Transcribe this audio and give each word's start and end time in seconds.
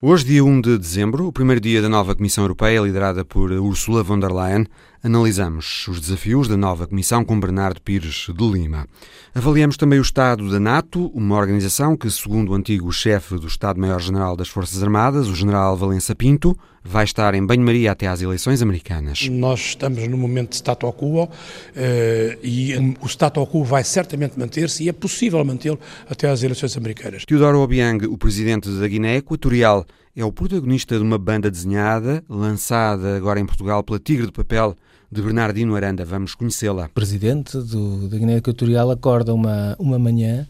Hoje, 0.00 0.24
dia 0.26 0.44
1 0.44 0.60
de 0.60 0.78
dezembro, 0.78 1.26
o 1.26 1.32
primeiro 1.32 1.60
dia 1.60 1.82
da 1.82 1.88
nova 1.88 2.14
Comissão 2.14 2.44
Europeia, 2.44 2.80
liderada 2.80 3.24
por 3.24 3.50
Ursula 3.50 4.00
von 4.00 4.20
der 4.20 4.30
Leyen, 4.30 4.64
analisamos 5.02 5.86
os 5.88 6.00
desafios 6.00 6.48
da 6.48 6.56
nova 6.56 6.86
Comissão 6.86 7.24
com 7.24 7.38
Bernardo 7.38 7.80
Pires 7.80 8.26
de 8.34 8.50
Lima. 8.50 8.86
Avaliamos 9.34 9.76
também 9.76 9.98
o 9.98 10.02
estado 10.02 10.50
da 10.50 10.58
NATO, 10.58 11.06
uma 11.14 11.36
organização 11.36 11.96
que, 11.96 12.10
segundo 12.10 12.50
o 12.50 12.54
antigo 12.54 12.92
chefe 12.92 13.36
do 13.36 13.46
Estado-Maior-General 13.46 14.36
das 14.36 14.48
Forças 14.48 14.82
Armadas, 14.82 15.28
o 15.28 15.34
general 15.34 15.76
Valença 15.76 16.14
Pinto, 16.14 16.58
vai 16.82 17.04
estar 17.04 17.34
em 17.34 17.44
banho-maria 17.44 17.92
até 17.92 18.06
às 18.06 18.22
eleições 18.22 18.62
americanas. 18.62 19.28
Nós 19.28 19.60
estamos 19.60 20.06
no 20.08 20.16
momento 20.16 20.50
de 20.50 20.56
status 20.56 20.90
quo 20.94 21.28
eh, 21.76 22.38
e 22.42 22.96
o 23.00 23.06
status 23.06 23.46
quo 23.48 23.62
vai 23.62 23.84
certamente 23.84 24.38
manter-se 24.38 24.84
e 24.84 24.88
é 24.88 24.92
possível 24.92 25.44
mantê-lo 25.44 25.78
até 26.08 26.28
às 26.28 26.42
eleições 26.42 26.76
americanas. 26.76 27.24
Teodoro 27.24 27.60
Obiang, 27.60 28.06
o 28.06 28.16
presidente 28.16 28.68
da 28.70 28.88
Guiné 28.88 29.16
Equatorial, 29.16 29.86
é 30.16 30.24
o 30.24 30.32
protagonista 30.32 30.96
de 30.96 31.02
uma 31.02 31.18
banda 31.18 31.50
desenhada, 31.50 32.24
lançada 32.28 33.16
agora 33.16 33.38
em 33.38 33.46
Portugal 33.46 33.84
pela 33.84 34.00
Tigre 34.00 34.26
de 34.26 34.32
Papel, 34.32 34.76
de 35.10 35.22
Bernardino 35.22 35.74
Aranda. 35.74 36.04
Vamos 36.04 36.34
conhecê-la. 36.34 36.88
Presidente 36.88 37.58
do, 37.58 38.08
da 38.08 38.18
Guiné 38.18 38.36
Equatorial 38.36 38.90
acorda 38.90 39.32
uma, 39.34 39.76
uma 39.78 39.98
manhã 39.98 40.46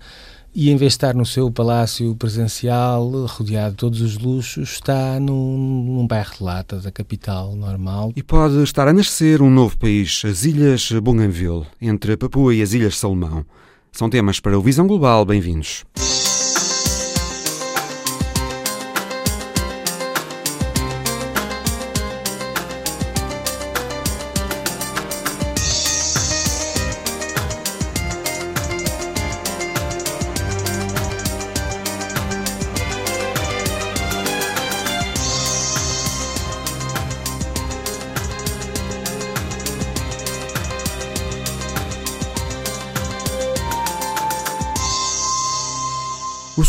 e 0.54 0.70
em 0.70 0.76
vez 0.76 0.92
de 0.92 0.96
estar 0.96 1.14
no 1.14 1.24
seu 1.24 1.50
palácio 1.50 2.16
presidencial, 2.16 3.08
rodeado 3.26 3.70
de 3.70 3.76
todos 3.76 4.00
os 4.00 4.18
luxos, 4.18 4.70
está 4.70 5.20
num, 5.20 5.56
num 5.56 6.06
bairro 6.06 6.34
de 6.36 6.42
lata 6.42 6.80
da 6.80 6.90
capital 6.90 7.54
normal. 7.54 8.12
E 8.16 8.22
pode 8.22 8.60
estar 8.62 8.88
a 8.88 8.92
nascer 8.92 9.40
um 9.40 9.50
novo 9.50 9.78
país, 9.78 10.22
as 10.24 10.44
Ilhas 10.44 10.90
Bougainville, 10.90 11.66
entre 11.80 12.16
Papua 12.16 12.54
e 12.54 12.62
as 12.62 12.72
Ilhas 12.72 12.98
Salomão. 12.98 13.44
São 13.92 14.10
temas 14.10 14.40
para 14.40 14.58
o 14.58 14.62
Visão 14.62 14.86
Global. 14.86 15.24
Bem-vindos. 15.24 15.84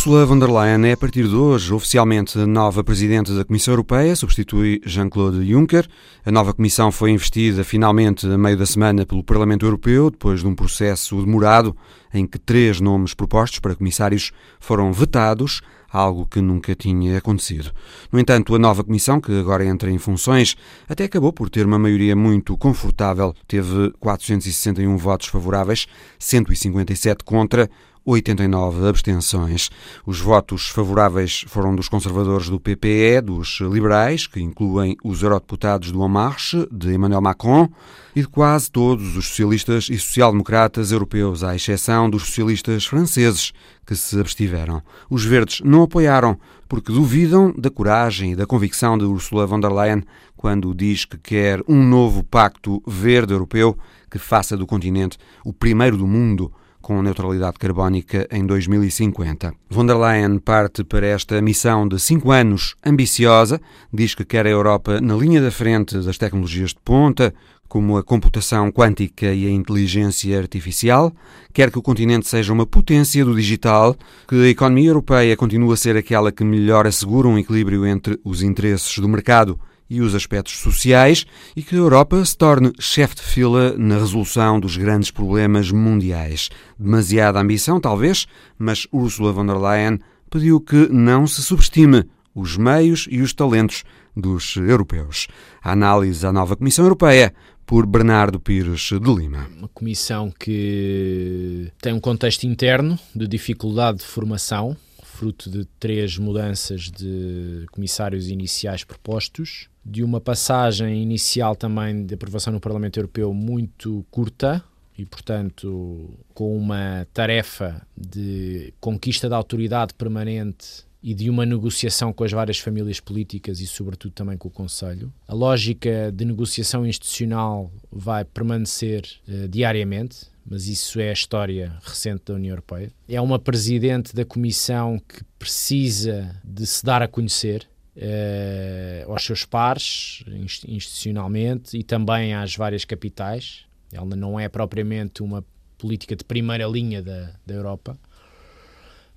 Ursula 0.09 0.25
von 0.25 0.39
der 0.39 0.49
Leyen 0.49 0.85
é, 0.85 0.93
a 0.93 0.97
partir 0.97 1.27
de 1.27 1.35
hoje, 1.35 1.71
oficialmente 1.71 2.35
nova 2.39 2.83
Presidente 2.83 3.31
da 3.31 3.45
Comissão 3.45 3.73
Europeia, 3.73 4.15
substitui 4.15 4.81
Jean-Claude 4.83 5.47
Juncker. 5.47 5.87
A 6.25 6.31
nova 6.31 6.51
Comissão 6.51 6.91
foi 6.91 7.11
investida 7.11 7.63
finalmente 7.63 8.25
a 8.25 8.35
meio 8.35 8.57
da 8.57 8.65
semana 8.65 9.05
pelo 9.05 9.23
Parlamento 9.23 9.67
Europeu, 9.67 10.09
depois 10.09 10.39
de 10.39 10.47
um 10.47 10.55
processo 10.55 11.23
demorado 11.23 11.77
em 12.11 12.25
que 12.25 12.39
três 12.39 12.81
nomes 12.81 13.13
propostos 13.13 13.59
para 13.59 13.75
comissários 13.75 14.31
foram 14.59 14.91
vetados, 14.91 15.61
algo 15.91 16.25
que 16.25 16.41
nunca 16.41 16.73
tinha 16.73 17.17
acontecido. 17.17 17.71
No 18.11 18.19
entanto, 18.19 18.55
a 18.55 18.59
nova 18.59 18.83
Comissão, 18.83 19.21
que 19.21 19.31
agora 19.39 19.63
entra 19.63 19.91
em 19.91 19.99
funções, 19.99 20.55
até 20.87 21.03
acabou 21.03 21.31
por 21.31 21.51
ter 21.51 21.67
uma 21.67 21.77
maioria 21.77 22.15
muito 22.15 22.57
confortável. 22.57 23.31
Teve 23.47 23.91
461 23.99 24.97
votos 24.97 25.27
favoráveis, 25.27 25.85
157 26.17 27.23
contra, 27.23 27.69
89 28.09 28.87
abstenções. 28.87 29.69
Os 30.05 30.19
votos 30.19 30.67
favoráveis 30.69 31.45
foram 31.47 31.75
dos 31.75 31.87
conservadores 31.87 32.49
do 32.49 32.59
PPE, 32.59 33.21
dos 33.23 33.59
liberais, 33.61 34.25
que 34.25 34.41
incluem 34.41 34.97
os 35.03 35.21
eurodeputados 35.21 35.91
do 35.91 36.03
En 36.03 36.09
Marche, 36.09 36.67
de 36.71 36.93
Emmanuel 36.93 37.21
Macron, 37.21 37.69
e 38.15 38.21
de 38.21 38.27
quase 38.27 38.71
todos 38.71 39.15
os 39.15 39.27
socialistas 39.27 39.89
e 39.89 39.99
social-democratas 39.99 40.91
europeus, 40.91 41.43
à 41.43 41.55
exceção 41.55 42.09
dos 42.09 42.23
socialistas 42.23 42.85
franceses, 42.85 43.53
que 43.85 43.95
se 43.95 44.19
abstiveram. 44.19 44.81
Os 45.09 45.23
verdes 45.23 45.61
não 45.63 45.83
apoiaram, 45.83 46.37
porque 46.67 46.91
duvidam 46.91 47.53
da 47.57 47.69
coragem 47.69 48.31
e 48.31 48.35
da 48.35 48.45
convicção 48.45 48.97
de 48.97 49.05
Ursula 49.05 49.45
von 49.45 49.59
der 49.59 49.71
Leyen 49.71 50.03
quando 50.35 50.73
diz 50.73 51.03
que 51.05 51.17
quer 51.17 51.61
um 51.67 51.83
novo 51.83 52.23
pacto 52.23 52.81
verde 52.87 53.33
europeu 53.33 53.77
que 54.09 54.17
faça 54.17 54.55
do 54.55 54.65
continente 54.65 55.17
o 55.43 55.51
primeiro 55.51 55.97
do 55.97 56.07
mundo 56.07 56.51
com 56.81 57.01
neutralidade 57.01 57.57
carbónica 57.57 58.27
em 58.31 58.45
2050. 58.45 59.53
Von 59.69 59.85
der 59.85 59.97
Leyen 59.97 60.39
parte 60.39 60.83
para 60.83 61.07
esta 61.07 61.41
missão 61.41 61.87
de 61.87 61.99
cinco 61.99 62.31
anos 62.31 62.75
ambiciosa, 62.85 63.59
diz 63.93 64.15
que 64.15 64.25
quer 64.25 64.45
a 64.45 64.49
Europa 64.49 64.99
na 65.01 65.15
linha 65.15 65.41
da 65.41 65.51
frente 65.51 65.97
das 65.99 66.17
tecnologias 66.17 66.71
de 66.71 66.79
ponta, 66.83 67.33
como 67.67 67.97
a 67.97 68.03
computação 68.03 68.71
quântica 68.71 69.31
e 69.31 69.45
a 69.45 69.51
inteligência 69.51 70.39
artificial, 70.39 71.13
quer 71.53 71.69
que 71.69 71.77
o 71.77 71.83
continente 71.83 72.27
seja 72.27 72.51
uma 72.51 72.65
potência 72.65 73.23
do 73.23 73.35
digital, 73.35 73.95
que 74.27 74.35
a 74.35 74.47
economia 74.47 74.89
europeia 74.89 75.37
continue 75.37 75.73
a 75.73 75.77
ser 75.77 75.95
aquela 75.95 76.31
que 76.31 76.43
melhor 76.43 76.87
assegura 76.87 77.27
um 77.27 77.37
equilíbrio 77.37 77.85
entre 77.85 78.19
os 78.23 78.41
interesses 78.41 78.97
do 78.97 79.07
mercado 79.07 79.59
e 79.89 80.01
os 80.01 80.13
aspectos 80.13 80.57
sociais 80.59 81.25
e 81.55 81.63
que 81.63 81.75
a 81.75 81.79
Europa 81.79 82.23
se 82.23 82.37
torne 82.37 82.71
chefe 82.79 83.15
de 83.15 83.21
fila 83.21 83.75
na 83.77 83.97
resolução 83.97 84.59
dos 84.59 84.77
grandes 84.77 85.11
problemas 85.11 85.71
mundiais. 85.71 86.49
Demasiada 86.77 87.39
ambição, 87.39 87.79
talvez, 87.79 88.27
mas 88.57 88.87
Ursula 88.91 89.31
von 89.31 89.45
der 89.45 89.57
Leyen 89.57 89.99
pediu 90.29 90.61
que 90.61 90.87
não 90.89 91.25
se 91.25 91.41
subestime 91.41 92.05
os 92.35 92.55
meios 92.57 93.07
e 93.09 93.21
os 93.21 93.33
talentos 93.33 93.83
dos 94.15 94.55
europeus. 94.55 95.27
A 95.61 95.71
análise 95.71 96.25
à 96.25 96.31
nova 96.31 96.55
Comissão 96.55 96.85
Europeia 96.85 97.33
por 97.65 97.85
Bernardo 97.85 98.39
Pires 98.39 98.89
de 98.89 99.13
Lima. 99.13 99.47
Uma 99.55 99.67
comissão 99.67 100.31
que 100.31 101.71
tem 101.79 101.93
um 101.93 101.99
contexto 101.99 102.45
interno 102.45 102.97
de 103.15 103.27
dificuldade 103.27 103.99
de 103.99 104.05
formação, 104.05 104.75
fruto 105.03 105.51
de 105.51 105.65
três 105.79 106.17
mudanças 106.17 106.89
de 106.89 107.65
comissários 107.71 108.27
iniciais 108.27 108.83
propostos, 108.83 109.69
de 109.89 110.03
uma 110.03 110.21
passagem 110.21 111.01
inicial 111.01 111.55
também 111.55 112.05
de 112.05 112.13
aprovação 112.13 112.53
no 112.53 112.59
Parlamento 112.59 112.99
Europeu 112.99 113.33
muito 113.33 114.05
curta 114.11 114.63
e, 114.97 115.05
portanto, 115.05 116.09
com 116.33 116.55
uma 116.55 117.07
tarefa 117.13 117.81
de 117.97 118.73
conquista 118.79 119.27
da 119.27 119.35
autoridade 119.35 119.93
permanente 119.93 120.87
e 121.01 121.13
de 121.13 121.29
uma 121.29 121.45
negociação 121.45 122.11
com 122.11 122.23
as 122.23 122.31
várias 122.31 122.59
famílias 122.59 122.99
políticas 122.99 123.61
e, 123.61 123.65
sobretudo, 123.65 124.11
também 124.11 124.37
com 124.37 124.49
o 124.49 124.51
Conselho. 124.51 125.11
A 125.27 125.33
lógica 125.33 126.11
de 126.11 126.25
negociação 126.25 126.85
institucional 126.85 127.71
vai 127.89 128.25
permanecer 128.25 129.03
uh, 129.27 129.47
diariamente, 129.47 130.27
mas 130.45 130.67
isso 130.67 130.99
é 130.99 131.09
a 131.09 131.13
história 131.13 131.77
recente 131.81 132.23
da 132.25 132.33
União 132.33 132.51
Europeia. 132.51 132.91
É 133.07 133.21
uma 133.21 133.39
presidente 133.39 134.13
da 134.13 134.25
Comissão 134.25 134.99
que 134.99 135.23
precisa 135.39 136.35
de 136.43 136.67
se 136.67 136.83
dar 136.83 137.01
a 137.01 137.07
conhecer 137.07 137.67
uh, 137.99 139.11
aos 139.11 139.23
seus 139.23 139.45
pares, 139.45 140.23
institucionalmente, 140.67 141.77
e 141.77 141.83
também 141.83 142.33
às 142.33 142.55
várias 142.55 142.85
capitais. 142.85 143.65
Ela 143.91 144.15
não 144.15 144.39
é 144.39 144.47
propriamente 144.47 145.21
uma 145.21 145.43
política 145.77 146.15
de 146.15 146.23
primeira 146.23 146.65
linha 146.67 147.01
da, 147.01 147.33
da 147.45 147.53
Europa. 147.53 147.97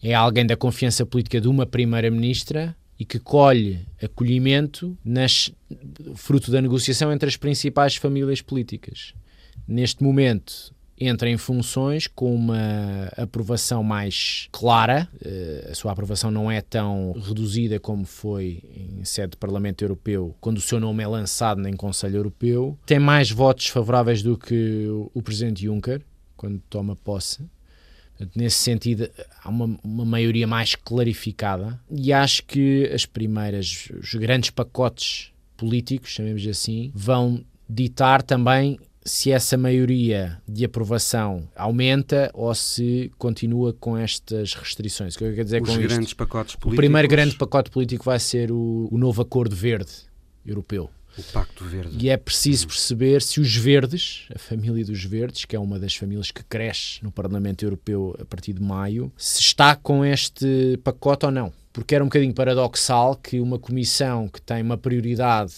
É 0.02 0.14
alguém 0.14 0.44
da 0.44 0.56
confiança 0.56 1.06
política 1.06 1.40
de 1.40 1.48
uma 1.48 1.64
primeira-ministra 1.64 2.74
e 2.98 3.04
que 3.04 3.18
colhe 3.18 3.86
acolhimento 4.02 4.96
nas, 5.04 5.50
fruto 6.14 6.50
da 6.50 6.60
negociação 6.60 7.12
entre 7.12 7.28
as 7.28 7.36
principais 7.36 7.96
famílias 7.96 8.40
políticas. 8.40 9.14
Neste 9.66 10.02
momento, 10.02 10.74
entra 11.06 11.28
em 11.28 11.36
funções 11.36 12.06
com 12.06 12.34
uma 12.34 13.08
aprovação 13.16 13.82
mais 13.82 14.48
clara. 14.52 15.08
Eh, 15.24 15.68
a 15.70 15.74
sua 15.74 15.92
aprovação 15.92 16.30
não 16.30 16.50
é 16.50 16.60
tão 16.60 17.12
reduzida 17.12 17.78
como 17.80 18.04
foi 18.04 18.62
em 18.74 19.04
sede 19.04 19.32
de 19.32 19.36
Parlamento 19.36 19.82
Europeu, 19.82 20.34
quando 20.40 20.58
o 20.58 20.60
seu 20.60 20.78
nome 20.78 21.02
é 21.02 21.06
lançado 21.06 21.66
em 21.66 21.76
Conselho 21.76 22.16
Europeu. 22.16 22.78
Tem 22.86 22.98
mais 22.98 23.30
votos 23.30 23.68
favoráveis 23.68 24.22
do 24.22 24.36
que 24.36 24.86
o 25.14 25.22
Presidente 25.22 25.64
Juncker, 25.64 26.02
quando 26.36 26.60
toma 26.68 26.96
posse. 26.96 27.44
Nesse 28.34 28.58
sentido, 28.58 29.08
há 29.42 29.48
uma, 29.48 29.78
uma, 29.82 30.04
maioria 30.04 30.46
mais 30.46 30.74
clarificada 30.74 31.80
e 31.90 32.12
acho 32.12 32.44
que 32.44 32.88
as 32.94 33.04
primeiras, 33.04 33.88
os 34.00 34.14
grandes 34.14 34.50
pacotes 34.50 35.32
políticos, 35.56 36.10
chamemos 36.10 36.46
assim, 36.46 36.92
vão 36.94 37.44
ditar 37.68 38.22
também 38.22 38.78
se 39.04 39.30
essa 39.32 39.56
maioria 39.56 40.40
de 40.48 40.64
aprovação 40.64 41.48
aumenta 41.56 42.30
ou 42.34 42.54
se 42.54 43.10
continua 43.18 43.72
com 43.72 43.96
estas 43.96 44.54
restrições. 44.54 45.14
O 45.14 45.18
que 45.18 45.24
eu 45.24 45.30
quero 45.30 45.44
dizer 45.44 45.62
Os 45.62 45.68
com 45.68 45.76
grandes 45.76 46.08
isto? 46.08 46.16
pacotes 46.16 46.54
políticos. 46.56 46.74
O 46.74 46.76
primeiro 46.76 47.08
grande 47.08 47.34
pacote 47.36 47.70
político 47.70 48.04
vai 48.04 48.18
ser 48.18 48.52
o, 48.52 48.88
o 48.90 48.98
novo 48.98 49.22
Acordo 49.22 49.56
Verde 49.56 49.90
Europeu. 50.46 50.90
O 51.18 51.22
Pacto 51.24 51.62
Verde. 51.64 51.94
E 52.00 52.08
é 52.08 52.16
preciso 52.16 52.66
perceber 52.68 53.20
se 53.20 53.38
os 53.38 53.54
verdes, 53.54 54.24
a 54.34 54.38
família 54.38 54.82
dos 54.82 55.04
verdes, 55.04 55.44
que 55.44 55.54
é 55.54 55.58
uma 55.58 55.78
das 55.78 55.94
famílias 55.94 56.30
que 56.30 56.42
cresce 56.42 57.04
no 57.04 57.12
Parlamento 57.12 57.62
Europeu 57.64 58.16
a 58.18 58.24
partir 58.24 58.54
de 58.54 58.62
maio, 58.62 59.12
se 59.14 59.40
está 59.40 59.76
com 59.76 60.02
este 60.02 60.78
pacote 60.82 61.26
ou 61.26 61.32
não. 61.32 61.52
porque 61.70 61.94
era 61.94 62.02
um 62.04 62.06
bocadinho 62.06 62.34
paradoxal 62.34 63.14
que 63.16 63.40
uma 63.40 63.58
comissão 63.58 64.28
que 64.28 64.40
tem 64.40 64.62
uma 64.62 64.76
prioridade 64.78 65.52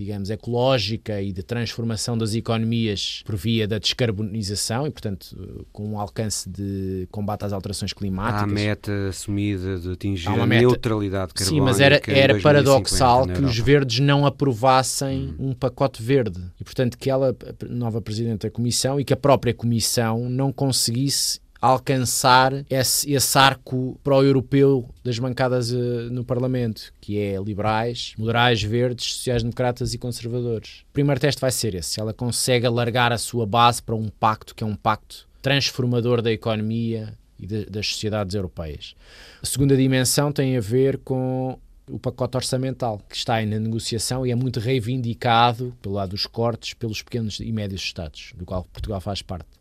digamos, 0.00 0.30
ecológica 0.30 1.20
e 1.20 1.30
de 1.30 1.42
transformação 1.42 2.16
das 2.16 2.34
economias 2.34 3.22
por 3.26 3.36
via 3.36 3.68
da 3.68 3.78
descarbonização 3.78 4.86
e, 4.86 4.90
portanto, 4.90 5.66
com 5.72 5.90
um 5.90 6.00
alcance 6.00 6.48
de 6.48 7.06
combate 7.10 7.44
às 7.44 7.52
alterações 7.52 7.92
climáticas. 7.92 8.40
Há 8.40 8.44
a 8.44 8.46
meta 8.46 9.08
assumida 9.08 9.78
de 9.78 9.92
atingir 9.92 10.28
a 10.28 10.46
meta... 10.46 10.62
neutralidade 10.62 11.34
carbónica. 11.34 11.44
Sim, 11.44 11.60
mas 11.60 11.80
era, 11.80 12.00
era 12.06 12.40
paradoxal 12.40 13.26
que 13.26 13.42
os 13.42 13.58
verdes 13.58 14.00
não 14.00 14.24
aprovassem 14.24 15.34
hum. 15.38 15.50
um 15.50 15.54
pacote 15.54 16.02
verde 16.02 16.40
e, 16.58 16.64
portanto, 16.64 16.96
que 16.96 17.10
ela, 17.10 17.36
a 17.62 17.64
nova 17.66 18.00
Presidente 18.00 18.46
da 18.46 18.50
Comissão, 18.50 18.98
e 18.98 19.04
que 19.04 19.12
a 19.12 19.16
própria 19.16 19.52
Comissão 19.52 20.30
não 20.30 20.50
conseguisse 20.50 21.40
alcançar 21.60 22.64
esse, 22.70 23.12
esse 23.12 23.38
arco 23.38 23.98
pró-europeu 24.02 24.88
das 25.04 25.18
bancadas 25.18 25.70
uh, 25.70 26.08
no 26.10 26.24
Parlamento, 26.24 26.92
que 27.00 27.18
é 27.18 27.36
liberais, 27.38 28.14
moderais, 28.16 28.62
verdes, 28.62 29.14
sociais-democratas 29.14 29.92
e 29.92 29.98
conservadores. 29.98 30.84
O 30.90 30.92
primeiro 30.92 31.20
teste 31.20 31.40
vai 31.40 31.50
ser 31.50 31.74
esse, 31.74 31.90
se 31.90 32.00
ela 32.00 32.14
consegue 32.14 32.66
alargar 32.66 33.12
a 33.12 33.18
sua 33.18 33.44
base 33.44 33.82
para 33.82 33.94
um 33.94 34.08
pacto 34.08 34.54
que 34.54 34.64
é 34.64 34.66
um 34.66 34.76
pacto 34.76 35.28
transformador 35.42 36.22
da 36.22 36.32
economia 36.32 37.12
e 37.38 37.46
de, 37.46 37.66
das 37.66 37.88
sociedades 37.88 38.34
europeias. 38.34 38.94
A 39.42 39.46
segunda 39.46 39.76
dimensão 39.76 40.32
tem 40.32 40.56
a 40.56 40.60
ver 40.60 40.98
com 40.98 41.58
o 41.88 41.98
pacote 41.98 42.36
orçamental, 42.36 43.00
que 43.08 43.16
está 43.16 43.34
aí 43.34 43.46
na 43.46 43.58
negociação 43.58 44.24
e 44.24 44.30
é 44.30 44.34
muito 44.34 44.60
reivindicado, 44.60 45.76
pelo 45.82 45.96
lado 45.96 46.10
dos 46.10 46.26
cortes, 46.26 46.72
pelos 46.74 47.02
pequenos 47.02 47.40
e 47.40 47.50
médios 47.52 47.82
Estados, 47.82 48.32
do 48.36 48.44
qual 48.44 48.64
Portugal 48.72 49.00
faz 49.00 49.22
parte. 49.22 49.59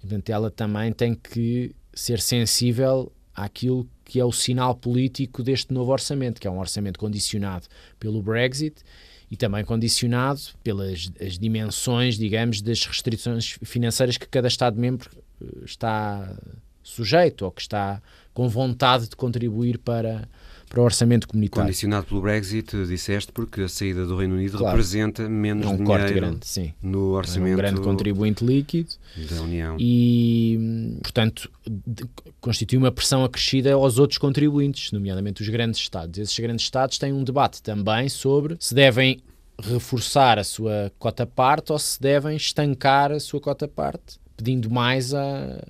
Portanto, 0.00 0.30
ela 0.30 0.50
também 0.50 0.92
tem 0.92 1.14
que 1.14 1.74
ser 1.92 2.20
sensível 2.20 3.12
àquilo 3.34 3.88
que 4.04 4.18
é 4.18 4.24
o 4.24 4.32
sinal 4.32 4.74
político 4.74 5.42
deste 5.42 5.72
novo 5.72 5.92
orçamento, 5.92 6.40
que 6.40 6.48
é 6.48 6.50
um 6.50 6.58
orçamento 6.58 6.98
condicionado 6.98 7.66
pelo 7.98 8.22
Brexit 8.22 8.82
e 9.30 9.36
também 9.36 9.64
condicionado 9.64 10.40
pelas 10.64 11.10
as 11.20 11.38
dimensões, 11.38 12.18
digamos, 12.18 12.60
das 12.60 12.84
restrições 12.84 13.56
financeiras 13.62 14.16
que 14.16 14.26
cada 14.26 14.48
Estado-membro 14.48 15.10
eh, 15.40 15.64
está 15.64 16.36
sujeito 16.82 17.44
ou 17.44 17.52
que 17.52 17.60
está 17.60 18.02
com 18.34 18.48
vontade 18.48 19.08
de 19.08 19.14
contribuir 19.14 19.78
para, 19.78 20.28
para 20.70 20.80
o 20.80 20.84
orçamento 20.84 21.26
comunitário. 21.26 21.66
Condicionado 21.66 22.06
pelo 22.06 22.20
Brexit, 22.20 22.86
disseste, 22.86 23.32
porque 23.32 23.62
a 23.62 23.68
saída 23.68 24.06
do 24.06 24.16
Reino 24.16 24.36
Unido 24.36 24.56
claro. 24.56 24.76
representa 24.76 25.28
menos 25.28 25.66
é 25.66 25.68
um 25.68 25.76
dinheiro 25.76 26.00
corte 26.00 26.14
grande, 26.14 26.46
sim. 26.46 26.72
no 26.80 27.10
orçamento. 27.10 27.50
É 27.50 27.54
um 27.54 27.56
grande 27.56 27.80
contribuinte 27.80 28.44
líquido. 28.44 28.90
Da 29.28 29.42
União. 29.42 29.76
E, 29.80 30.96
portanto, 31.02 31.50
constitui 32.40 32.78
uma 32.78 32.92
pressão 32.92 33.24
acrescida 33.24 33.74
aos 33.74 33.98
outros 33.98 34.16
contribuintes, 34.16 34.92
nomeadamente 34.92 35.42
os 35.42 35.48
grandes 35.48 35.80
Estados. 35.80 36.16
Esses 36.20 36.38
grandes 36.38 36.64
Estados 36.64 36.98
têm 36.98 37.12
um 37.12 37.24
debate 37.24 37.60
também 37.60 38.08
sobre 38.08 38.56
se 38.60 38.72
devem 38.72 39.20
reforçar 39.60 40.38
a 40.38 40.44
sua 40.44 40.92
cota-parte 41.00 41.72
ou 41.72 41.78
se 41.80 42.00
devem 42.00 42.36
estancar 42.36 43.10
a 43.10 43.18
sua 43.18 43.40
cota-parte 43.40 44.20
pedindo 44.40 44.70
mais 44.70 45.12
a, 45.12 45.62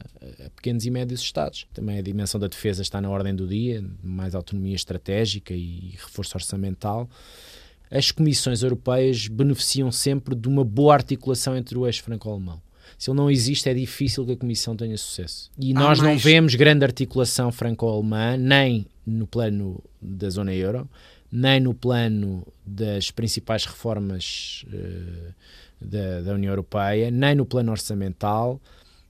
a, 0.46 0.50
pequenos 0.54 0.86
e 0.86 0.90
médios 0.90 1.20
Estados. 1.20 1.66
Também 1.74 1.98
a 1.98 2.02
dimensão 2.02 2.40
da 2.40 2.46
defesa 2.46 2.82
está 2.82 3.00
na 3.00 3.10
ordem 3.10 3.34
do 3.34 3.46
dia, 3.46 3.84
mais 4.02 4.34
autonomia 4.34 4.76
estratégica 4.76 5.52
e 5.52 5.94
reforço 5.96 6.36
orçamental. 6.36 7.10
As 7.90 8.12
comissões 8.12 8.62
europeias 8.62 9.26
beneficiam 9.26 9.90
sempre 9.90 10.36
de 10.36 10.46
uma 10.46 10.64
boa 10.64 10.94
articulação 10.94 11.56
entre 11.56 11.76
o 11.76 11.84
eixo 11.84 12.04
franco-alemão. 12.04 12.62
Se 12.96 13.10
ele 13.10 13.16
não 13.16 13.30
existe, 13.30 13.68
é 13.68 13.74
difícil 13.74 14.24
que 14.24 14.32
a 14.32 14.36
Comissão 14.36 14.76
tenha 14.76 14.96
sucesso. 14.96 15.50
E 15.58 15.72
nós 15.72 15.98
mais... 15.98 16.00
não 16.00 16.18
vemos 16.18 16.54
grande 16.54 16.84
articulação 16.84 17.50
franco-alemã, 17.50 18.36
nem 18.36 18.86
no 19.04 19.26
plano 19.26 19.82
da 20.00 20.30
zona 20.30 20.54
euro, 20.54 20.88
nem 21.32 21.60
no 21.60 21.74
plano 21.74 22.46
das 22.64 23.10
principais 23.10 23.64
reformas 23.64 24.64
uh, 24.68 25.34
da, 25.80 26.20
da 26.20 26.34
União 26.34 26.52
Europeia, 26.52 27.10
nem 27.10 27.34
no 27.34 27.46
plano 27.46 27.70
orçamental, 27.70 28.60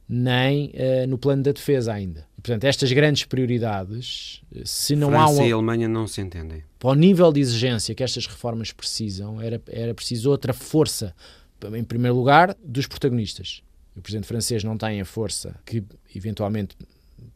nem 0.08 0.68
uh, 0.70 1.06
no 1.08 1.16
plano 1.16 1.42
da 1.42 1.52
defesa 1.52 1.92
ainda. 1.92 2.26
Portanto, 2.42 2.64
estas 2.64 2.90
grandes 2.92 3.24
prioridades, 3.24 4.42
se 4.64 4.96
não 4.96 5.10
França 5.10 5.24
há 5.24 5.28
uma... 5.28 5.46
e 5.46 5.52
Alemanha 5.52 5.88
não 5.88 6.06
se 6.06 6.20
entendem. 6.20 6.64
Para 6.78 6.90
o 6.90 6.94
nível 6.94 7.32
de 7.32 7.40
exigência 7.40 7.94
que 7.94 8.02
estas 8.02 8.26
reformas 8.26 8.72
precisam, 8.72 9.40
era, 9.40 9.60
era 9.68 9.94
preciso 9.94 10.30
outra 10.30 10.52
força, 10.52 11.14
em 11.74 11.84
primeiro 11.84 12.16
lugar, 12.16 12.56
dos 12.64 12.86
protagonistas. 12.86 13.62
O 13.94 14.00
presidente 14.00 14.26
francês 14.26 14.64
não 14.64 14.78
tem 14.78 15.00
a 15.00 15.04
força 15.04 15.54
que 15.66 15.84
eventualmente 16.14 16.76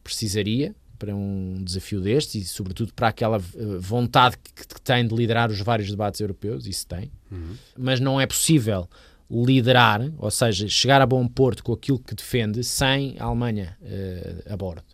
precisaria 0.03 0.75
para 0.99 1.15
um 1.15 1.63
desafio 1.63 2.01
deste 2.01 2.39
e, 2.39 2.45
sobretudo, 2.45 2.95
para 2.95 3.09
aquela 3.09 3.37
eh, 3.37 3.79
vontade 3.79 4.37
que, 4.39 4.67
que 4.67 4.81
tem 4.81 5.07
de 5.07 5.15
liderar 5.15 5.51
os 5.51 5.61
vários 5.61 5.91
debates 5.91 6.21
europeus, 6.21 6.67
isso 6.67 6.87
tem. 6.87 7.11
Uhum. 7.31 7.57
Mas 7.77 8.01
não 8.01 8.21
é 8.21 8.27
possível 8.27 8.89
liderar, 9.31 10.11
ou 10.19 10.31
seja, 10.31 10.69
chegar 10.69 11.01
a 11.01 11.07
bom 11.07 11.27
porto 11.27 11.65
com 11.65 11.73
aquilo 11.73 11.99
que 11.99 12.15
defende, 12.15 12.63
sem 12.63 13.17
a 13.19 13.25
Alemanha 13.25 13.77
uh, 13.83 14.53
a 14.53 14.57
bordo. 14.57 14.85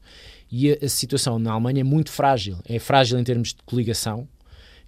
E 0.51 0.73
a, 0.73 0.79
a, 0.85 0.89
situação 0.89 1.39
na 1.39 1.53
Alemanha 1.53 1.81
é 1.81 1.85
muito 1.85 2.11
frágil. 2.11 2.57
É 2.65 2.79
frágil 2.79 3.19
em 3.19 3.25
termos 3.25 3.49
de 3.49 3.63
coligação, 3.65 4.29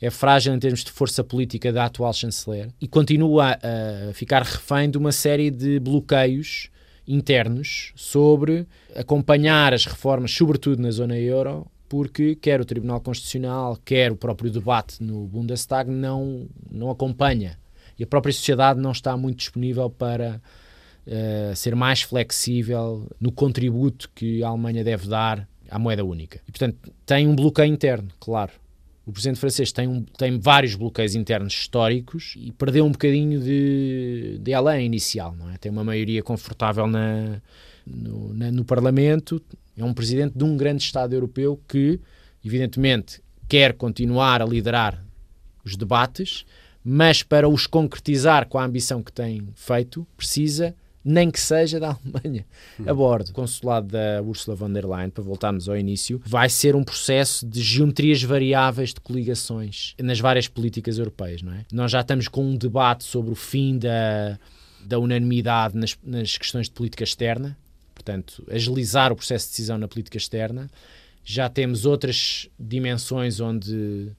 é 0.01 0.11
frágil 0.11 0.55
em 0.55 0.59
termos 0.59 0.83
de 0.83 0.91
força 0.91 1.23
política 1.23 1.73
da 1.73 1.85
atual 1.85 2.13
chanceler 2.13 2.69
e 2.81 2.89
continua 2.89 3.53
a, 3.63 4.11
a 4.11 4.15
ficar 4.15 4.43
refém 4.43 4.91
de 4.91 4.99
uma 4.99 5.13
série 5.13 5.51
de 5.51 5.79
bloqueios 5.79 6.71
internos 7.07 7.93
sobre 7.95 8.67
acompanhar 8.95 9.73
as 9.75 9.87
reformas, 9.87 10.33
sobretudo 10.33 10.81
na 10.81 10.91
zona 10.91 11.19
euro, 11.19 11.67
porque 11.89 12.35
quer 12.35 12.61
o 12.61 12.65
Tribunal 12.65 13.01
Constitucional, 13.01 13.79
quer 13.85 14.11
o 14.11 14.17
próprio 14.17 14.51
debate 14.51 15.03
no 15.03 15.27
Bundestag 15.27 15.91
não, 15.91 16.49
não 16.71 16.91
acompanha 16.91 17.59
a 18.03 18.07
própria 18.07 18.33
sociedade 18.33 18.81
não 18.81 18.93
está 18.93 19.17
muito 19.17 19.39
disponível 19.39 19.91
para 19.91 20.41
uh, 21.07 21.57
ser 21.57 21.75
mais 21.75 22.03
flexível 22.03 23.09
no 23.21 23.33
contributo 23.33 24.11
que 24.15 24.43
a 24.43 24.49
Alemanha 24.49 24.85
deve 24.85 25.09
dar 25.09 25.49
à 25.71 25.79
moeda 25.79 26.05
única. 26.05 26.41
E, 26.47 26.53
portanto, 26.53 26.93
tem 27.07 27.27
um 27.27 27.35
bloqueio 27.35 27.73
interno, 27.73 28.09
claro. 28.21 28.53
O 29.05 29.13
presidente 29.13 29.41
francês 29.41 29.73
tem, 29.73 29.89
um, 29.89 30.03
tem 30.03 30.39
vários 30.39 30.77
bloqueios 30.77 31.15
internos 31.15 31.53
históricos 31.53 32.35
e 32.37 32.53
perdeu 32.53 32.85
um 32.85 32.93
bocadinho 32.93 33.41
de, 33.41 34.39
de 34.41 34.55
além 34.55 34.87
inicial, 34.87 35.35
não 35.35 35.51
é? 35.51 35.57
Tem 35.57 35.73
uma 35.73 35.83
maioria 35.83 36.23
confortável 36.23 36.87
na, 36.87 37.43
no, 37.85 38.33
na, 38.33 38.53
no 38.53 38.65
Parlamento, 38.65 39.43
é 39.77 39.85
um 39.85 39.93
presidente 39.93 40.39
de 40.39 40.45
um 40.45 40.57
grande 40.57 40.85
Estado 40.85 41.15
europeu 41.15 41.61
que, 41.67 41.99
evidentemente, 42.45 43.21
quer 43.49 43.73
continuar 43.73 44.41
a 44.41 44.45
liderar 44.45 45.05
os 45.65 45.77
debates, 45.77 46.45
mas 46.85 47.23
para 47.23 47.49
os 47.49 47.67
concretizar 47.67 48.47
com 48.49 48.59
a 48.59 48.65
ambição 48.65 49.03
que 49.03 49.13
tem 49.13 49.49
feito, 49.55 50.07
precisa 50.17 50.75
nem 51.05 51.31
que 51.31 51.41
seja 51.41 51.81
da 51.81 51.97
Alemanha 52.15 52.47
hum. 52.79 52.85
a 52.87 52.95
bordo. 52.95 53.31
O 53.31 53.33
consulado 53.33 53.89
da 53.89 54.23
Ursula 54.23 54.57
von 54.57 54.73
der 54.73 54.87
Leyen, 54.87 55.11
para 55.11 55.23
voltarmos 55.23 55.69
ao 55.69 55.77
início, 55.77 56.21
vai 56.25 56.49
ser 56.49 56.77
um 56.77 56.85
processo 56.85 57.47
de 57.47 57.61
geometrias 57.61 58.23
variáveis 58.23 58.95
de 58.95 59.01
coligações 59.01 59.95
nas 60.01 60.21
várias 60.21 60.49
políticas 60.49 60.99
europeias, 60.99 61.43
não 61.43 61.53
é? 61.53 61.65
Nós 61.73 61.91
já 61.91 62.01
estamos 62.01 62.29
com 62.29 62.45
um 62.45 62.57
debate 62.57 63.05
sobre 63.05 63.33
o 63.33 63.35
fim 63.35 63.79
da, 63.79 64.39
da 64.85 64.99
unanimidade 64.99 65.77
nas, 65.77 65.97
nas 66.03 66.37
questões 66.37 66.67
de 66.67 66.73
política 66.73 67.05
externa, 67.05 67.57
portanto, 67.95 68.45
agilizar 68.51 69.13
o 69.13 69.17
processo 69.17 69.47
de 69.47 69.51
decisão 69.53 69.79
na 69.79 69.89
política 69.89 70.17
externa. 70.17 70.71
Já 71.25 71.49
temos 71.49 71.87
outras 71.87 72.49
dimensões 72.59 73.39
onde 73.39 74.11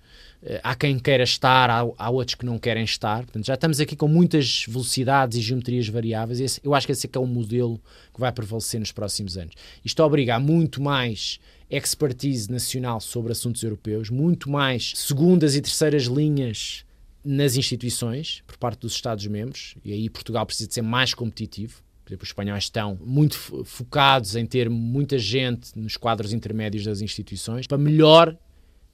há 0.62 0.76
quem 0.76 1.00
queira 1.00 1.24
estar, 1.24 1.70
há, 1.70 1.86
há, 1.98 2.10
outros 2.10 2.36
que 2.36 2.46
não 2.46 2.60
querem 2.60 2.84
estar. 2.84 3.24
Portanto, 3.24 3.46
já 3.46 3.54
estamos 3.54 3.80
aqui 3.80 3.96
com 3.96 4.08
muitas 4.08 4.66
velocidades 4.68 5.38
e 5.38 5.42
geometrias 5.42 5.88
variáveis. 5.88 6.40
Esse, 6.40 6.60
eu 6.64 6.76
acho 6.76 6.86
que 6.86 6.92
esse 6.92 7.08
é, 7.08 7.10
que 7.10 7.18
é 7.18 7.22
o 7.22 7.26
modelo 7.26 7.80
que 8.14 8.20
vai 8.20 8.32
prevalecer 8.32 8.80
nos 8.80 8.92
próximos 8.92 9.38
anos. 9.38 9.56
Isto 9.84 10.04
obriga 10.04 10.36
a 10.36 10.40
muito 10.40 10.82
mais 10.82 11.40
expertise 11.70 12.52
nacional 12.52 13.00
sobre 13.00 13.32
assuntos 13.32 13.64
europeus, 13.64 14.10
muito 14.10 14.50
mais 14.50 14.94
segundas 14.96 15.56
e 15.56 15.62
terceiras 15.62 16.04
linhas 16.04 16.86
nas 17.24 17.56
instituições 17.56 18.44
por 18.46 18.58
parte 18.58 18.82
dos 18.82 18.94
Estados-membros, 18.94 19.76
e 19.84 19.94
aí 19.94 20.10
Portugal 20.10 20.46
precisa 20.46 20.68
de 20.68 20.74
ser 20.74 20.82
mais 20.82 21.14
competitivo. 21.14 21.82
Por 22.04 22.10
exemplo, 22.10 22.24
os 22.24 22.30
espanhóis 22.30 22.66
estão 22.66 23.00
muito 23.02 23.38
focados 23.64 24.36
em 24.36 24.46
ter 24.46 24.70
muita 24.70 25.18
gente 25.18 25.72
nos 25.80 25.96
quadros 25.96 26.34
intermédios 26.34 26.84
das 26.84 27.00
instituições 27.00 27.66
para 27.66 27.78
melhor 27.78 28.38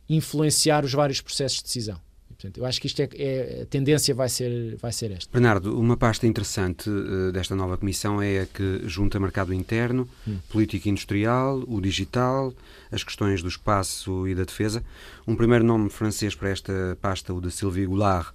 influenciar 0.10 0.84
os 0.84 0.94
vários 0.94 1.22
processos 1.22 1.60
de 1.60 1.64
decisão. 1.66 2.00
portanto, 2.30 2.58
eu 2.58 2.66
acho 2.66 2.82
que 2.82 2.88
isto 2.88 3.02
é, 3.02 3.10
é, 3.16 3.62
a 3.62 3.66
tendência 3.66 4.16
vai 4.16 4.28
ser, 4.28 4.76
vai 4.78 4.92
ser 4.92 5.12
esta. 5.12 5.32
Bernardo, 5.32 5.80
uma 5.80 5.96
pasta 5.96 6.26
interessante 6.26 6.90
uh, 6.90 7.32
desta 7.32 7.56
nova 7.56 7.78
comissão 7.78 8.22
é 8.22 8.42
a 8.42 8.46
que 8.46 8.82
junta 8.86 9.20
mercado 9.20 9.54
interno, 9.54 10.10
hum. 10.28 10.38
política 10.50 10.90
industrial, 10.90 11.64
o 11.68 11.80
digital, 11.80 12.54
as 12.92 13.04
questões 13.04 13.44
do 13.44 13.48
espaço 13.48 14.28
e 14.28 14.34
da 14.34 14.44
defesa. 14.44 14.84
Um 15.28 15.36
primeiro 15.36 15.64
nome 15.64 15.90
francês 15.90 16.34
para 16.34 16.50
esta 16.50 16.98
pasta, 17.00 17.34
o 17.34 17.40
de 17.40 17.52
Sylvie 17.52 17.86
Goulart, 17.86 18.34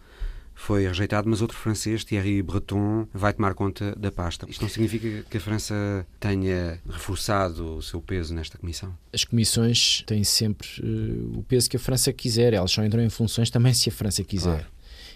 foi 0.55 0.87
rejeitado, 0.87 1.29
mas 1.29 1.43
outro 1.43 1.57
francês, 1.57 2.05
Thierry 2.05 2.43
Breton, 2.43 3.07
vai 3.13 3.33
tomar 3.33 3.55
conta 3.55 3.95
da 3.97 4.11
pasta. 4.11 4.47
Isto 4.49 4.63
não 4.63 4.69
significa 4.69 5.25
que 5.29 5.37
a 5.37 5.41
França 5.41 6.07
tenha 6.21 6.81
reforçado 6.89 7.77
o 7.77 7.83
seu 7.83 8.01
peso 8.01 8.35
nesta 8.35 8.57
comissão? 8.57 8.97
As 9.13 9.25
comissões 9.25 10.03
têm 10.07 10.23
sempre 10.23 10.69
uh, 10.81 11.39
o 11.39 11.43
peso 11.43 11.69
que 11.69 11.77
a 11.77 11.81
França 11.81 12.13
quiser, 12.13 12.55
elas 12.55 12.71
só 12.71 12.85
entram 12.85 13.03
em 13.03 13.11
funções 13.11 13.51
também 13.51 13.75
se 13.75 13.89
a 13.89 13.93
França 13.93 14.23
quiser. 14.23 14.59
Claro. 14.59 14.67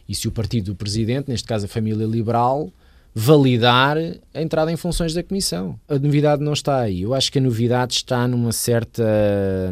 E 0.08 0.14
se 0.14 0.26
o 0.26 0.32
partido 0.32 0.72
do 0.72 0.74
presidente, 0.74 1.28
neste 1.28 1.46
caso 1.46 1.66
a 1.66 1.68
família 1.68 2.06
liberal, 2.06 2.72
validar 3.14 3.96
a 4.32 4.42
entrada 4.42 4.70
em 4.70 4.76
funções 4.76 5.12
da 5.12 5.22
Comissão. 5.22 5.78
A 5.88 5.98
novidade 5.98 6.42
não 6.42 6.52
está 6.52 6.80
aí. 6.80 7.02
Eu 7.02 7.14
acho 7.14 7.32
que 7.32 7.38
a 7.38 7.42
novidade 7.42 7.94
está 7.94 8.28
numa 8.28 8.52
certa 8.52 9.02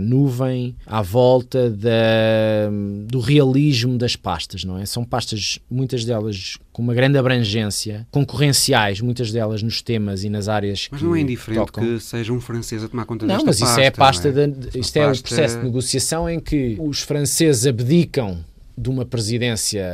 nuvem 0.00 0.74
à 0.84 1.02
volta 1.02 1.70
da, 1.70 2.68
do 3.06 3.20
realismo 3.20 3.96
das 3.96 4.16
pastas, 4.16 4.64
não 4.64 4.78
é? 4.78 4.86
São 4.86 5.04
pastas, 5.04 5.58
muitas 5.70 6.04
delas 6.04 6.58
com 6.72 6.82
uma 6.82 6.92
grande 6.92 7.16
abrangência, 7.16 8.06
concorrenciais, 8.10 9.00
muitas 9.00 9.32
delas 9.32 9.62
nos 9.62 9.80
temas 9.80 10.24
e 10.24 10.28
nas 10.28 10.46
áreas 10.46 10.88
Mas 10.90 11.00
não 11.00 11.16
é 11.16 11.20
indiferente 11.20 11.66
tocam. 11.66 11.82
que 11.82 12.00
seja 12.00 12.32
um 12.32 12.40
francês 12.40 12.84
a 12.84 12.88
tomar 12.88 13.06
conta 13.06 13.24
não, 13.24 13.36
desta 13.36 13.46
pasta. 13.46 13.64
Não, 13.64 13.68
mas 13.68 13.72
isso 13.72 13.80
é 13.80 13.86
a 13.86 13.92
pasta, 13.92 14.28
é? 14.28 14.78
Isto 14.78 14.96
é 14.98 15.10
o 15.10 15.22
processo 15.22 15.58
de 15.58 15.64
negociação 15.64 16.28
em 16.28 16.38
que 16.38 16.76
os 16.78 17.00
franceses 17.00 17.66
abdicam 17.66 18.44
de 18.76 18.90
uma 18.90 19.06
presidência. 19.06 19.84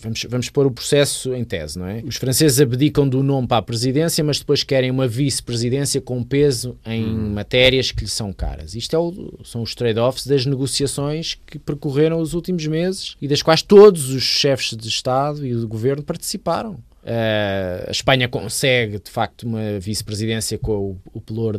Vamos, 0.00 0.26
vamos 0.28 0.50
pôr 0.50 0.66
o 0.66 0.70
processo 0.70 1.34
em 1.34 1.44
tese, 1.44 1.78
não 1.78 1.86
é? 1.86 2.02
Os 2.04 2.16
franceses 2.16 2.60
abdicam 2.60 3.08
do 3.08 3.22
nome 3.22 3.46
para 3.46 3.58
a 3.58 3.62
presidência, 3.62 4.24
mas 4.24 4.40
depois 4.40 4.64
querem 4.64 4.90
uma 4.90 5.06
vice-presidência 5.06 6.00
com 6.00 6.22
peso 6.22 6.76
em 6.84 7.04
hum. 7.04 7.32
matérias 7.32 7.92
que 7.92 8.00
lhes 8.00 8.12
são 8.12 8.32
caras. 8.32 8.74
Isto 8.74 8.96
é 8.96 8.98
o, 8.98 9.38
são 9.44 9.62
os 9.62 9.74
trade-offs 9.74 10.26
das 10.26 10.44
negociações 10.44 11.38
que 11.46 11.58
percorreram 11.58 12.20
os 12.20 12.34
últimos 12.34 12.66
meses 12.66 13.16
e 13.22 13.28
das 13.28 13.40
quais 13.40 13.62
todos 13.62 14.10
os 14.10 14.22
chefes 14.22 14.76
de 14.76 14.88
Estado 14.88 15.46
e 15.46 15.54
do 15.54 15.68
governo 15.68 16.02
participaram. 16.02 16.72
Uh, 16.72 17.86
a 17.86 17.90
Espanha 17.90 18.28
consegue, 18.28 18.98
de 18.98 19.10
facto, 19.10 19.44
uma 19.44 19.78
vice-presidência 19.78 20.58
com 20.58 20.98
o, 21.14 21.20
o 21.26 21.52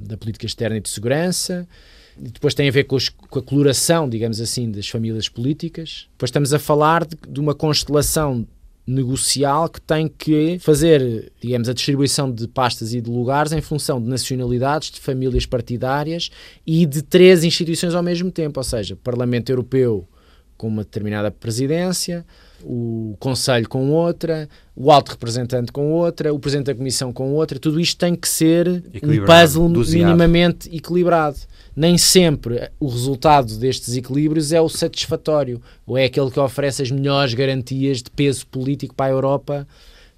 da 0.00 0.16
política 0.16 0.46
externa 0.46 0.78
e 0.78 0.80
de 0.80 0.88
segurança 0.88 1.68
depois 2.16 2.54
tem 2.54 2.68
a 2.68 2.72
ver 2.72 2.84
com, 2.84 2.96
os, 2.96 3.08
com, 3.08 3.38
a 3.38 3.42
coloração, 3.42 4.08
digamos 4.08 4.40
assim, 4.40 4.70
das 4.70 4.88
famílias 4.88 5.28
políticas. 5.28 6.08
Depois 6.12 6.28
estamos 6.28 6.52
a 6.52 6.58
falar 6.58 7.04
de, 7.04 7.16
de, 7.28 7.40
uma 7.40 7.54
constelação 7.54 8.46
negocial 8.86 9.68
que 9.68 9.80
tem 9.80 10.08
que 10.08 10.58
fazer, 10.58 11.32
digamos, 11.40 11.68
a 11.68 11.72
distribuição 11.72 12.30
de 12.30 12.48
pastas 12.48 12.92
e 12.94 13.00
de 13.00 13.08
lugares 13.08 13.52
em 13.52 13.60
função 13.60 14.02
de 14.02 14.08
nacionalidades, 14.08 14.90
de 14.90 15.00
famílias 15.00 15.46
partidárias 15.46 16.30
e 16.66 16.84
de 16.84 17.02
três 17.02 17.44
instituições 17.44 17.94
ao 17.94 18.02
mesmo 18.02 18.30
tempo, 18.30 18.58
ou 18.58 18.64
seja, 18.64 18.96
Parlamento 18.96 19.50
Europeu 19.50 20.08
com 20.56 20.68
uma 20.68 20.84
determinada 20.84 21.30
presidência, 21.30 22.24
o 22.64 23.16
Conselho 23.18 23.68
com 23.68 23.90
outra, 23.90 24.48
o 24.74 24.90
Alto 24.90 25.10
Representante 25.10 25.72
com 25.72 25.92
outra, 25.92 26.32
o 26.32 26.38
Presidente 26.38 26.66
da 26.66 26.74
Comissão 26.74 27.12
com 27.12 27.32
outra, 27.32 27.58
tudo 27.58 27.80
isto 27.80 27.98
tem 27.98 28.14
que 28.14 28.28
ser 28.28 28.68
um 29.02 29.24
puzzle 29.24 29.68
minimamente 29.68 30.74
equilibrado. 30.74 31.38
Nem 31.74 31.96
sempre 31.96 32.70
o 32.78 32.88
resultado 32.88 33.56
destes 33.56 33.96
equilíbrios 33.96 34.52
é 34.52 34.60
o 34.60 34.68
satisfatório, 34.68 35.60
ou 35.86 35.96
é 35.96 36.04
aquele 36.04 36.30
que 36.30 36.38
oferece 36.38 36.82
as 36.82 36.90
melhores 36.90 37.34
garantias 37.34 38.02
de 38.02 38.10
peso 38.10 38.46
político 38.46 38.94
para 38.94 39.06
a 39.06 39.14
Europa 39.14 39.66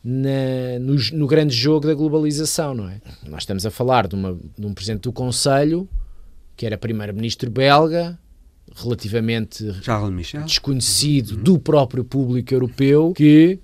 na, 0.02 0.78
no, 0.80 0.96
no, 1.12 1.26
grande 1.26 1.54
jogo 1.54 1.86
da 1.86 1.94
globalização, 1.94 2.74
não 2.74 2.88
é? 2.88 3.00
Nós 3.26 3.42
estamos 3.42 3.64
a 3.64 3.70
falar 3.70 4.06
de, 4.06 4.14
uma, 4.14 4.38
de 4.58 4.66
um 4.66 4.74
Presidente 4.74 5.02
do 5.02 5.12
Conselho, 5.12 5.88
que 6.56 6.66
era 6.66 6.76
Primeiro-Ministro 6.76 7.50
belga, 7.50 8.18
relativamente 8.74 9.64
desconhecido 10.44 11.36
do 11.36 11.58
próprio 11.58 12.04
público 12.04 12.52
europeu, 12.52 13.12
que 13.16 13.58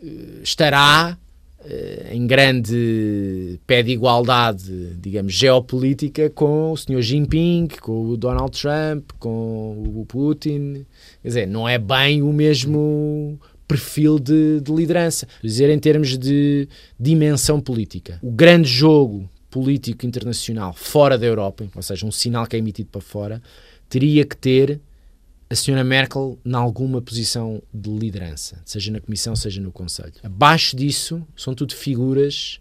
uh, 0.00 0.42
estará 0.42 1.18
uh, 1.60 2.14
em 2.14 2.26
grande 2.26 3.60
pé 3.66 3.82
de 3.82 3.90
igualdade, 3.90 4.94
digamos, 5.00 5.32
geopolítica 5.32 6.30
com 6.30 6.72
o 6.72 6.76
Sr. 6.76 7.02
Jinping, 7.02 7.68
com 7.80 8.06
o 8.06 8.16
Donald 8.16 8.58
Trump, 8.58 9.10
com 9.18 9.82
o 9.96 10.06
Putin. 10.06 10.86
Quer 11.22 11.28
dizer, 11.28 11.46
não 11.46 11.68
é 11.68 11.78
bem 11.78 12.22
o 12.22 12.32
mesmo 12.32 13.38
perfil 13.66 14.18
de, 14.18 14.60
de 14.60 14.72
liderança. 14.72 15.26
Quer 15.40 15.46
dizer, 15.46 15.70
em 15.70 15.78
termos 15.78 16.16
de 16.16 16.68
dimensão 17.00 17.60
política. 17.60 18.18
O 18.22 18.30
grande 18.30 18.68
jogo 18.68 19.28
político 19.50 20.06
internacional 20.06 20.72
fora 20.72 21.18
da 21.18 21.26
Europa, 21.26 21.64
ou 21.74 21.82
seja, 21.82 22.06
um 22.06 22.10
sinal 22.10 22.46
que 22.46 22.56
é 22.56 22.58
emitido 22.58 22.88
para 22.90 23.00
fora, 23.02 23.42
teria 23.92 24.24
que 24.24 24.34
ter 24.34 24.80
a 25.50 25.54
senhora 25.54 25.84
Merkel 25.84 26.38
em 26.46 26.54
alguma 26.54 27.02
posição 27.02 27.62
de 27.74 27.90
liderança, 27.90 28.62
seja 28.64 28.90
na 28.90 29.00
Comissão, 29.00 29.36
seja 29.36 29.60
no 29.60 29.70
Conselho. 29.70 30.14
Abaixo 30.22 30.74
disso, 30.74 31.22
são 31.36 31.54
tudo 31.54 31.74
figuras 31.74 32.58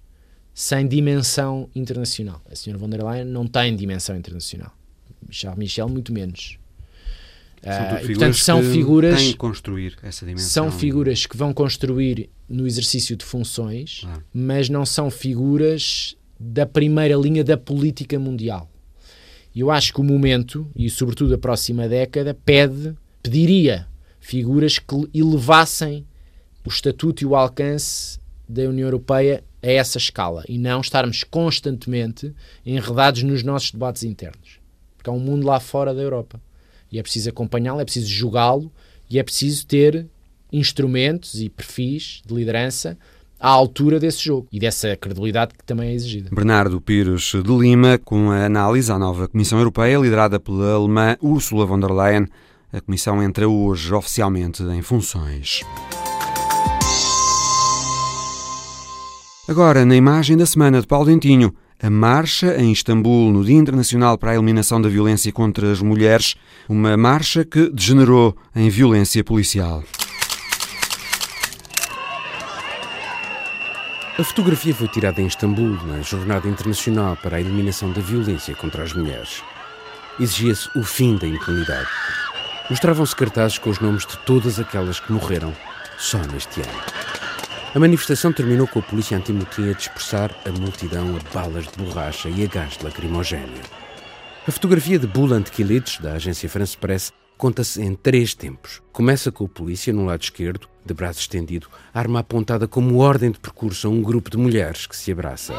sem 0.53 0.85
dimensão 0.85 1.69
internacional. 1.73 2.41
A 2.51 2.55
senhora 2.55 2.77
von 2.77 2.89
der 2.89 3.01
Leyen 3.01 3.23
não 3.23 3.47
tem 3.47 3.73
dimensão 3.77 4.17
internacional. 4.17 4.75
Charles 5.29 5.57
Michel, 5.57 5.87
muito 5.87 6.11
menos. 6.11 6.59
São 7.63 7.71
uh, 7.71 8.03
e, 8.03 8.07
portanto, 8.07 8.37
são 8.37 8.61
figuras 8.61 9.21
que 9.21 9.33
construir 9.35 9.97
essa 10.03 10.25
dimensão. 10.25 10.49
São 10.49 10.71
figuras 10.77 11.25
que 11.25 11.37
vão 11.37 11.53
construir 11.53 12.29
no 12.49 12.67
exercício 12.67 13.15
de 13.15 13.23
funções, 13.23 14.01
ah. 14.05 14.19
mas 14.33 14.67
não 14.67 14.85
são 14.85 15.09
figuras 15.09 16.17
da 16.37 16.65
primeira 16.65 17.15
linha 17.15 17.41
da 17.41 17.55
política 17.55 18.19
mundial. 18.19 18.70
E 19.53 19.59
eu 19.59 19.69
acho 19.69 19.93
que 19.93 20.01
o 20.01 20.03
momento, 20.03 20.69
e 20.75 20.89
sobretudo 20.89 21.33
a 21.33 21.37
próxima 21.37 21.87
década, 21.87 22.33
pede, 22.33 22.95
pediria 23.21 23.87
figuras 24.19 24.79
que 24.79 25.09
elevassem 25.13 26.05
o 26.65 26.69
estatuto 26.69 27.23
e 27.23 27.25
o 27.25 27.35
alcance 27.35 28.19
da 28.47 28.63
União 28.63 28.87
Europeia 28.87 29.43
a 29.61 29.67
essa 29.67 29.97
escala 29.97 30.43
e 30.47 30.57
não 30.57 30.81
estarmos 30.81 31.23
constantemente 31.23 32.33
enredados 32.65 33.23
nos 33.23 33.43
nossos 33.43 33.71
debates 33.71 34.03
internos. 34.03 34.59
Porque 34.97 35.09
há 35.09 35.13
um 35.13 35.19
mundo 35.19 35.45
lá 35.45 35.59
fora 35.59 35.93
da 35.93 36.01
Europa 36.01 36.41
e 36.91 36.99
é 36.99 37.01
preciso 37.03 37.29
acompanhá-lo, 37.29 37.79
é 37.79 37.85
preciso 37.85 38.07
julgá-lo 38.07 38.71
e 39.09 39.19
é 39.19 39.23
preciso 39.23 39.65
ter 39.65 40.07
instrumentos 40.51 41.41
e 41.41 41.49
perfis 41.49 42.21
de 42.25 42.33
liderança 42.33 42.97
à 43.41 43.49
altura 43.49 43.99
desse 43.99 44.23
jogo 44.23 44.47
e 44.51 44.59
dessa 44.59 44.95
credibilidade 44.95 45.53
que 45.57 45.65
também 45.65 45.89
é 45.89 45.93
exigida. 45.93 46.29
Bernardo 46.31 46.79
Pires 46.79 47.33
de 47.33 47.57
Lima, 47.57 47.97
com 47.97 48.29
a 48.29 48.45
análise 48.45 48.91
à 48.91 48.99
nova 48.99 49.27
Comissão 49.27 49.57
Europeia, 49.57 49.97
liderada 49.97 50.39
pela 50.39 50.75
alemã 50.75 51.17
Ursula 51.19 51.65
von 51.65 51.79
der 51.79 51.91
Leyen. 51.91 52.27
A 52.71 52.79
Comissão 52.79 53.21
entra 53.21 53.49
hoje 53.49 53.93
oficialmente 53.93 54.63
em 54.63 54.81
funções. 54.81 55.61
Agora, 59.47 59.83
na 59.83 59.95
imagem 59.95 60.37
da 60.37 60.45
semana 60.45 60.79
de 60.79 60.87
Paulo 60.87 61.07
Dentinho, 61.07 61.53
a 61.81 61.89
marcha 61.89 62.55
em 62.61 62.71
Istambul 62.71 63.31
no 63.31 63.43
Dia 63.43 63.57
Internacional 63.57 64.17
para 64.17 64.31
a 64.31 64.35
Eliminação 64.35 64.79
da 64.79 64.87
Violência 64.87 65.31
contra 65.31 65.71
as 65.71 65.81
Mulheres, 65.81 66.35
uma 66.69 66.95
marcha 66.95 67.43
que 67.43 67.69
degenerou 67.71 68.35
em 68.55 68.69
violência 68.69 69.23
policial. 69.23 69.83
A 74.19 74.23
fotografia 74.25 74.75
foi 74.75 74.89
tirada 74.89 75.21
em 75.21 75.25
Istambul, 75.25 75.77
na 75.85 76.01
Jornada 76.01 76.45
Internacional 76.45 77.15
para 77.15 77.37
a 77.37 77.39
Eliminação 77.39 77.93
da 77.93 78.01
Violência 78.01 78.53
contra 78.53 78.83
as 78.83 78.91
Mulheres. 78.91 79.41
Exigia-se 80.19 80.69
o 80.77 80.83
fim 80.83 81.15
da 81.15 81.25
impunidade. 81.25 81.87
Mostravam-se 82.69 83.15
cartazes 83.15 83.57
com 83.57 83.69
os 83.69 83.79
nomes 83.79 84.05
de 84.05 84.17
todas 84.19 84.59
aquelas 84.59 84.99
que 84.99 85.13
morreram 85.13 85.55
só 85.97 86.17
neste 86.17 86.59
ano. 86.59 86.81
A 87.73 87.79
manifestação 87.79 88.33
terminou 88.33 88.67
com 88.67 88.79
a 88.79 88.81
polícia 88.81 89.15
antimotim 89.15 89.69
a 89.69 89.73
dispersar 89.73 90.35
a 90.45 90.51
multidão 90.51 91.15
a 91.15 91.33
balas 91.33 91.65
de 91.67 91.77
borracha 91.81 92.27
e 92.27 92.43
a 92.43 92.47
gás 92.47 92.77
lacrimogéneo. 92.83 93.61
A 94.45 94.51
fotografia 94.51 94.99
de 94.99 95.07
Bulant 95.07 95.49
Kilic, 95.49 96.01
da 96.01 96.13
agência 96.13 96.49
France 96.49 96.77
Press, 96.77 97.13
conta-se 97.37 97.81
em 97.81 97.95
três 97.95 98.35
tempos. 98.35 98.81
Começa 98.91 99.31
com 99.31 99.45
a 99.45 99.49
polícia 99.49 99.93
no 99.93 100.05
lado 100.05 100.21
esquerdo, 100.21 100.67
de 100.85 100.93
braço 100.93 101.19
estendido, 101.19 101.67
arma 101.93 102.19
apontada 102.19 102.67
como 102.67 102.99
ordem 102.99 103.31
de 103.31 103.39
percurso 103.39 103.87
a 103.87 103.89
um 103.89 104.01
grupo 104.01 104.29
de 104.29 104.37
mulheres 104.37 104.85
que 104.85 104.95
se 104.95 105.11
abraça. 105.11 105.53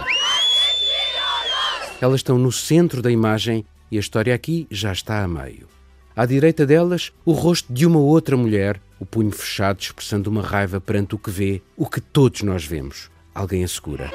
Elas 2.01 2.21
estão 2.21 2.37
no 2.37 2.51
centro 2.51 3.01
da 3.01 3.11
imagem 3.11 3.65
e 3.91 3.97
a 3.97 4.01
história 4.01 4.35
aqui 4.35 4.67
já 4.71 4.93
está 4.93 5.23
a 5.23 5.29
meio. 5.29 5.69
À 6.17 6.27
direita 6.27 6.67
delas, 6.67 7.13
o 7.25 7.33
rosto 7.33 7.73
de 7.73 7.87
uma 7.87 7.99
outra 7.99 8.37
mulher, 8.37 8.81
o 8.99 9.07
punho 9.07 9.31
fechado, 9.31 9.81
expressando 9.81 10.29
uma 10.29 10.43
raiva 10.43 10.81
perante 10.81 11.15
o 11.15 11.19
que 11.19 11.31
vê, 11.31 11.63
o 11.77 11.87
que 11.87 12.01
todos 12.01 12.43
nós 12.43 12.65
vemos. 12.65 13.11
Alguém 13.35 13.65
a 13.65 13.69
segura. 13.69 14.11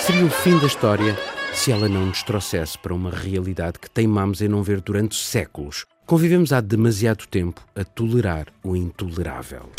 Seria 0.00 0.24
o 0.26 0.30
fim 0.30 0.58
da 0.58 0.66
história 0.66 1.16
se 1.54 1.72
ela 1.72 1.88
não 1.88 2.06
nos 2.06 2.22
trouxesse 2.22 2.78
para 2.78 2.94
uma 2.94 3.10
realidade 3.10 3.78
que 3.78 3.90
teimamos 3.90 4.40
em 4.42 4.48
não 4.48 4.62
ver 4.62 4.80
durante 4.80 5.14
séculos. 5.14 5.86
Convivemos 6.10 6.52
há 6.52 6.60
demasiado 6.60 7.24
tempo 7.28 7.64
a 7.72 7.84
tolerar 7.84 8.48
o 8.64 8.74
intolerável. 8.74 9.70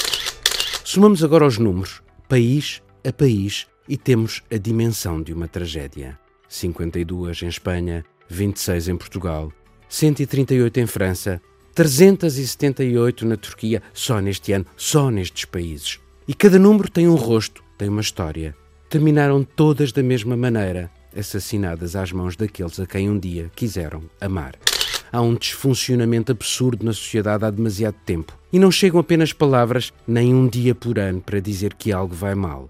Somamos 0.81 1.25
agora 1.25 1.45
os 1.45 1.57
números, 1.57 2.01
país 2.29 2.81
a 3.05 3.11
país, 3.11 3.67
e 3.85 3.97
temos 3.97 4.41
a 4.50 4.55
dimensão 4.55 5.21
de 5.21 5.33
uma 5.33 5.50
tragédia. 5.50 6.17
52 6.47 7.41
em 7.41 7.47
Espanha, 7.50 8.05
26 8.29 8.88
em 8.88 8.95
Portugal, 8.95 9.51
138 9.89 10.79
em 10.79 10.88
França, 10.88 11.41
378 11.75 13.25
na 13.25 13.35
Turquia, 13.35 13.83
só 13.93 14.21
neste 14.21 14.53
ano, 14.53 14.65
só 14.77 15.11
nestes 15.11 15.43
países. 15.43 16.00
E 16.25 16.33
cada 16.33 16.57
número 16.57 16.89
tem 16.89 17.09
um 17.09 17.15
rosto, 17.15 17.61
tem 17.77 17.89
uma 17.89 18.00
história. 18.00 18.55
Terminaram 18.89 19.43
todas 19.43 19.91
da 19.91 20.01
mesma 20.01 20.38
maneira, 20.38 20.89
assassinadas 21.13 21.93
às 21.93 22.13
mãos 22.13 22.38
daqueles 22.38 22.79
a 22.79 22.88
quem 22.88 23.09
um 23.09 23.19
dia 23.19 23.51
quiseram 23.53 24.03
amar. 24.21 24.53
Há 25.12 25.22
um 25.22 25.36
desfuncionamento 25.36 26.32
absurdo 26.32 26.86
na 26.86 26.94
sociedade 26.94 27.44
há 27.44 27.50
demasiado 27.50 27.96
tempo. 28.06 28.38
E 28.51 28.58
não 28.58 28.72
chegam 28.72 29.00
apenas 29.00 29.34
palavras, 29.34 29.91
nem 30.08 30.34
um 30.34 30.48
dia 30.48 30.74
por 30.74 30.98
ano, 30.98 31.22
para 31.22 31.39
dizer 31.39 31.74
que 31.74 31.91
algo 31.91 32.15
vai 32.15 32.36
mal. 32.36 32.70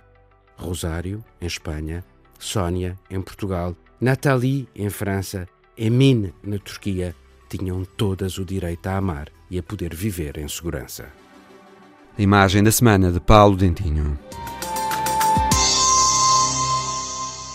Rosário, 0.57 1.23
em 1.39 1.45
Espanha, 1.45 2.03
Sónia, 2.39 2.97
em 3.09 3.21
Portugal, 3.21 3.75
Nathalie, 3.99 4.67
em 4.75 4.89
França, 4.89 5.47
Emine, 5.77 6.33
na 6.43 6.57
Turquia, 6.57 7.15
tinham 7.49 7.83
todas 7.83 8.37
o 8.37 8.45
direito 8.45 8.87
a 8.87 8.97
amar 8.97 9.29
e 9.49 9.59
a 9.59 9.63
poder 9.63 9.93
viver 9.93 10.37
em 10.37 10.47
segurança. 10.47 11.07
A 12.17 12.21
imagem 12.21 12.63
da 12.63 12.71
semana 12.71 13.11
de 13.11 13.19
Paulo 13.19 13.55
Dentinho. 13.55 14.17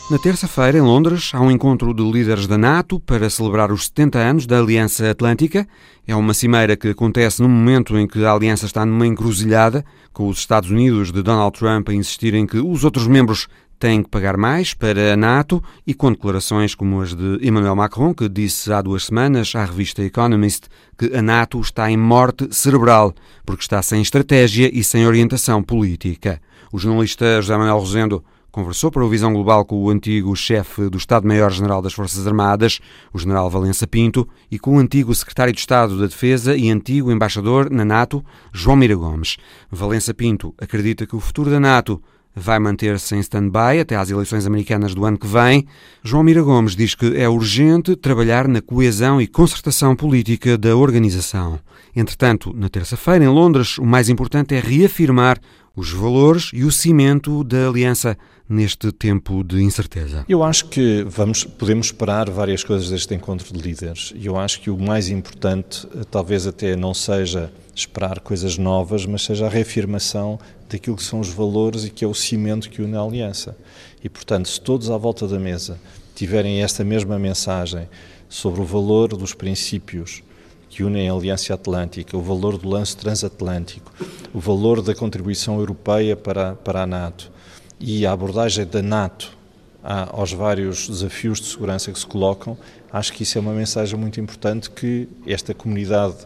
Na 0.09 0.19
terça-feira, 0.19 0.79
em 0.79 0.83
Londres, 0.83 1.33
há 1.35 1.41
um 1.41 1.51
encontro 1.51 1.93
de 1.93 2.01
líderes 2.01 2.47
da 2.47 2.57
NATO 2.57 3.01
para 3.01 3.29
celebrar 3.29 3.73
os 3.73 3.87
70 3.87 4.19
anos 4.21 4.47
da 4.47 4.61
Aliança 4.61 5.11
Atlântica. 5.11 5.67
É 6.07 6.15
uma 6.15 6.33
cimeira 6.33 6.77
que 6.77 6.91
acontece 6.91 7.43
no 7.43 7.49
momento 7.49 7.99
em 7.99 8.07
que 8.07 8.25
a 8.25 8.31
Aliança 8.31 8.67
está 8.67 8.87
numa 8.87 9.05
encruzilhada, 9.05 9.85
com 10.13 10.29
os 10.29 10.39
Estados 10.39 10.71
Unidos 10.71 11.11
de 11.11 11.25
Donald 11.25 11.59
Trump 11.59 11.89
a 11.89 11.93
insistirem 11.93 12.47
que 12.47 12.59
os 12.59 12.85
outros 12.85 13.09
membros 13.09 13.49
têm 13.81 14.01
que 14.01 14.09
pagar 14.09 14.37
mais 14.37 14.73
para 14.73 15.13
a 15.13 15.17
NATO 15.17 15.61
e 15.85 15.93
com 15.93 16.13
declarações 16.13 16.73
como 16.73 17.01
as 17.01 17.13
de 17.13 17.41
Emmanuel 17.43 17.75
Macron, 17.75 18.15
que 18.15 18.29
disse 18.29 18.73
há 18.73 18.81
duas 18.81 19.07
semanas 19.07 19.57
à 19.57 19.65
revista 19.65 20.05
Economist 20.05 20.69
que 20.97 21.17
a 21.17 21.21
NATO 21.21 21.61
está 21.61 21.91
em 21.91 21.97
morte 21.97 22.47
cerebral, 22.55 23.13
porque 23.45 23.63
está 23.63 23.83
sem 23.83 24.03
estratégia 24.03 24.71
e 24.73 24.85
sem 24.85 25.05
orientação 25.05 25.65
política. 25.65 26.41
O 26.71 26.79
jornalista 26.79 27.43
José 27.43 27.57
Manuel 27.57 27.81
Rosendo 27.81 28.25
conversou 28.57 28.91
para 28.91 29.05
o 29.05 29.09
Visão 29.11 29.35
Global 29.35 29.67
com 29.67 29.85
o 29.85 29.91
antigo 29.91 30.35
chefe 30.35 30.89
do 30.89 30.97
Estado-Maior-General 30.97 31.83
das 31.83 31.93
Forças 31.93 32.27
Armadas, 32.27 32.81
o 33.13 33.19
general 33.19 33.51
Valença 33.51 33.87
Pinto, 33.87 34.27
e 34.51 34.59
com 34.59 34.77
o 34.77 34.79
antigo 34.79 35.15
secretário 35.15 35.53
de 35.53 35.59
Estado 35.59 35.99
da 35.99 36.07
Defesa 36.07 36.57
e 36.57 36.71
antigo 36.71 37.13
embaixador 37.13 37.71
na 37.71 37.85
NATO, 37.85 38.25
João 38.55 38.79
Mira 38.79 38.95
Gomes. 38.95 39.37
Valença 39.71 40.15
Pinto 40.15 40.55
acredita 40.59 41.07
que 41.07 41.15
o 41.15 41.21
futuro 41.21 41.51
da 41.51 41.61
NATO 41.61 42.03
vai 42.35 42.59
manter-se 42.59 43.15
em 43.15 43.21
stand-by 43.21 43.79
até 43.79 43.95
às 43.95 44.09
eleições 44.09 44.47
americanas 44.47 44.95
do 44.95 45.05
ano 45.05 45.19
que 45.19 45.27
vem. 45.27 45.67
João 46.03 46.23
Mira 46.23 46.43
Gomes 46.43 46.75
diz 46.75 46.95
que 46.95 47.15
é 47.15 47.29
urgente 47.29 47.95
trabalhar 47.95 48.49
na 48.49 48.63
coesão 48.63 49.21
e 49.21 49.27
concertação 49.27 49.95
política 49.95 50.57
da 50.57 50.75
organização. 50.75 51.61
Entretanto, 51.95 52.55
na 52.57 52.71
terça-feira, 52.71 53.23
em 53.23 53.29
Londres, 53.29 53.77
o 53.77 53.85
mais 53.85 54.09
importante 54.09 54.55
é 54.55 54.61
reafirmar 54.61 55.39
os 55.77 55.93
valores 55.93 56.51
e 56.55 56.65
o 56.65 56.73
cimento 56.73 57.45
da 57.45 57.69
aliança 57.69 58.17
neste 58.49 58.93
tempo 58.93 59.43
de 59.43 59.63
incerteza? 59.63 60.25
Eu 60.29 60.43
acho 60.43 60.67
que 60.67 61.05
vamos, 61.09 61.45
podemos 61.45 61.87
esperar 61.87 62.31
várias 62.31 62.63
coisas 62.63 62.91
deste 62.91 63.15
encontro 63.15 63.53
de 63.53 63.61
líderes. 63.61 64.13
E 64.17 64.27
eu 64.27 64.37
acho 64.37 64.61
que 64.61 64.71
o 64.71 64.79
mais 64.79 65.09
importante, 65.09 65.87
eh, 65.95 66.05
talvez 66.11 66.47
até 66.47 66.77
não 66.77 66.95
seja 66.95 67.51
esperar 67.75 68.21
coisas 68.21 68.57
novas, 68.57 69.05
mas 69.05 69.23
seja 69.23 69.47
a 69.47 69.49
reafirmação 69.49 70.39
daquilo 70.69 70.97
que 70.97 71.03
são 71.03 71.21
os 71.21 71.29
valores 71.29 71.85
e 71.85 71.91
que 71.91 72.05
é 72.05 72.09
o 72.09 72.15
cimento 72.15 72.71
que 72.71 72.81
une 72.81 72.97
a 72.97 73.01
aliança. 73.01 73.57
E, 74.03 74.09
portanto, 74.09 74.49
se 74.49 74.61
todos 74.61 74.91
à 74.91 74.97
volta 74.97 75.27
da 75.29 75.39
mesa 75.39 75.79
tiverem 76.15 76.63
esta 76.63 76.83
mesma 76.83 77.19
mensagem 77.19 77.89
sobre 78.29 78.61
o 78.61 78.65
valor 78.65 79.09
dos 79.17 79.35
princípios 79.35 80.23
que 80.69 80.83
unem 80.83 81.09
a 81.09 81.13
Aliança 81.13 81.55
Atlântica, 81.55 82.17
o 82.17 82.23
valor 82.23 82.59
do 82.59 82.69
lance 82.69 82.97
transatlântico, 82.97 83.93
o 84.35 84.39
valor 84.39 84.83
da 84.83 84.95
contribuição 84.95 85.59
europeia 85.59 86.17
para, 86.17 86.55
para 86.55 86.83
a 86.83 86.87
NATO, 86.87 87.33
e 87.79 88.07
a 88.07 88.13
abordagem 88.13 88.67
da 88.67 88.83
NATO 88.83 89.37
aos 89.83 90.33
vários 90.33 90.89
desafios 90.89 91.41
de 91.41 91.47
segurança 91.47 91.93
que 91.93 91.99
se 91.99 92.07
colocam, 92.07 92.59
acho 92.93 93.13
que 93.13 93.23
isso 93.23 93.39
é 93.39 93.41
uma 93.41 93.53
mensagem 93.53 93.99
muito 93.99 94.21
importante 94.21 94.69
que 94.69 95.09
esta 95.27 95.55
comunidade 95.55 96.17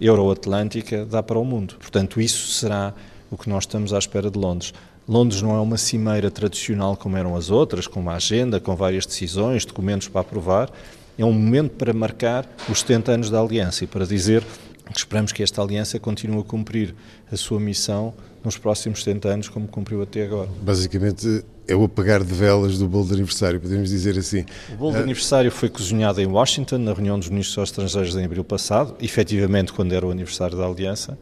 euroatlântica 0.00 1.06
dá 1.06 1.22
para 1.22 1.38
o 1.38 1.44
mundo. 1.44 1.76
Portanto, 1.78 2.20
isso 2.20 2.52
será 2.52 2.92
o 3.30 3.36
que 3.36 3.48
nós 3.48 3.64
estamos 3.64 3.92
à 3.92 3.98
espera 3.98 4.30
de 4.30 4.38
Londres. 4.38 4.74
Londres 5.08 5.40
não 5.40 5.56
é 5.56 5.60
uma 5.60 5.78
cimeira 5.78 6.30
tradicional 6.30 6.96
como 6.96 7.16
eram 7.16 7.34
as 7.34 7.50
outras, 7.50 7.86
com 7.86 7.98
uma 7.98 8.14
agenda, 8.14 8.60
com 8.60 8.76
várias 8.76 9.06
decisões, 9.06 9.64
documentos 9.64 10.08
para 10.08 10.20
aprovar. 10.20 10.70
É 11.16 11.24
um 11.24 11.32
momento 11.32 11.72
para 11.72 11.94
marcar 11.94 12.46
os 12.68 12.80
70 12.80 13.12
anos 13.12 13.30
da 13.30 13.40
Aliança 13.40 13.84
e 13.84 13.86
para 13.86 14.04
dizer 14.04 14.44
esperamos 14.96 15.32
que 15.32 15.42
esta 15.42 15.62
aliança 15.62 15.98
continue 15.98 16.40
a 16.40 16.44
cumprir 16.44 16.94
a 17.30 17.36
sua 17.36 17.60
missão 17.60 18.14
nos 18.44 18.56
próximos 18.56 19.04
70 19.04 19.28
anos, 19.28 19.48
como 19.48 19.68
cumpriu 19.68 20.02
até 20.02 20.24
agora. 20.24 20.48
Basicamente, 20.62 21.44
é 21.66 21.74
o 21.74 21.84
apagar 21.84 22.24
de 22.24 22.32
velas 22.32 22.78
do 22.78 22.88
bolo 22.88 23.06
de 23.06 23.14
aniversário, 23.14 23.60
podemos 23.60 23.90
dizer 23.90 24.18
assim. 24.18 24.44
O 24.72 24.76
bolo 24.76 24.92
de 24.92 25.02
aniversário 25.02 25.50
foi 25.50 25.68
cozinhado 25.68 26.20
em 26.20 26.26
Washington, 26.26 26.78
na 26.78 26.92
reunião 26.92 27.18
dos 27.18 27.28
ministros 27.28 27.68
estrangeiros 27.68 28.16
em 28.16 28.24
abril 28.24 28.44
passado, 28.44 28.94
efetivamente 29.00 29.72
quando 29.72 29.92
era 29.92 30.06
o 30.06 30.10
aniversário 30.10 30.56
da 30.56 30.66
aliança, 30.66 31.18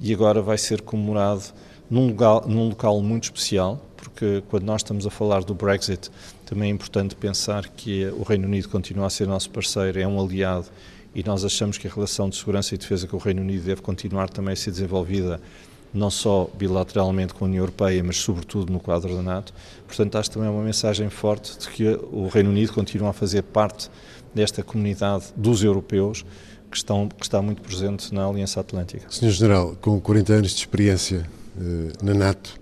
e 0.00 0.12
agora 0.12 0.42
vai 0.42 0.58
ser 0.58 0.80
comemorado 0.80 1.44
num 1.88 2.08
local, 2.08 2.44
num 2.48 2.68
local 2.68 3.00
muito 3.00 3.24
especial, 3.24 3.80
porque 3.96 4.42
quando 4.48 4.64
nós 4.64 4.80
estamos 4.80 5.06
a 5.06 5.10
falar 5.10 5.44
do 5.44 5.54
Brexit, 5.54 6.10
também 6.44 6.70
é 6.70 6.74
importante 6.74 7.14
pensar 7.14 7.68
que 7.68 8.06
o 8.18 8.22
Reino 8.22 8.46
Unido 8.46 8.68
continua 8.68 9.06
a 9.06 9.10
ser 9.10 9.28
nosso 9.28 9.50
parceiro, 9.50 10.00
é 10.00 10.06
um 10.06 10.20
aliado 10.20 10.66
e 11.14 11.22
nós 11.22 11.44
achamos 11.44 11.78
que 11.78 11.86
a 11.86 11.90
relação 11.90 12.28
de 12.28 12.36
segurança 12.36 12.74
e 12.74 12.78
defesa 12.78 13.06
com 13.06 13.16
o 13.16 13.20
Reino 13.20 13.42
Unido 13.42 13.64
deve 13.64 13.80
continuar 13.80 14.28
também 14.28 14.52
a 14.52 14.56
ser 14.56 14.70
desenvolvida 14.70 15.40
não 15.94 16.10
só 16.10 16.50
bilateralmente 16.58 17.32
com 17.32 17.44
a 17.44 17.48
União 17.48 17.62
Europeia, 17.62 18.02
mas 18.02 18.16
sobretudo 18.16 18.72
no 18.72 18.80
quadro 18.80 19.14
da 19.14 19.22
NATO. 19.22 19.54
Portanto, 19.86 20.18
acho 20.18 20.32
também 20.32 20.48
uma 20.50 20.62
mensagem 20.62 21.08
forte 21.08 21.56
de 21.56 21.68
que 21.68 21.84
o 22.10 22.26
Reino 22.26 22.50
Unido 22.50 22.72
continua 22.72 23.10
a 23.10 23.12
fazer 23.12 23.42
parte 23.42 23.88
desta 24.34 24.64
comunidade 24.64 25.26
dos 25.36 25.62
europeus 25.62 26.24
que, 26.68 26.76
estão, 26.76 27.08
que 27.08 27.22
está 27.22 27.40
muito 27.40 27.62
presente 27.62 28.12
na 28.12 28.26
Aliança 28.26 28.58
Atlântica. 28.58 29.06
Senhor 29.08 29.30
General, 29.30 29.76
com 29.80 30.00
40 30.00 30.32
anos 30.32 30.50
de 30.50 30.58
experiência 30.58 31.30
eh, 31.56 31.92
na 32.02 32.12
NATO, 32.12 32.58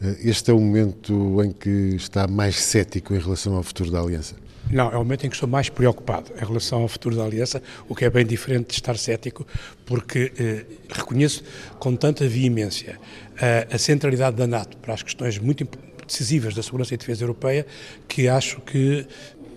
eh, 0.00 0.18
este 0.22 0.52
é 0.52 0.54
o 0.54 0.60
momento 0.60 1.42
em 1.42 1.50
que 1.50 1.96
está 1.96 2.28
mais 2.28 2.60
cético 2.60 3.12
em 3.12 3.18
relação 3.18 3.56
ao 3.56 3.64
futuro 3.64 3.90
da 3.90 4.00
Aliança? 4.00 4.36
Não, 4.70 4.88
é 4.88 4.94
o 4.94 4.98
momento 4.98 5.26
em 5.26 5.28
que 5.28 5.34
estou 5.34 5.48
mais 5.48 5.68
preocupado 5.68 6.30
em 6.40 6.44
relação 6.44 6.82
ao 6.82 6.88
futuro 6.88 7.16
da 7.16 7.24
Aliança, 7.24 7.60
o 7.88 7.94
que 7.94 8.04
é 8.04 8.10
bem 8.10 8.24
diferente 8.24 8.68
de 8.68 8.74
estar 8.74 8.96
cético, 8.96 9.44
porque 9.84 10.32
eh, 10.38 10.64
reconheço 10.88 11.42
com 11.80 11.96
tanta 11.96 12.28
veemência 12.28 12.96
eh, 13.40 13.66
a 13.68 13.78
centralidade 13.78 14.36
da 14.36 14.46
NATO 14.46 14.76
para 14.76 14.94
as 14.94 15.02
questões 15.02 15.38
muito 15.38 15.66
decisivas 16.06 16.54
da 16.54 16.62
segurança 16.62 16.94
e 16.94 16.96
defesa 16.96 17.24
europeia, 17.24 17.66
que 18.06 18.28
acho 18.28 18.60
que 18.60 19.04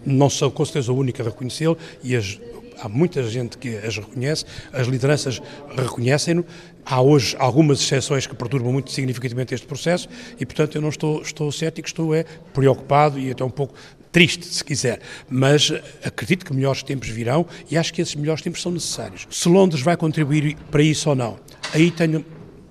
não 0.03 0.31
sou 0.31 0.49
com 0.49 0.65
certeza 0.65 0.91
a 0.91 0.95
única 0.95 1.21
a 1.21 1.25
reconhecê-lo 1.27 1.77
e 2.03 2.15
as, 2.15 2.39
há 2.79 2.89
muita 2.89 3.21
gente 3.23 3.55
que 3.59 3.77
as 3.77 3.95
reconhece, 3.95 4.45
as 4.71 4.87
lideranças 4.87 5.39
reconhecem-no. 5.77 6.43
Há 6.83 7.01
hoje 7.01 7.35
algumas 7.37 7.79
exceções 7.79 8.25
que 8.25 8.35
perturbam 8.35 8.73
muito 8.73 8.91
significativamente 8.91 9.53
este 9.53 9.67
processo 9.67 10.09
e, 10.39 10.45
portanto, 10.45 10.75
eu 10.75 10.81
não 10.81 10.89
estou, 10.89 11.21
estou 11.21 11.51
cético, 11.51 11.87
estou 11.87 12.15
é, 12.15 12.25
preocupado 12.51 13.19
e 13.19 13.29
até 13.29 13.43
um 13.43 13.49
pouco 13.49 13.75
triste, 14.13 14.45
se 14.45 14.63
quiser, 14.63 15.01
mas 15.27 15.73
acredito 16.05 16.45
que 16.45 16.53
melhores 16.53 16.83
tempos 16.83 17.09
virão 17.09 17.45
e 17.69 17.75
acho 17.75 17.91
que 17.91 18.01
esses 18.01 18.15
melhores 18.15 18.43
tempos 18.43 18.61
são 18.61 18.71
necessários. 18.71 19.27
Se 19.29 19.49
Londres 19.49 19.81
vai 19.81 19.97
contribuir 19.97 20.55
para 20.69 20.83
isso 20.83 21.09
ou 21.09 21.15
não, 21.15 21.39
aí 21.73 21.89
tenho 21.89 22.23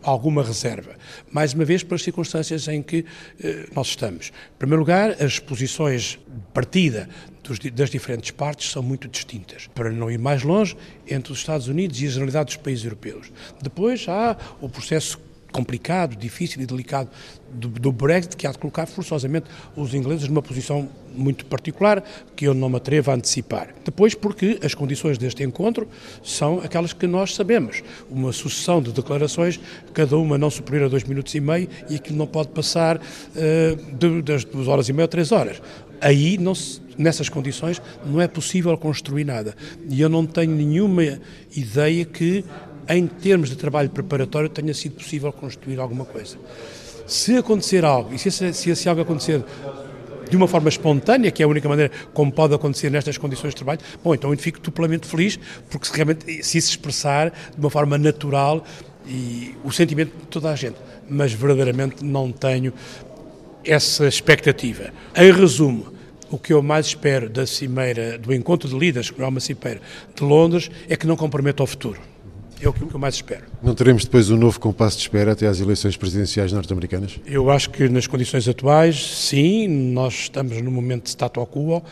alguma 0.02 0.42
reserva. 0.42 0.94
Mais 1.30 1.52
uma 1.52 1.64
vez, 1.64 1.82
pelas 1.82 2.02
circunstâncias 2.02 2.68
em 2.68 2.82
que 2.82 3.04
eh, 3.42 3.66
nós 3.74 3.88
estamos. 3.88 4.28
Em 4.28 4.58
primeiro 4.58 4.80
lugar, 4.80 5.22
as 5.22 5.38
posições 5.38 6.18
de 6.26 6.52
partida 6.54 7.08
dos, 7.42 7.58
das 7.58 7.90
diferentes 7.90 8.30
partes 8.30 8.70
são 8.70 8.82
muito 8.82 9.08
distintas. 9.08 9.68
Para 9.74 9.90
não 9.90 10.10
ir 10.10 10.18
mais 10.18 10.42
longe, 10.42 10.76
entre 11.08 11.32
os 11.32 11.38
Estados 11.38 11.68
Unidos 11.68 12.00
e 12.00 12.06
a 12.06 12.10
generalidade 12.10 12.46
dos 12.46 12.56
países 12.56 12.84
europeus. 12.84 13.32
Depois 13.60 14.06
há 14.08 14.36
o 14.60 14.68
processo 14.68 15.18
complicado, 15.52 16.16
difícil 16.16 16.62
e 16.62 16.66
delicado 16.66 17.08
do, 17.52 17.68
do, 17.68 17.92
Brexit, 17.92 18.36
que 18.36 18.46
há 18.46 18.52
de 18.52 18.58
colocar 18.58 18.86
forçosamente 18.86 19.46
os 19.76 19.94
ingleses 19.94 20.26
numa 20.26 20.42
posição 20.42 20.88
muito 21.14 21.44
particular, 21.44 22.02
que 22.34 22.46
eu 22.46 22.54
não 22.54 22.70
me 22.70 22.76
atrevo 22.76 23.10
a 23.10 23.14
antecipar. 23.14 23.68
Depois, 23.84 24.14
porque 24.14 24.58
as 24.64 24.74
condições 24.74 25.18
deste 25.18 25.44
encontro 25.44 25.86
são 26.22 26.58
aquelas 26.60 26.92
que 26.92 27.06
nós 27.06 27.34
sabemos. 27.34 27.82
Uma 28.10 28.32
sucessão 28.32 28.80
de 28.80 28.90
declarações, 28.92 29.60
cada 29.92 30.16
uma 30.16 30.38
não 30.38 30.50
superior 30.50 30.86
a 30.86 30.88
dois 30.88 31.04
minutos 31.04 31.34
e 31.34 31.40
meio, 31.40 31.68
e 31.88 31.96
aquilo 31.96 32.16
não 32.16 32.26
pode 32.26 32.48
passar 32.48 32.96
uh, 32.96 33.94
de, 33.94 34.22
das 34.22 34.44
duas 34.44 34.66
horas 34.66 34.88
e 34.88 34.92
meia 34.92 35.04
a 35.04 35.08
três 35.08 35.30
horas. 35.30 35.60
Aí, 36.00 36.36
não 36.36 36.54
se, 36.54 36.80
nessas 36.98 37.28
condições, 37.28 37.80
não 38.04 38.20
é 38.20 38.26
possível 38.26 38.76
construir 38.76 39.24
nada. 39.24 39.54
E 39.88 40.00
eu 40.00 40.08
não 40.08 40.26
tenho 40.26 40.50
nenhuma 40.50 41.20
ideia 41.54 42.04
que 42.04 42.44
em 42.88 43.06
termos 43.06 43.48
de 43.48 43.56
trabalho 43.56 43.90
preparatório, 43.90 44.48
tenha 44.48 44.74
sido 44.74 44.96
possível 44.96 45.32
construir 45.32 45.78
alguma 45.78 46.04
coisa. 46.04 46.36
Se 47.06 47.36
acontecer 47.36 47.84
algo, 47.84 48.14
e 48.14 48.18
se 48.18 48.28
esse, 48.28 48.52
se 48.52 48.70
esse 48.70 48.88
algo 48.88 49.02
acontecer 49.02 49.42
de 50.28 50.36
uma 50.36 50.48
forma 50.48 50.68
espontânea, 50.68 51.30
que 51.30 51.42
é 51.42 51.44
a 51.44 51.48
única 51.48 51.68
maneira 51.68 51.92
como 52.14 52.32
pode 52.32 52.54
acontecer 52.54 52.90
nestas 52.90 53.18
condições 53.18 53.50
de 53.50 53.56
trabalho, 53.56 53.80
bom, 54.02 54.14
então 54.14 54.32
eu 54.32 54.38
fico 54.38 54.60
duplamente 54.60 55.06
feliz, 55.06 55.38
porque 55.70 55.86
se 55.86 55.94
realmente 55.94 56.42
se 56.42 56.56
isso 56.56 56.70
expressar 56.70 57.30
de 57.30 57.60
uma 57.60 57.68
forma 57.68 57.98
natural 57.98 58.64
e 59.06 59.54
o 59.62 59.70
sentimento 59.70 60.16
de 60.16 60.26
toda 60.28 60.50
a 60.50 60.56
gente, 60.56 60.76
mas 61.08 61.32
verdadeiramente 61.32 62.02
não 62.02 62.32
tenho 62.32 62.72
essa 63.64 64.06
expectativa. 64.06 64.90
Em 65.14 65.32
resumo, 65.32 65.92
o 66.30 66.38
que 66.38 66.52
eu 66.52 66.62
mais 66.62 66.86
espero 66.86 67.28
da 67.28 67.46
cimeira, 67.46 68.16
do 68.16 68.32
encontro 68.32 68.68
de 68.68 68.78
líderes, 68.78 69.10
que 69.10 69.20
é 69.20 69.26
uma 69.26 69.40
cimeira, 69.40 69.82
de 70.14 70.24
Londres, 70.24 70.70
é 70.88 70.96
que 70.96 71.06
não 71.06 71.14
comprometa 71.14 71.62
o 71.62 71.66
futuro. 71.66 72.00
É 72.62 72.68
o 72.68 72.72
que 72.72 72.94
eu 72.94 72.98
mais 72.98 73.16
espero. 73.16 73.42
Não 73.60 73.74
teremos 73.74 74.04
depois 74.04 74.30
um 74.30 74.36
novo 74.36 74.60
compasso 74.60 74.96
de 74.96 75.02
espera 75.02 75.32
até 75.32 75.48
às 75.48 75.58
eleições 75.58 75.96
presidenciais 75.96 76.52
norte-americanas? 76.52 77.18
Eu 77.26 77.50
acho 77.50 77.68
que 77.70 77.88
nas 77.88 78.06
condições 78.06 78.46
atuais, 78.46 79.04
sim, 79.04 79.66
nós 79.66 80.14
estamos 80.14 80.62
no 80.62 80.70
momento 80.70 81.02
de 81.02 81.08
status 81.08 81.44
quo 81.50 81.78
uh, 81.78 81.82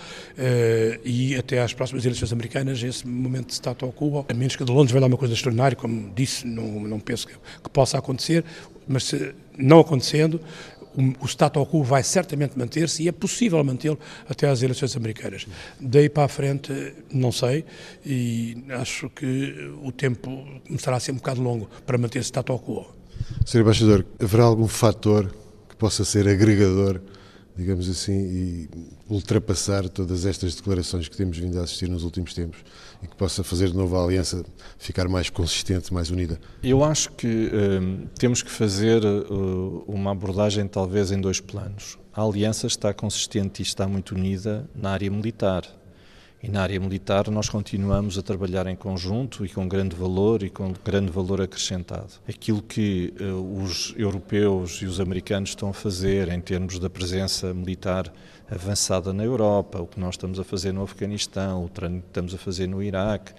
e 1.04 1.34
até 1.34 1.60
às 1.60 1.74
próximas 1.74 2.04
eleições 2.04 2.32
americanas, 2.32 2.80
esse 2.84 3.04
momento 3.04 3.48
de 3.48 3.54
status 3.54 3.90
quo, 3.96 4.24
a 4.28 4.32
menos 4.32 4.54
que 4.54 4.64
de 4.64 4.70
Londres 4.70 4.92
venha 4.92 5.04
uma 5.04 5.16
coisa 5.16 5.34
extraordinária, 5.34 5.76
como 5.76 6.12
disse, 6.14 6.46
não, 6.46 6.80
não 6.82 7.00
penso 7.00 7.26
que, 7.26 7.34
que 7.34 7.70
possa 7.70 7.98
acontecer, 7.98 8.44
mas 8.86 9.02
se 9.02 9.34
não 9.58 9.80
acontecendo, 9.80 10.40
o, 11.20 11.26
status 11.26 11.66
quo 11.68 11.82
vai 11.82 12.02
certamente 12.02 12.58
manter-se 12.58 13.02
e 13.02 13.08
é 13.08 13.12
possível 13.12 13.62
mantê-lo 13.62 13.98
até 14.28 14.48
às 14.48 14.62
eleições 14.62 14.96
americanas. 14.96 15.46
Daí 15.80 16.08
para 16.08 16.24
a 16.24 16.28
frente, 16.28 16.94
não 17.12 17.32
sei, 17.32 17.64
e 18.04 18.64
acho 18.70 19.08
que 19.10 19.72
o 19.82 19.92
tempo 19.92 20.44
começará 20.66 20.96
a 20.96 21.00
ser 21.00 21.12
um 21.12 21.16
bocado 21.16 21.40
longo 21.40 21.68
para 21.86 21.98
manter 21.98 22.18
esse 22.18 22.28
status 22.28 22.60
quo. 22.60 22.86
Sr. 23.44 23.60
Embaixador, 23.60 24.06
haverá 24.18 24.44
algum 24.44 24.66
fator 24.66 25.30
que 25.68 25.76
possa 25.76 26.04
ser 26.04 26.26
agregador 26.28 27.00
digamos 27.56 27.88
assim, 27.88 28.12
e 28.12 28.68
ultrapassar 29.08 29.88
todas 29.88 30.24
estas 30.24 30.54
declarações 30.54 31.08
que 31.08 31.16
temos 31.16 31.38
vindo 31.38 31.58
a 31.58 31.62
assistir 31.62 31.88
nos 31.88 32.04
últimos 32.04 32.32
tempos 32.34 32.60
e 33.02 33.06
que 33.06 33.16
possa 33.16 33.42
fazer 33.42 33.70
de 33.70 33.76
novo 33.76 33.96
a 33.96 34.04
aliança 34.04 34.44
ficar 34.78 35.08
mais 35.08 35.30
consistente, 35.30 35.92
mais 35.92 36.10
unida? 36.10 36.40
Eu 36.62 36.84
acho 36.84 37.12
que 37.12 37.50
um, 37.52 38.06
temos 38.18 38.42
que 38.42 38.50
fazer 38.50 39.04
uh, 39.04 39.84
uma 39.86 40.12
abordagem 40.12 40.66
talvez 40.66 41.10
em 41.10 41.20
dois 41.20 41.40
planos. 41.40 41.98
A 42.12 42.22
aliança 42.22 42.66
está 42.66 42.92
consistente 42.92 43.62
e 43.62 43.64
está 43.64 43.86
muito 43.86 44.14
unida 44.14 44.68
na 44.74 44.90
área 44.90 45.10
militar 45.10 45.64
e 46.42 46.48
na 46.48 46.62
área 46.62 46.80
militar 46.80 47.28
nós 47.30 47.48
continuamos 47.48 48.16
a 48.16 48.22
trabalhar 48.22 48.66
em 48.66 48.76
conjunto 48.76 49.44
e 49.44 49.48
com 49.48 49.68
grande 49.68 49.94
valor 49.94 50.42
e 50.42 50.48
com 50.48 50.72
grande 50.84 51.10
valor 51.10 51.40
acrescentado. 51.42 52.14
Aquilo 52.26 52.62
que 52.62 53.12
uh, 53.20 53.62
os 53.62 53.94
europeus 53.96 54.80
e 54.82 54.86
os 54.86 55.00
americanos 55.00 55.50
estão 55.50 55.68
a 55.68 55.74
fazer 55.74 56.28
em 56.28 56.40
termos 56.40 56.78
da 56.78 56.88
presença 56.88 57.52
militar 57.52 58.10
avançada 58.50 59.12
na 59.12 59.24
Europa, 59.24 59.80
o 59.80 59.86
que 59.86 60.00
nós 60.00 60.14
estamos 60.14 60.40
a 60.40 60.44
fazer 60.44 60.72
no 60.72 60.82
Afeganistão, 60.82 61.64
o 61.64 61.68
que 61.68 61.86
estamos 61.86 62.34
a 62.34 62.38
fazer 62.38 62.66
no 62.66 62.82
Iraque, 62.82 63.32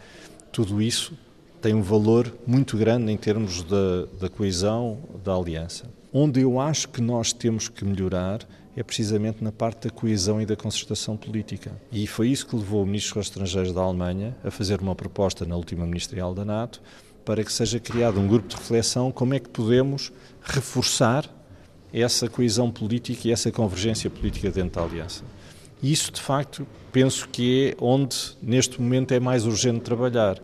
tudo 0.51 0.81
isso 0.81 1.13
tem 1.61 1.73
um 1.73 1.81
valor 1.81 2.33
muito 2.45 2.77
grande 2.77 3.11
em 3.11 3.17
termos 3.17 3.63
da, 3.63 4.05
da 4.19 4.29
coesão 4.29 4.99
da 5.23 5.33
aliança. 5.33 5.89
Onde 6.13 6.41
eu 6.41 6.59
acho 6.59 6.89
que 6.89 7.01
nós 7.01 7.33
temos 7.33 7.67
que 7.67 7.85
melhorar 7.85 8.39
é 8.75 8.83
precisamente 8.83 9.43
na 9.43 9.51
parte 9.51 9.87
da 9.87 9.93
coesão 9.93 10.41
e 10.41 10.45
da 10.45 10.55
concertação 10.55 11.17
política. 11.17 11.71
E 11.91 12.07
foi 12.07 12.29
isso 12.29 12.47
que 12.47 12.55
levou 12.55 12.83
o 12.83 12.85
Ministro 12.85 13.19
dos 13.19 13.27
Estrangeiros 13.27 13.73
da 13.73 13.81
Alemanha 13.81 14.35
a 14.43 14.51
fazer 14.51 14.81
uma 14.81 14.95
proposta 14.95 15.45
na 15.45 15.55
última 15.55 15.85
ministerial 15.85 16.33
da 16.33 16.45
NATO 16.45 16.81
para 17.25 17.43
que 17.43 17.51
seja 17.51 17.79
criado 17.79 18.19
um 18.19 18.27
grupo 18.27 18.47
de 18.47 18.55
reflexão 18.55 19.11
como 19.11 19.33
é 19.33 19.39
que 19.39 19.49
podemos 19.49 20.11
reforçar 20.41 21.29
essa 21.93 22.29
coesão 22.29 22.71
política 22.71 23.27
e 23.27 23.31
essa 23.31 23.51
convergência 23.51 24.09
política 24.09 24.49
dentro 24.49 24.81
da 24.81 24.87
aliança. 24.87 25.23
E 25.83 25.91
isso, 25.91 26.11
de 26.11 26.21
facto, 26.21 26.65
penso 26.91 27.27
que 27.27 27.71
é 27.71 27.83
onde 27.83 28.37
neste 28.41 28.81
momento 28.81 29.13
é 29.13 29.19
mais 29.19 29.45
urgente 29.45 29.81
trabalhar 29.81 30.41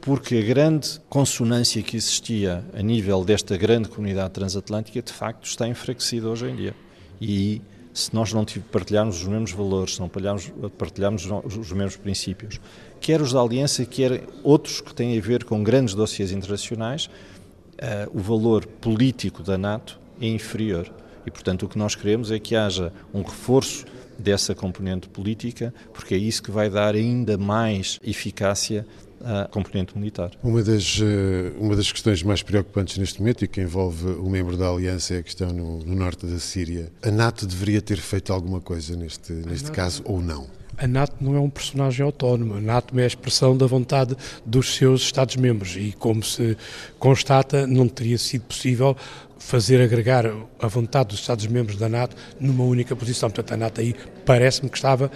porque 0.00 0.36
a 0.36 0.42
grande 0.42 1.00
consonância 1.08 1.82
que 1.82 1.96
existia 1.96 2.64
a 2.72 2.80
nível 2.80 3.24
desta 3.24 3.56
grande 3.56 3.88
comunidade 3.88 4.34
transatlântica, 4.34 5.02
de 5.02 5.12
facto, 5.12 5.44
está 5.46 5.66
enfraquecida 5.66 6.28
hoje 6.28 6.46
em 6.48 6.54
dia. 6.54 6.74
E 7.20 7.60
se 7.92 8.14
nós 8.14 8.32
não 8.32 8.44
partilharmos 8.70 9.22
os 9.22 9.26
mesmos 9.26 9.52
valores, 9.52 9.94
se 9.94 10.00
não 10.00 10.08
partilharmos, 10.08 11.26
os 11.44 11.72
mesmos 11.72 11.96
princípios, 11.96 12.60
quer 13.00 13.22
os 13.22 13.32
da 13.32 13.40
Aliança, 13.40 13.86
quer 13.86 14.24
outros 14.42 14.82
que 14.82 14.94
têm 14.94 15.16
a 15.16 15.20
ver 15.20 15.44
com 15.44 15.62
grandes 15.62 15.94
dossiês 15.94 16.30
internacionais, 16.30 17.06
uh, 17.06 18.10
o 18.12 18.20
valor 18.20 18.66
político 18.66 19.42
da 19.42 19.56
NATO 19.56 19.98
é 20.20 20.26
inferior. 20.26 20.92
E, 21.24 21.30
portanto, 21.30 21.64
o 21.64 21.68
que 21.68 21.78
nós 21.78 21.94
queremos 21.94 22.30
é 22.30 22.38
que 22.38 22.54
haja 22.54 22.92
um 23.14 23.22
reforço 23.22 23.86
dessa 24.18 24.54
componente 24.54 25.08
política, 25.08 25.72
porque 25.92 26.14
é 26.14 26.18
isso 26.18 26.42
que 26.42 26.50
vai 26.50 26.70
dar 26.70 26.94
ainda 26.94 27.36
mais 27.36 27.98
eficácia 28.04 28.86
a 29.24 29.48
componente 29.48 29.96
militar. 29.96 30.30
Uma 30.42 30.62
das, 30.62 31.00
eh, 31.02 31.52
uma 31.58 31.74
das 31.74 31.90
questões 31.90 32.22
mais 32.22 32.42
preocupantes 32.42 32.98
neste 32.98 33.20
momento 33.20 33.44
e 33.44 33.48
que 33.48 33.60
envolve 33.60 34.06
o 34.06 34.28
membro 34.28 34.56
da 34.56 34.68
Aliança 34.68 35.14
é 35.14 35.18
a 35.18 35.22
questão 35.22 35.52
no, 35.52 35.78
no 35.78 35.94
norte 35.94 36.26
da 36.26 36.38
Síria. 36.38 36.90
A 37.02 37.10
NATO 37.10 37.46
deveria 37.46 37.80
ter 37.80 37.98
feito 37.98 38.32
alguma 38.32 38.60
coisa 38.60 38.96
neste, 38.96 39.32
neste 39.32 39.70
caso 39.70 40.02
ou 40.04 40.20
não? 40.20 40.46
A 40.78 40.86
NATO 40.86 41.16
não 41.22 41.34
é 41.34 41.40
um 41.40 41.48
personagem 41.48 42.04
autónomo, 42.04 42.54
a 42.54 42.60
NATO 42.60 42.98
é 43.00 43.04
a 43.04 43.06
expressão 43.06 43.56
da 43.56 43.66
vontade 43.66 44.14
dos 44.44 44.74
seus 44.74 45.00
Estados-membros 45.00 45.74
e, 45.76 45.92
como 45.98 46.22
se 46.22 46.54
constata, 46.98 47.66
não 47.66 47.88
teria 47.88 48.18
sido 48.18 48.42
possível 48.42 48.94
fazer 49.38 49.80
agregar 49.80 50.26
a 50.60 50.66
vontade 50.66 51.10
dos 51.10 51.20
Estados-membros 51.20 51.78
da 51.78 51.88
NATO 51.88 52.14
numa 52.38 52.64
única 52.64 52.94
posição. 52.94 53.30
Portanto, 53.30 53.54
a 53.54 53.56
NATO 53.56 53.80
aí 53.80 53.94
parece-me 54.26 54.68
que 54.68 54.76
estava 54.76 55.10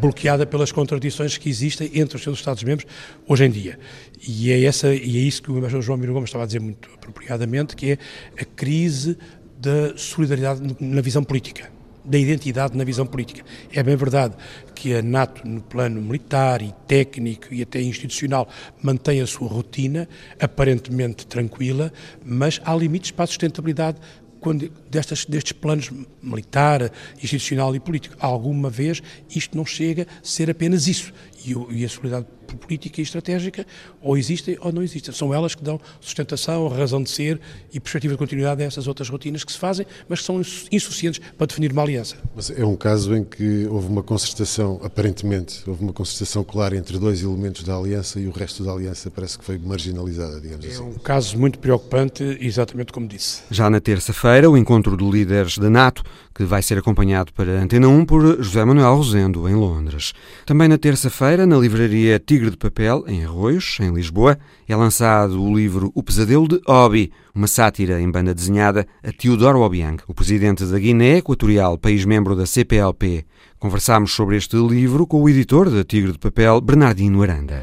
bloqueada 0.00 0.46
pelas 0.46 0.72
contradições 0.72 1.36
que 1.36 1.48
existem 1.48 1.90
entre 1.94 2.16
os 2.16 2.22
seus 2.22 2.38
Estados-membros 2.38 2.86
hoje 3.26 3.44
em 3.44 3.50
dia. 3.50 3.78
E 4.26 4.50
é, 4.50 4.64
essa, 4.64 4.94
e 4.94 5.16
é 5.16 5.20
isso 5.20 5.42
que 5.42 5.50
o 5.50 5.58
embaixador 5.58 5.82
João 5.82 5.98
Miro 5.98 6.12
Gomes 6.12 6.28
estava 6.28 6.44
a 6.44 6.46
dizer 6.46 6.60
muito 6.60 6.88
apropriadamente, 6.94 7.74
que 7.74 7.92
é 7.92 7.98
a 8.40 8.44
crise 8.44 9.16
da 9.58 9.96
solidariedade 9.96 10.76
na 10.80 11.00
visão 11.00 11.22
política, 11.22 11.70
da 12.04 12.18
identidade 12.18 12.76
na 12.76 12.84
visão 12.84 13.06
política. 13.06 13.44
É 13.72 13.82
bem 13.82 13.94
verdade 13.94 14.34
que 14.74 14.94
a 14.94 15.02
NATO, 15.02 15.46
no 15.46 15.60
plano 15.60 16.02
militar 16.02 16.62
e 16.62 16.74
técnico 16.88 17.54
e 17.54 17.62
até 17.62 17.80
institucional, 17.80 18.48
mantém 18.82 19.20
a 19.20 19.26
sua 19.26 19.48
rotina, 19.48 20.08
aparentemente 20.40 21.26
tranquila, 21.26 21.92
mas 22.24 22.60
há 22.64 22.74
limites 22.74 23.12
para 23.12 23.24
a 23.24 23.28
sustentabilidade 23.28 23.98
quando, 24.42 24.70
destas, 24.90 25.24
destes 25.24 25.52
planos 25.52 25.90
militar, 26.20 26.92
institucional 27.14 27.74
e 27.74 27.80
político. 27.80 28.16
Alguma 28.18 28.68
vez 28.68 29.00
isto 29.34 29.56
não 29.56 29.64
chega 29.64 30.02
a 30.02 30.06
ser 30.26 30.50
apenas 30.50 30.88
isso. 30.88 31.14
E, 31.44 31.80
e 31.80 31.84
a 31.84 31.88
solidariedade 31.88 32.26
política 32.56 33.00
e 33.00 33.04
estratégica 33.04 33.66
ou 34.00 34.16
existem 34.16 34.56
ou 34.60 34.72
não 34.72 34.82
existem. 34.82 35.12
São 35.14 35.32
elas 35.32 35.54
que 35.54 35.62
dão 35.62 35.80
sustentação, 36.00 36.68
razão 36.68 37.02
de 37.02 37.10
ser 37.10 37.40
e 37.72 37.80
perspectiva 37.80 38.14
de 38.14 38.18
continuidade 38.18 38.62
a 38.62 38.66
essas 38.66 38.86
outras 38.86 39.08
rotinas 39.08 39.44
que 39.44 39.52
se 39.52 39.58
fazem, 39.58 39.86
mas 40.08 40.20
que 40.20 40.26
são 40.26 40.40
insuficientes 40.70 41.20
para 41.36 41.46
definir 41.46 41.72
uma 41.72 41.82
aliança. 41.82 42.16
Mas 42.34 42.50
é 42.50 42.64
um 42.64 42.76
caso 42.76 43.14
em 43.14 43.24
que 43.24 43.66
houve 43.66 43.88
uma 43.88 44.02
concertação, 44.02 44.80
aparentemente, 44.82 45.62
houve 45.66 45.82
uma 45.82 45.92
concertação 45.92 46.44
clara 46.44 46.76
entre 46.76 46.98
dois 46.98 47.22
elementos 47.22 47.62
da 47.62 47.76
aliança 47.76 48.20
e 48.20 48.26
o 48.26 48.30
resto 48.30 48.64
da 48.64 48.72
aliança 48.72 49.10
parece 49.10 49.38
que 49.38 49.44
foi 49.44 49.58
marginalizada, 49.58 50.40
digamos 50.40 50.64
é 50.64 50.68
assim. 50.68 50.78
É 50.78 50.84
um 50.84 50.94
caso 50.94 51.38
muito 51.38 51.58
preocupante, 51.58 52.36
exatamente 52.40 52.92
como 52.92 53.06
disse. 53.06 53.42
Já 53.50 53.68
na 53.70 53.80
terça-feira, 53.80 54.50
o 54.50 54.56
encontro 54.56 54.96
de 54.96 55.04
líderes 55.04 55.58
da 55.58 55.70
NATO, 55.70 56.02
que 56.34 56.44
vai 56.44 56.62
ser 56.62 56.78
acompanhado 56.78 57.32
para 57.32 57.60
Antena 57.60 57.88
1 57.88 58.04
por 58.06 58.42
José 58.42 58.64
Manuel 58.64 58.96
Rosendo, 58.96 59.48
em 59.48 59.54
Londres. 59.54 60.12
Também 60.46 60.66
na 60.66 60.78
terça-feira, 60.78 61.31
na 61.38 61.56
livraria 61.56 62.18
Tigre 62.18 62.50
de 62.50 62.58
Papel, 62.58 63.04
em 63.08 63.24
Arroios, 63.24 63.78
em 63.80 63.90
Lisboa, 63.90 64.38
é 64.68 64.76
lançado 64.76 65.42
o 65.42 65.56
livro 65.56 65.90
O 65.94 66.02
Pesadelo 66.02 66.46
de 66.46 66.60
Obi, 66.66 67.10
uma 67.34 67.46
sátira 67.46 67.98
em 67.98 68.10
banda 68.10 68.34
desenhada 68.34 68.86
a 69.02 69.10
Teodoro 69.10 69.62
Obiang, 69.62 70.02
o 70.06 70.12
presidente 70.12 70.62
da 70.66 70.78
Guiné 70.78 71.16
Equatorial, 71.16 71.78
país 71.78 72.04
membro 72.04 72.36
da 72.36 72.44
CPLP. 72.44 73.24
Conversámos 73.58 74.12
sobre 74.12 74.36
este 74.36 74.56
livro 74.56 75.06
com 75.06 75.22
o 75.22 75.28
editor 75.28 75.70
da 75.70 75.82
Tigre 75.82 76.12
de 76.12 76.18
Papel, 76.18 76.60
Bernardino 76.60 77.22
Aranda. 77.22 77.62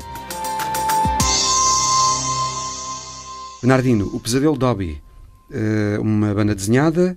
Bernardino, 3.61 4.09
O 4.11 4.19
Pesadelo 4.19 4.57
de 4.57 4.65
Obi, 4.65 5.01
eh, 5.51 5.99
uma 6.01 6.33
banda 6.33 6.55
desenhada 6.55 7.15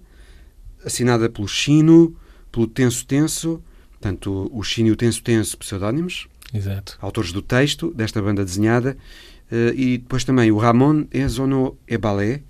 assinada 0.84 1.30
pelo 1.30 1.48
Chino, 1.48 2.14
pelo 2.50 2.66
Tenso 2.66 3.06
Tenso, 3.06 3.62
portanto 3.90 4.50
o 4.52 4.62
Chino 4.62 4.88
e 4.88 4.92
o 4.92 4.96
Tenso 4.96 5.22
Tenso 5.22 5.56
pseudónimos, 5.56 6.28
Exato. 6.52 6.98
autores 7.00 7.32
do 7.32 7.42
texto 7.42 7.92
desta 7.94 8.20
banda 8.20 8.44
desenhada, 8.44 8.96
uh, 9.50 9.74
e 9.74 9.98
depois 9.98 10.24
também 10.24 10.50
o 10.50 10.58
Ramon 10.58 11.06
Ezono 11.12 11.76
Ebalé, 11.86 12.42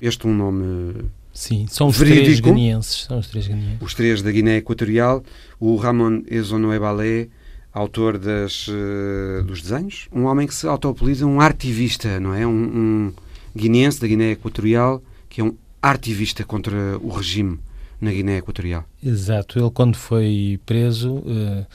este 0.00 0.26
é 0.26 0.28
um 0.28 0.34
nome 0.34 1.04
Sim, 1.32 1.66
são 1.68 1.88
os 1.88 1.98
verídico, 1.98 2.24
três 2.24 2.40
ganienses, 2.40 3.04
são 3.04 3.18
os 3.18 3.28
três 3.28 3.46
ganienses. 3.46 3.82
Os 3.82 3.94
três 3.94 4.22
da 4.22 4.32
Guiné 4.32 4.56
Equatorial, 4.56 5.22
o 5.60 5.76
Ramon 5.76 6.22
Ezono 6.30 6.72
Ebalé, 6.72 7.28
autor 7.72 8.16
das, 8.16 8.68
uh, 8.68 9.44
dos 9.44 9.60
desenhos, 9.60 10.08
um 10.10 10.24
homem 10.24 10.46
que 10.46 10.54
se 10.54 10.66
autoapeliza 10.66 11.26
um 11.26 11.40
artivista, 11.40 12.18
não 12.18 12.32
é? 12.32 12.46
Um, 12.46 12.52
um 12.52 13.12
guineense 13.54 14.00
da 14.00 14.06
Guiné 14.06 14.30
Equatorial 14.32 15.02
que 15.28 15.42
é 15.42 15.44
um 15.44 15.54
artivista 15.82 16.44
contra 16.44 16.98
o 16.98 17.10
regime 17.10 17.58
na 18.00 18.10
Guiné 18.10 18.38
Equatorial. 18.38 18.84
Exato, 19.02 19.58
ele 19.58 19.70
quando 19.70 19.96
foi 19.96 20.58
preso, 20.64 21.16
uh, 21.16 21.66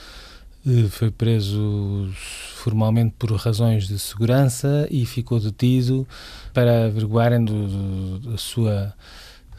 foi 0.90 1.10
preso 1.10 2.10
formalmente 2.56 3.16
por 3.18 3.32
razões 3.34 3.88
de 3.88 3.98
segurança 3.98 4.88
e 4.92 5.06
ficou 5.06 5.40
detido 5.40 6.08
para 6.54 6.86
averiguarem 6.86 7.44
do, 7.44 7.68
do, 7.68 8.32
da 8.32 8.38
sua 8.38 8.94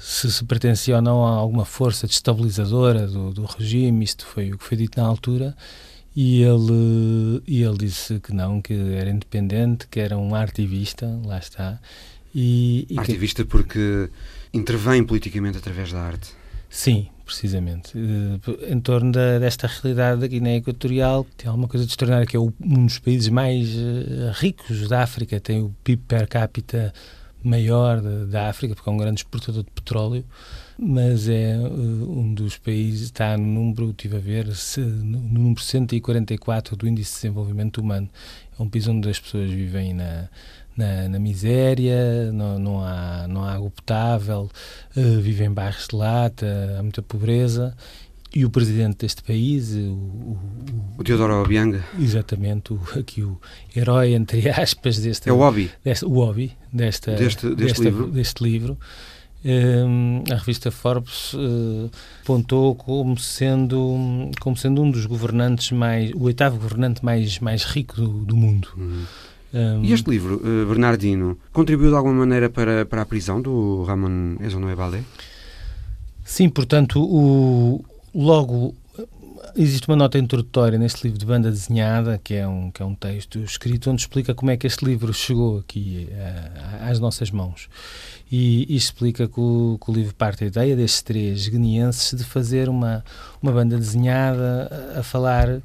se, 0.02 0.30
se 0.32 0.44
pertencia 0.44 0.96
ou 0.96 1.02
não 1.02 1.24
a 1.24 1.30
alguma 1.30 1.64
força 1.64 2.06
destabilizadora 2.06 3.06
do, 3.06 3.32
do 3.32 3.44
regime, 3.44 4.04
isto 4.04 4.26
foi 4.26 4.52
o 4.52 4.58
que 4.58 4.64
foi 4.64 4.76
dito 4.76 5.00
na 5.00 5.06
altura, 5.06 5.56
e 6.14 6.42
ele, 6.42 7.42
e 7.46 7.62
ele 7.62 7.78
disse 7.78 8.18
que 8.18 8.34
não, 8.34 8.60
que 8.60 8.74
era 8.74 9.08
independente, 9.08 9.86
que 9.86 10.00
era 10.00 10.18
um 10.18 10.34
ativista, 10.34 11.06
lá 11.24 11.38
está. 11.38 11.78
E, 12.34 12.86
e 12.90 12.98
Artivista 12.98 13.44
que... 13.44 13.48
porque 13.48 14.10
intervém 14.52 15.04
politicamente 15.04 15.58
através 15.58 15.92
da 15.92 16.00
arte. 16.00 16.30
Sim, 16.68 17.08
precisamente. 17.32 17.92
Eh, 17.96 18.72
em 18.72 18.80
torno 18.80 19.10
da, 19.10 19.38
desta 19.38 19.66
realidade 19.66 20.20
da 20.20 20.26
Guiné 20.26 20.56
Equatorial, 20.56 21.26
tem 21.36 21.48
alguma 21.48 21.66
coisa 21.66 21.86
de 21.86 21.92
extraordinário, 21.92 22.28
que 22.28 22.36
é 22.36 22.40
um 22.40 22.86
dos 22.86 22.98
países 22.98 23.28
mais 23.28 23.68
eh, 23.74 24.32
ricos 24.34 24.88
da 24.88 25.02
África, 25.02 25.40
tem 25.40 25.62
o 25.62 25.74
PIB 25.82 26.02
per 26.06 26.28
capita 26.28 26.92
maior 27.42 28.00
da 28.00 28.48
África, 28.48 28.74
porque 28.74 28.88
é 28.88 28.92
um 28.92 28.96
grande 28.96 29.20
exportador 29.20 29.64
de 29.64 29.70
petróleo, 29.70 30.24
mas 30.78 31.28
é 31.28 31.56
uh, 31.58 32.18
um 32.18 32.32
dos 32.32 32.56
países, 32.56 33.02
está 33.02 33.36
no 33.36 33.44
número, 33.44 33.90
estive 33.90 34.16
a 34.16 34.20
ver, 34.20 34.46
no 34.76 35.18
número 35.18 35.60
144 35.60 36.76
do 36.76 36.86
Índice 36.86 37.10
de 37.10 37.16
Desenvolvimento 37.16 37.78
Humano. 37.78 38.08
É 38.56 38.62
um 38.62 38.68
país 38.68 38.86
onde 38.86 39.08
as 39.08 39.18
pessoas 39.18 39.50
vivem 39.50 39.92
na, 39.92 40.28
na, 40.76 41.08
na 41.08 41.18
miséria, 41.18 42.32
não, 42.32 42.58
não, 42.58 42.84
há, 42.84 43.26
não 43.28 43.44
há 43.44 43.52
água 43.52 43.70
potável, 43.70 44.50
uh, 44.96 45.20
vivem 45.20 45.48
em 45.48 45.52
bairros 45.52 45.88
de 45.88 45.96
lata, 45.96 46.76
há 46.78 46.82
muita 46.82 47.02
pobreza 47.02 47.74
e 48.34 48.44
o 48.46 48.50
presidente 48.50 48.98
deste 48.98 49.22
país, 49.22 49.74
o, 49.74 49.92
o, 49.92 50.38
o 50.98 51.04
Teodoro 51.04 51.42
Obiang. 51.42 51.78
Exatamente, 52.00 52.72
o, 52.72 52.80
aqui 52.98 53.22
o 53.22 53.38
herói, 53.76 54.14
entre 54.14 54.48
aspas, 54.48 54.98
deste. 54.98 55.28
É 55.28 55.32
o 55.32 55.40
Obi. 55.40 55.70
Deste, 55.84 56.04
o 56.04 56.16
Obi, 56.16 56.52
desta, 56.72 57.12
deste, 57.14 57.48
deste 57.48 57.64
desta, 57.64 57.84
livro. 57.84 58.06
Deste 58.06 58.42
livro. 58.42 58.78
Um, 59.44 60.22
a 60.30 60.36
revista 60.36 60.70
Forbes 60.70 61.34
uh, 61.34 61.90
apontou 62.22 62.76
como 62.76 63.18
sendo, 63.18 64.30
como 64.40 64.56
sendo 64.56 64.80
um 64.80 64.90
dos 64.90 65.04
governantes 65.04 65.72
mais. 65.72 66.12
o 66.12 66.22
oitavo 66.22 66.58
governante 66.58 67.04
mais, 67.04 67.38
mais 67.40 67.64
rico 67.64 67.96
do, 67.96 68.08
do 68.24 68.36
mundo. 68.36 68.68
Uhum. 68.76 69.04
Um, 69.54 69.84
e 69.84 69.92
este 69.92 70.08
livro, 70.08 70.36
uh, 70.36 70.66
Bernardino, 70.66 71.38
contribuiu 71.52 71.90
de 71.90 71.96
alguma 71.96 72.14
maneira 72.14 72.48
para, 72.48 72.86
para 72.86 73.02
a 73.02 73.06
prisão 73.06 73.40
do 73.40 73.84
Ramon 73.84 74.36
Ezonoebale? 74.40 75.04
Sim, 76.24 76.48
portanto, 76.48 77.02
o, 77.02 77.84
Logo, 78.14 78.74
existe 79.56 79.88
uma 79.88 79.96
nota 79.96 80.18
introdutória 80.18 80.78
neste 80.78 81.04
livro 81.04 81.18
de 81.18 81.24
banda 81.24 81.50
desenhada, 81.50 82.20
que 82.22 82.34
é 82.34 82.46
um, 82.46 82.70
que 82.70 82.82
é 82.82 82.84
um 82.84 82.94
texto 82.94 83.38
escrito 83.38 83.90
onde 83.90 84.02
explica 84.02 84.34
como 84.34 84.50
é 84.50 84.56
que 84.56 84.66
este 84.66 84.84
livro 84.84 85.14
chegou 85.14 85.60
aqui 85.60 86.08
uh, 86.10 86.90
às 86.90 87.00
nossas 87.00 87.30
mãos. 87.30 87.70
E, 88.30 88.66
e 88.68 88.76
explica 88.76 89.26
que 89.26 89.40
o, 89.40 89.78
que 89.82 89.90
o, 89.90 89.94
livro 89.94 90.14
parte 90.14 90.40
da 90.40 90.46
ideia 90.46 90.76
destes 90.76 91.00
três 91.00 91.48
guineenses 91.48 92.16
de 92.18 92.24
fazer 92.24 92.68
uma, 92.68 93.02
uma 93.42 93.50
banda 93.50 93.78
desenhada 93.78 94.92
a, 94.94 95.00
a 95.00 95.02
falar, 95.02 95.62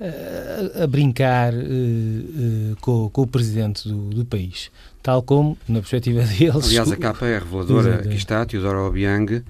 a, 0.00 0.84
a 0.84 0.86
brincar 0.86 1.52
uh, 1.52 1.56
uh, 1.56 2.76
com, 2.80 3.10
com, 3.10 3.22
o 3.22 3.26
presidente 3.26 3.88
do, 3.88 4.10
do, 4.10 4.24
país. 4.24 4.70
Tal 5.02 5.22
como, 5.22 5.56
na 5.68 5.80
perspectiva 5.80 6.22
deles. 6.38 6.66
Aliás, 6.66 6.90
a 6.90 6.96
capa 6.96 7.26
é 7.26 7.38
reveladora. 7.38 7.96
Aqui 7.96 8.16
está, 8.16 8.44
Teodoro 8.46 8.86
Obiang 8.86 9.42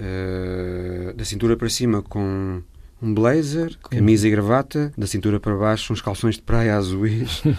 uh, 0.00 1.14
da 1.14 1.24
cintura 1.24 1.56
para 1.56 1.68
cima 1.68 2.02
com 2.02 2.62
um 3.02 3.14
blazer, 3.14 3.76
camisa 3.88 4.28
e 4.28 4.30
gravata, 4.30 4.92
da 4.96 5.06
cintura 5.06 5.40
para 5.40 5.56
baixo 5.56 5.92
uns 5.92 6.02
calções 6.02 6.34
de 6.36 6.42
praia 6.42 6.76
azuis 6.76 7.42
uh, 7.44 7.56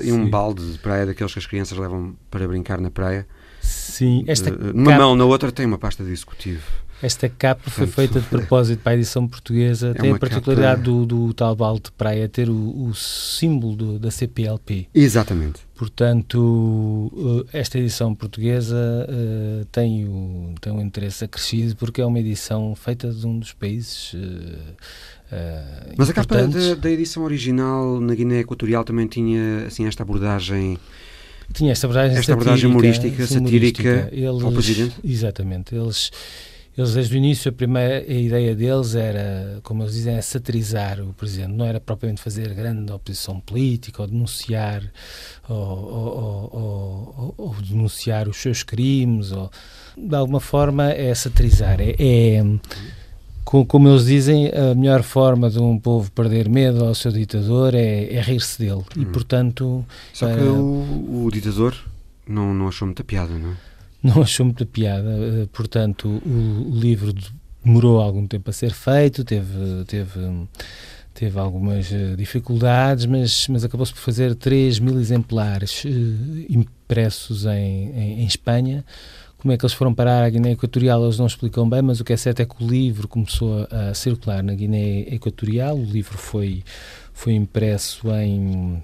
e 0.02 0.10
um 0.10 0.28
balde 0.28 0.72
de 0.72 0.78
praia 0.78 1.04
daqueles 1.04 1.32
que 1.32 1.38
as 1.38 1.46
crianças 1.46 1.76
levam 1.76 2.16
para 2.30 2.48
brincar 2.48 2.80
na 2.80 2.90
praia. 2.90 3.26
Sim, 3.60 4.24
esta 4.26 4.50
uh, 4.50 4.72
numa 4.74 4.92
capa... 4.92 5.04
mão, 5.04 5.16
na 5.16 5.24
outra 5.24 5.52
tem 5.52 5.66
uma 5.66 5.78
pasta 5.78 6.02
de 6.02 6.10
executivo. 6.10 6.64
Esta 7.02 7.28
capa 7.28 7.70
foi 7.70 7.86
feita 7.86 8.20
de 8.20 8.26
propósito 8.26 8.80
para 8.80 8.92
a 8.92 8.94
edição 8.94 9.26
portuguesa. 9.26 9.90
É 9.90 10.00
tem 10.00 10.12
a 10.12 10.18
particularidade 10.18 10.80
capa... 10.80 10.90
do, 10.90 11.06
do, 11.06 11.34
tal 11.34 11.54
balde 11.54 11.82
de 11.84 11.92
praia 11.92 12.28
ter 12.28 12.48
o, 12.48 12.88
o 12.88 12.94
símbolo 12.94 13.76
do, 13.76 13.98
da 13.98 14.10
CPLP. 14.10 14.88
Exatamente. 14.94 15.60
Portanto, 15.74 17.12
eh, 17.52 17.58
esta 17.58 17.78
edição 17.78 18.14
portuguesa 18.14 18.76
uh, 18.76 19.64
tem, 19.66 20.06
o, 20.06 20.54
tem 20.60 20.72
um 20.72 20.80
interesse 20.80 21.24
acrescido 21.24 21.74
porque 21.76 22.00
é 22.00 22.06
uma 22.06 22.18
edição 22.20 22.74
feita 22.76 23.10
de 23.10 23.26
um 23.26 23.38
dos 23.38 23.52
países. 23.52 24.14
Uh, 24.14 25.94
Mas 25.96 26.10
a 26.10 26.12
capa 26.12 26.46
da, 26.46 26.74
da, 26.74 26.90
edição 26.90 27.24
original 27.24 28.00
na 28.00 28.14
Guiné 28.14 28.40
Equatorial 28.40 28.84
também 28.84 29.08
tinha 29.08 29.66
assim 29.66 29.86
esta 29.86 30.04
abordagem. 30.04 30.78
Tinha 31.52 31.72
esta 31.72 31.86
abordagem, 31.86 32.16
esta 32.16 32.32
abordagem 32.32 32.70
humorística, 32.70 33.26
satírica 33.26 34.08
eles, 34.12 34.42
ao 34.42 34.52
presidente. 34.52 34.94
Exatamente. 35.04 35.74
Eles 35.74 36.10
eles, 36.76 36.92
desde 36.92 37.14
o 37.14 37.18
início, 37.18 37.50
a 37.50 37.52
primeira 37.52 37.98
a 37.98 38.12
ideia 38.12 38.54
deles 38.54 38.96
era, 38.96 39.60
como 39.62 39.84
eles 39.84 39.94
dizem, 39.94 40.16
é 40.16 40.20
satirizar 40.20 41.00
o 41.00 41.12
presidente. 41.14 41.52
Não 41.52 41.64
era 41.64 41.80
propriamente 41.80 42.20
fazer 42.20 42.52
grande 42.52 42.90
oposição 42.92 43.38
política 43.38 44.02
ou 44.02 44.08
denunciar, 44.08 44.82
ou, 45.48 45.56
ou, 45.56 46.50
ou, 46.52 47.34
ou 47.36 47.54
denunciar 47.62 48.28
os 48.28 48.38
seus 48.38 48.64
crimes. 48.64 49.30
Ou, 49.30 49.50
de 49.96 50.16
alguma 50.16 50.40
forma, 50.40 50.90
é 50.90 51.14
satirizar. 51.14 51.80
É, 51.80 51.94
é, 51.98 52.44
como 53.44 53.88
eles 53.88 54.06
dizem, 54.06 54.48
a 54.48 54.74
melhor 54.74 55.04
forma 55.04 55.48
de 55.48 55.60
um 55.60 55.78
povo 55.78 56.10
perder 56.10 56.48
medo 56.48 56.84
ao 56.84 56.94
seu 56.94 57.12
ditador 57.12 57.72
é, 57.74 58.12
é 58.12 58.20
rir-se 58.20 58.58
dele. 58.58 58.82
E, 58.96 59.00
hum. 59.00 59.12
portanto. 59.12 59.86
Só 60.12 60.26
que 60.26 60.42
o, 60.42 61.24
o 61.24 61.30
ditador 61.30 61.76
não, 62.26 62.52
não 62.52 62.66
achou 62.66 62.86
muita 62.86 63.04
piada, 63.04 63.32
não 63.32 63.52
é? 63.52 63.73
Não 64.04 64.20
achou 64.20 64.44
muita 64.44 64.66
piada, 64.66 65.08
eh, 65.08 65.48
portanto 65.50 66.20
o, 66.26 66.70
livro 66.70 67.14
demorou 67.64 68.00
algum 68.00 68.26
tempo 68.26 68.50
a 68.50 68.52
ser 68.52 68.72
feito, 68.72 69.24
teve, 69.24 69.84
teve, 69.86 70.20
teve 71.14 71.38
algumas 71.38 71.90
eh, 71.90 72.14
dificuldades, 72.14 73.06
mas, 73.06 73.48
mas 73.48 73.64
acabou-se 73.64 73.94
por 73.94 74.00
fazer 74.00 74.34
3 74.34 74.78
mil 74.78 75.00
exemplares 75.00 75.84
eh, 75.86 75.90
impressos 76.50 77.46
em, 77.46 77.90
em, 77.96 78.20
em, 78.20 78.26
Espanha. 78.26 78.84
Como 79.38 79.52
é 79.52 79.56
que 79.56 79.64
eles 79.64 79.72
foram 79.72 79.94
parar 79.94 80.22
à 80.22 80.28
Guiné 80.28 80.52
Equatorial, 80.52 81.02
eles 81.02 81.18
não 81.18 81.26
explicam 81.26 81.68
bem, 81.68 81.80
mas 81.80 81.98
o 81.98 82.04
que 82.04 82.12
é 82.12 82.16
certo 82.16 82.40
é 82.40 82.44
que 82.44 82.62
o 82.62 82.66
livro 82.66 83.08
começou 83.08 83.66
a, 83.70 83.90
a 83.90 83.94
circular 83.94 84.42
na 84.42 84.54
Guiné 84.54 85.00
Equatorial. 85.14 85.78
O 85.78 85.84
livro 85.84 86.18
foi, 86.18 86.62
foi 87.14 87.32
impresso 87.32 88.10
em, 88.14 88.82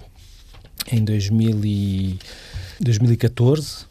em 0.91 1.03
2000 1.03 1.65
e, 1.65 2.19
2014 2.79 3.90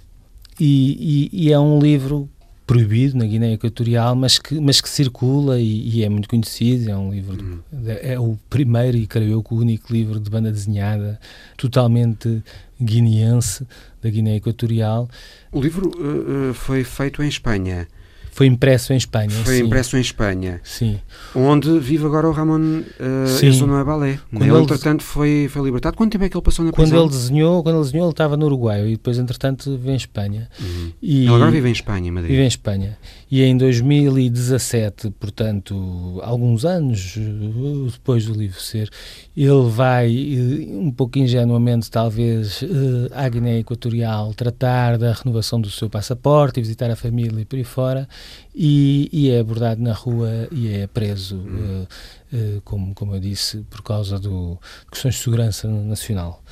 e, 0.61 1.31
e, 1.33 1.47
e, 1.47 1.53
é 1.53 1.59
um 1.59 1.81
livro 1.81 2.29
proibido 2.67 3.19
na 3.19 3.25
Guiné 3.25 3.55
Equatorial, 3.55 4.15
mas 4.15 4.39
que, 4.39 4.61
mas 4.61 4.81
que 4.81 4.89
circula 4.89 5.59
e, 5.59 5.89
e 5.89 6.05
é 6.05 6.09
muito 6.09 6.29
conhecido. 6.29 6.91
É 6.91 6.97
um 6.97 7.11
livro, 7.11 7.37
de, 7.37 7.43
uhum. 7.43 7.61
é 8.01 8.21
o 8.21 8.39
primeiro 8.49 8.97
e 8.97 9.07
creio 9.07 9.33
eu 9.33 9.43
que 9.43 9.53
o 9.53 9.57
único 9.57 9.93
livro 9.93 10.21
de 10.21 10.31
banda 10.31 10.53
desenhada 10.53 11.19
totalmente 11.57 12.43
guineense 12.81 13.67
da 14.01 14.09
Guiné 14.09 14.37
Equatorial. 14.37 15.09
O 15.51 15.61
livro 15.61 15.91
uh, 15.91 16.55
foi 16.55 16.85
feito 16.85 17.23
em 17.23 17.29
Espanha. 17.29 17.89
Foi 18.31 18.47
impresso 18.47 18.93
em 18.93 18.97
Espanha. 18.97 19.31
Foi 19.31 19.57
sim. 19.57 19.65
impresso 19.65 19.97
em 19.97 20.01
Espanha. 20.01 20.61
Sim. 20.65 21.01
Onde 21.35 21.79
vive 21.79 22.07
agora 22.07 22.29
o 22.29 22.33
Ramon 22.33 22.81
uh, 22.81 23.45
Ezonoé 23.45 23.85
Balé. 23.85 24.19
Quando 24.31 24.43
ele, 24.43 24.53
ele, 24.53 24.63
entretanto, 24.63 25.03
foi, 25.03 25.49
foi 25.51 25.63
libertado. 25.63 25.97
Quanto 25.97 26.13
tempo 26.13 26.25
é 26.25 26.29
que 26.29 26.37
ele 26.37 26.45
passou 26.45 26.65
na 26.65 26.73
prisão? 26.73 26.99
Quando 26.99 27.03
ele 27.03 27.11
desenhou, 27.11 27.63
quando 27.63 27.77
ele 27.77 27.85
desenhou, 27.85 28.07
ele 28.07 28.13
estava 28.13 28.37
no 28.37 28.47
Uruguai 28.47 28.87
e 28.87 28.91
depois, 28.93 29.19
entretanto, 29.19 29.71
vive 29.71 29.91
em 29.91 29.97
Espanha. 29.97 30.49
Uhum. 30.61 30.93
E, 31.03 31.25
ele 31.25 31.35
agora 31.35 31.51
vive 31.51 31.69
em 31.69 31.73
Espanha, 31.73 32.09
em 32.09 32.11
Madrid. 32.11 32.31
Vive 32.31 32.43
em 32.43 32.49
Espanha. 32.49 32.99
E 33.31 33.45
em 33.45 33.57
2017, 33.57 35.11
portanto, 35.13 36.21
alguns 36.21 36.65
anos 36.65 37.15
uh, 37.17 37.89
depois 37.89 38.27
do 38.27 38.35
livro 38.35 38.61
ser, 38.61 38.91
ele 39.37 39.71
vai, 39.71 40.09
uh, 40.09 40.81
um 40.81 40.91
pouco 40.91 41.17
ingenuamente, 41.17 41.89
talvez, 41.89 42.61
uh, 42.63 42.67
à 43.13 43.29
Guiné 43.29 43.61
Equatorial, 43.61 44.35
tratar 44.35 44.99
da 44.99 45.13
renovação 45.13 45.61
do 45.61 45.71
seu 45.71 45.89
passaporte 45.89 46.59
e 46.59 46.63
visitar 46.63 46.91
a 46.91 46.97
família 46.97 47.41
e 47.41 47.45
por 47.45 47.57
aí 47.57 47.63
fora 47.63 48.09
e, 48.53 49.09
e, 49.13 49.31
é 49.31 49.39
abordado 49.39 49.81
na 49.81 49.93
rua 49.93 50.49
e 50.51 50.73
é 50.73 50.89
preso, 50.89 51.37
uh, 51.37 51.87
uh, 52.33 52.61
como, 52.65 52.93
como 52.97 53.15
eu 53.15 53.21
disse, 53.21 53.59
por 53.71 53.83
causa 53.83 54.19
do, 54.19 54.59
de 54.85 54.91
questões 54.91 55.15
de 55.15 55.21
segurança 55.21 55.69
nacional 55.69 56.43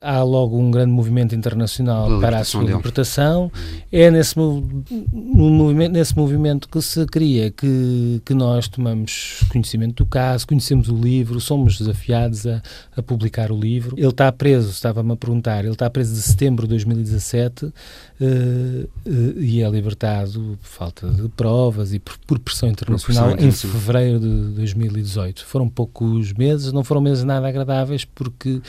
há 0.00 0.22
logo 0.22 0.58
um 0.58 0.70
grande 0.70 0.90
movimento 0.90 1.34
internacional 1.34 2.20
para 2.20 2.38
a 2.38 2.44
sua 2.44 2.64
libertação. 2.64 3.50
É 3.92 4.10
nesse, 4.10 4.38
no 4.38 5.50
movimento, 5.50 5.92
nesse 5.92 6.16
movimento 6.16 6.68
que 6.68 6.80
se 6.80 7.04
cria 7.06 7.50
que, 7.50 8.22
que 8.24 8.34
nós 8.34 8.68
tomamos 8.68 9.42
conhecimento 9.50 10.02
do 10.02 10.06
caso, 10.06 10.46
conhecemos 10.46 10.88
o 10.88 10.96
livro, 10.96 11.40
somos 11.40 11.78
desafiados 11.78 12.46
a, 12.46 12.62
a 12.96 13.02
publicar 13.02 13.52
o 13.52 13.58
livro. 13.58 13.96
Ele 13.98 14.08
está 14.08 14.30
preso, 14.32 14.70
estava-me 14.70 15.12
a 15.12 15.16
perguntar, 15.16 15.64
ele 15.64 15.72
está 15.72 15.88
preso 15.90 16.14
de 16.14 16.22
setembro 16.22 16.66
de 16.66 16.70
2017 16.70 17.66
uh, 17.66 17.72
uh, 18.20 19.40
e 19.40 19.62
é 19.62 19.68
libertado 19.68 20.58
por 20.60 20.68
falta 20.68 21.10
de 21.10 21.28
provas 21.28 21.92
e 21.92 21.98
por, 21.98 22.16
por 22.26 22.38
pressão 22.38 22.68
internacional 22.68 23.30
por 23.30 23.38
pressão 23.38 23.48
em 23.48 23.72
fevereiro 23.72 24.20
de 24.20 24.54
2018. 24.54 25.44
Foram 25.44 25.68
poucos 25.68 26.32
meses, 26.32 26.72
não 26.72 26.84
foram 26.84 27.00
meses 27.00 27.24
nada 27.24 27.48
agradáveis 27.48 28.04
porque 28.04 28.60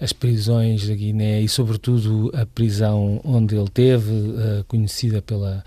as 0.00 0.12
prisões 0.12 0.75
da 0.84 0.94
Guiné 0.94 1.40
e, 1.40 1.48
sobretudo, 1.48 2.30
a 2.34 2.44
prisão 2.44 3.20
onde 3.24 3.54
ele 3.54 3.68
teve, 3.68 4.10
uh, 4.10 4.64
conhecida 4.66 5.22
pela 5.22 5.64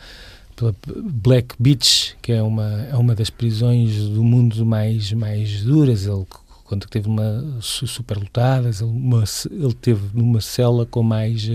pela 0.56 0.76
Black 0.86 1.56
Beach, 1.58 2.18
que 2.22 2.34
é 2.34 2.44
uma, 2.44 2.86
é 2.92 2.96
uma 2.98 3.16
das 3.16 3.30
prisões 3.30 3.96
do 4.10 4.22
mundo 4.22 4.66
mais, 4.66 5.14
mais 5.14 5.64
duras. 5.64 6.06
Ele 6.06 6.26
quando 6.70 6.86
teve 6.86 7.08
uma 7.08 7.58
superlotadas, 7.62 8.80
ele, 8.80 8.92
uma, 8.92 9.24
ele 9.50 9.74
teve 9.74 10.02
numa 10.14 10.40
cela 10.40 10.86
com 10.86 11.02
mais 11.02 11.50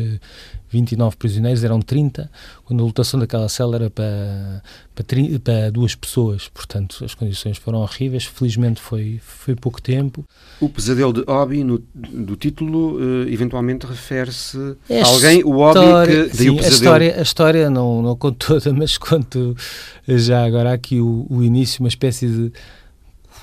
29 0.74 1.16
prisioneiros, 1.16 1.62
eram 1.62 1.80
30, 1.80 2.28
quando 2.64 2.82
a 2.82 2.86
lotação 2.86 3.20
daquela 3.20 3.48
cela 3.48 3.76
era 3.76 3.88
para, 3.90 4.60
para, 4.92 5.04
para, 5.42 5.70
duas 5.70 5.94
pessoas, 5.94 6.48
portanto 6.48 7.04
as 7.04 7.14
condições 7.14 7.56
foram 7.56 7.78
horríveis, 7.78 8.24
felizmente 8.24 8.80
foi, 8.80 9.20
foi 9.22 9.54
pouco 9.54 9.80
tempo. 9.80 10.24
O 10.60 10.68
pesadelo 10.68 11.12
de 11.12 11.22
Obi, 11.28 11.62
no, 11.62 11.78
do 11.94 12.34
título, 12.34 12.96
uh, 12.96 13.28
eventualmente 13.28 13.86
refere-se 13.86 14.58
a 14.90 15.06
alguém, 15.06 15.44
o 15.44 15.58
Obi 15.58 16.28
que 16.30 16.36
sim, 16.36 16.50
o 16.50 16.56
pesadelo. 16.56 16.64
A 16.64 16.68
história, 16.68 17.18
a 17.18 17.22
história 17.22 17.70
não, 17.70 18.02
não 18.02 18.16
conto 18.16 18.46
toda, 18.48 18.72
mas 18.74 18.98
conto 18.98 19.56
já 20.08 20.44
agora 20.44 20.72
aqui 20.72 21.00
o, 21.00 21.26
o 21.30 21.42
início, 21.42 21.80
uma 21.80 21.88
espécie 21.88 22.26
de 22.26 22.52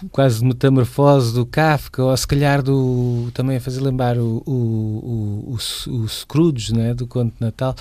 quase 0.09 0.43
metamorfose 0.43 1.33
do 1.33 1.45
Kafka, 1.45 2.03
ou 2.03 2.15
se 2.15 2.25
calhar 2.25 2.61
do, 2.61 3.29
também 3.33 3.57
a 3.57 3.61
fazer 3.61 3.81
lembrar 3.81 4.17
o, 4.17 4.41
o, 4.45 5.55
o, 5.55 5.57
o, 5.91 6.07
Scrooge, 6.07 6.73
né, 6.73 6.93
do 6.93 7.05
Conto 7.05 7.33
de 7.33 7.41
Natal. 7.41 7.75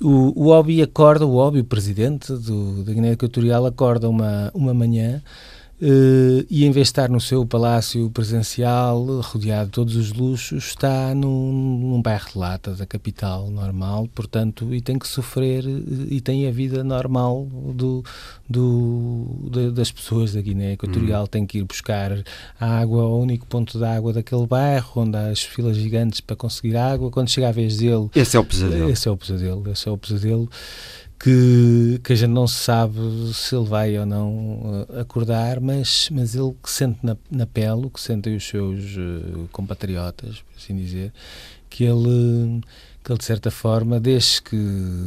O, 0.00 0.44
o 0.44 0.48
Obi 0.48 0.82
acorda, 0.82 1.24
o 1.24 1.36
Obi, 1.36 1.60
o 1.60 1.64
presidente 1.64 2.32
do, 2.32 2.82
da 2.84 2.92
Guiné 2.92 3.12
Equatorial, 3.12 3.64
acorda 3.66 4.08
uma, 4.08 4.50
uma 4.52 4.74
manhã 4.74 5.22
e 6.48 6.64
em 6.64 6.70
vez 6.70 6.86
de 6.86 6.90
estar 6.90 7.08
no 7.08 7.20
seu 7.20 7.44
palácio 7.44 8.08
presidencial, 8.10 9.04
rodeado 9.20 9.66
de 9.66 9.72
todos 9.72 9.96
os 9.96 10.12
luxos, 10.12 10.66
está 10.66 11.12
num, 11.12 11.52
num 11.52 12.00
bairro 12.00 12.30
de 12.30 12.38
lata 12.38 12.74
da 12.74 12.86
capital 12.86 13.50
normal, 13.50 14.08
portanto, 14.14 14.72
e 14.72 14.80
tem 14.80 14.96
que 14.96 15.08
sofrer 15.08 15.64
e 15.66 16.20
tem 16.20 16.46
a 16.46 16.52
vida 16.52 16.84
normal 16.84 17.48
do, 17.74 18.04
do, 18.48 19.26
das 19.74 19.90
pessoas 19.90 20.34
da 20.34 20.40
Guiné 20.40 20.74
Equatorial. 20.74 21.22
Uhum. 21.22 21.26
Tem 21.26 21.46
que 21.46 21.58
ir 21.58 21.64
buscar 21.64 22.12
a 22.60 22.78
água 22.78 23.02
ao 23.02 23.18
único 23.18 23.44
ponto 23.46 23.76
de 23.76 23.84
água 23.84 24.12
daquele 24.12 24.46
bairro, 24.46 25.02
onde 25.02 25.16
há 25.16 25.30
as 25.30 25.42
filas 25.42 25.76
gigantes 25.76 26.20
para 26.20 26.36
conseguir 26.36 26.76
água. 26.76 27.10
Quando 27.10 27.28
chega 27.28 27.48
a 27.48 27.52
vez 27.52 27.78
dele. 27.78 28.08
Esse 28.14 28.36
é 28.36 28.40
o 28.40 28.44
pesadelo. 28.44 28.88
Esse 28.88 29.08
é 29.08 29.10
o 29.10 29.16
pesadelo. 29.16 29.70
Esse 29.70 29.88
é 29.88 29.90
o 29.90 29.98
pesadelo 29.98 30.48
que, 31.22 32.00
que 32.02 32.12
a 32.12 32.16
gente 32.16 32.30
não 32.30 32.48
sabe 32.48 32.98
se 33.32 33.54
ele 33.54 33.64
vai 33.64 33.96
ou 33.96 34.04
não 34.04 34.32
uh, 34.32 35.00
acordar, 35.00 35.60
mas, 35.60 36.08
mas 36.10 36.34
ele 36.34 36.52
que 36.60 36.68
sente 36.68 36.98
na, 37.00 37.16
na 37.30 37.46
pele, 37.46 37.86
o 37.86 37.90
que 37.90 38.00
sentem 38.00 38.34
os 38.34 38.44
seus 38.44 38.96
uh, 38.96 39.48
compatriotas, 39.52 40.40
por 40.40 40.56
assim 40.56 40.74
dizer, 40.74 41.12
que 41.70 41.84
ele, 41.84 42.60
que 43.04 43.12
ele 43.12 43.18
de 43.18 43.24
certa 43.24 43.52
forma, 43.52 44.00
desde 44.00 44.42
que, 44.42 44.56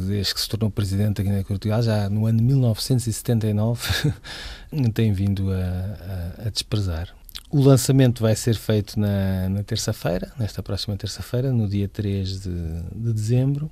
desde 0.08 0.32
que 0.32 0.40
se 0.40 0.48
tornou 0.48 0.70
presidente 0.70 1.16
da 1.16 1.22
Guiné 1.22 1.40
Equatorial, 1.40 1.82
já 1.82 2.08
no 2.08 2.24
ano 2.24 2.38
de 2.38 2.44
1979, 2.44 4.12
tem 4.94 5.12
vindo 5.12 5.52
a, 5.52 5.56
a, 6.38 6.46
a 6.46 6.50
desprezar. 6.50 7.14
O 7.50 7.60
lançamento 7.60 8.22
vai 8.22 8.34
ser 8.34 8.54
feito 8.54 8.98
na, 8.98 9.50
na 9.50 9.62
terça-feira, 9.62 10.32
nesta 10.38 10.62
próxima 10.62 10.96
terça-feira, 10.96 11.52
no 11.52 11.68
dia 11.68 11.88
3 11.88 12.40
de, 12.40 12.50
de 12.94 13.12
dezembro 13.12 13.70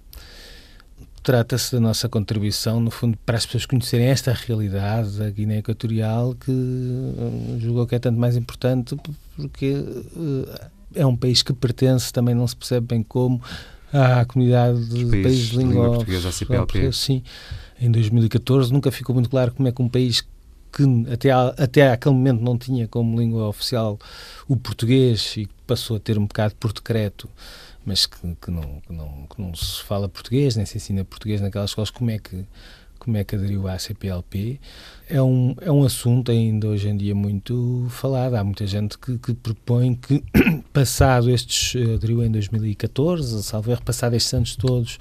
trata-se 1.24 1.72
da 1.72 1.80
nossa 1.80 2.06
contribuição, 2.06 2.78
no 2.78 2.90
fundo, 2.90 3.18
para 3.24 3.38
as 3.38 3.46
pessoas 3.46 3.64
conhecerem 3.64 4.06
esta 4.06 4.30
realidade 4.32 5.18
da 5.18 5.30
Guiné 5.30 5.58
Equatorial, 5.58 6.34
que 6.34 6.50
uh, 6.50 7.58
julgou 7.58 7.86
que 7.86 7.94
é 7.94 7.98
tanto 7.98 8.20
mais 8.20 8.36
importante 8.36 8.94
porque 9.34 9.72
uh, 9.72 10.70
é 10.94 11.04
um 11.04 11.16
país 11.16 11.42
que 11.42 11.54
pertence, 11.54 12.12
também 12.12 12.34
não 12.34 12.46
se 12.46 12.54
percebe 12.54 12.88
bem 12.88 13.02
como, 13.02 13.42
à 13.90 14.22
comunidade 14.26 14.84
de 14.84 15.06
países, 15.06 15.48
de 15.48 15.56
língua 15.56 15.94
portuguesa, 15.94 16.28
a 16.28 16.32
CPLP. 16.32 16.92
Sim, 16.92 17.22
em 17.80 17.90
2014 17.90 18.70
nunca 18.70 18.92
ficou 18.92 19.14
muito 19.14 19.30
claro 19.30 19.52
como 19.52 19.66
é 19.66 19.72
que 19.72 19.80
um 19.80 19.88
país 19.88 20.20
que 20.70 20.84
até, 21.10 21.30
até 21.30 21.90
aquele 21.90 22.14
momento 22.14 22.42
não 22.42 22.58
tinha 22.58 22.86
como 22.86 23.18
língua 23.18 23.48
oficial 23.48 23.98
o 24.46 24.56
português 24.56 25.34
e 25.38 25.48
passou 25.66 25.96
a 25.96 26.00
ter 26.00 26.18
um 26.18 26.26
bocado 26.26 26.54
por 26.56 26.72
decreto 26.72 27.30
mas 27.84 28.06
que, 28.06 28.16
que, 28.40 28.50
não, 28.50 28.80
que, 28.86 28.92
não, 28.92 29.26
que 29.26 29.40
não 29.40 29.54
se 29.54 29.82
fala 29.82 30.08
português, 30.08 30.56
nem 30.56 30.66
se 30.66 30.76
ensina 30.76 31.04
português 31.04 31.40
naquelas 31.40 31.70
escolas, 31.70 31.90
como 31.90 32.10
é 32.10 32.18
que, 32.18 32.44
como 32.98 33.16
é 33.16 33.24
que 33.24 33.36
aderiu 33.36 33.68
à 33.68 33.78
CPLP? 33.78 34.58
É 35.08 35.20
um, 35.20 35.54
é 35.60 35.70
um 35.70 35.84
assunto 35.84 36.30
ainda 36.30 36.68
hoje 36.68 36.88
em 36.88 36.96
dia 36.96 37.14
muito 37.14 37.86
falado. 37.90 38.34
Há 38.34 38.44
muita 38.44 38.66
gente 38.66 38.96
que, 38.98 39.18
que 39.18 39.34
propõe 39.34 39.94
que, 39.94 40.24
passado 40.72 41.30
estes, 41.30 41.76
aderiu 41.94 42.24
em 42.24 42.30
2014, 42.30 43.42
salvo 43.42 43.70
erro, 43.70 43.82
passado 43.82 44.14
estes 44.14 44.32
anos 44.32 44.56
todos, 44.56 44.98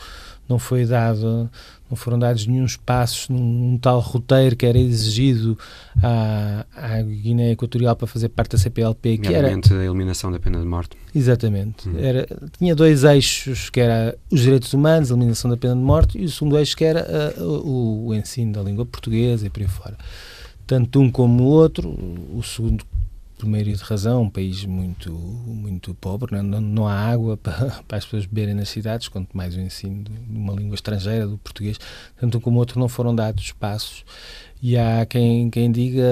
não 0.48 0.60
foi 0.60 0.86
dado 0.86 1.50
não 1.94 1.96
foram 1.96 2.18
dados 2.18 2.48
nenhum 2.48 2.66
passos 2.86 3.30
num, 3.30 3.38
num, 3.40 3.78
tal 3.78 4.00
roteiro 4.00 4.56
que 4.56 4.66
era 4.66 4.78
exigido 4.78 5.58
à, 6.02 6.66
à, 6.76 7.02
Guiné 7.04 7.52
Equatorial 7.52 7.96
para 7.96 8.08
fazer 8.08 8.30
parte 8.30 8.54
da 8.54 8.58
CPLP, 8.58 9.20
que 9.20 9.34
era 9.34 9.48
a 9.48 9.86
eliminação 9.86 10.32
da 10.32 10.40
pena 10.40 10.60
de 10.60 10.66
morte. 10.66 10.98
Exatamente. 11.14 11.88
Uhum. 11.88 12.00
Era, 12.00 12.28
tinha 12.58 12.76
dois 12.76 13.04
eixos, 13.04 13.70
que 13.70 13.80
era 13.80 14.18
os 14.32 14.42
direitos 14.42 14.74
humanos, 14.74 15.12
a 15.12 15.16
eliminação 15.16 15.50
da 15.50 15.58
pena 15.58 15.76
de 15.76 15.82
morte, 15.82 16.18
e 16.18 16.26
o 16.26 16.30
segundo 16.30 16.58
eixo 16.58 16.76
que 16.76 16.84
era 16.84 17.36
uh, 17.38 17.44
o, 17.44 18.08
o, 18.08 18.16
ensino 18.16 18.54
da 18.54 18.64
língua 18.64 18.86
portuguesa 18.86 19.46
e 19.46 19.50
por 19.50 19.62
aí 19.62 19.68
fora. 19.68 19.98
Tanto 20.66 21.00
um 21.00 21.12
como 21.12 21.44
o 21.44 21.48
outro, 21.48 21.90
o 22.34 22.42
segundo 22.42 22.84
por 23.44 23.50
meio 23.50 23.66
de 23.66 23.84
razão, 23.84 24.22
um 24.22 24.30
país 24.30 24.64
muito, 24.64 25.12
muito 25.12 25.94
pobre, 25.96 26.42
não, 26.42 26.62
não 26.62 26.88
há 26.88 26.94
água 26.94 27.36
para, 27.44 27.84
para, 27.86 27.98
as 27.98 28.06
pessoas 28.06 28.26
beberem 28.26 28.56
nas 28.56 28.70
cidades, 28.70 29.10
quanto 29.10 29.36
mais 29.36 29.54
o 29.54 29.60
ensino 29.60 30.02
de 30.02 30.12
uma 30.30 30.54
língua 30.54 30.76
estrangeira, 30.76 31.28
do 31.28 31.38
português, 31.38 31.78
tanto 32.18 32.40
como 32.40 32.58
outro 32.58 32.80
não 32.80 32.88
foram 32.88 33.14
dados 33.14 33.52
passos. 33.52 34.06
E 34.62 34.78
há 34.78 35.06
quem, 35.06 35.50
quem 35.50 35.70
diga, 35.70 36.08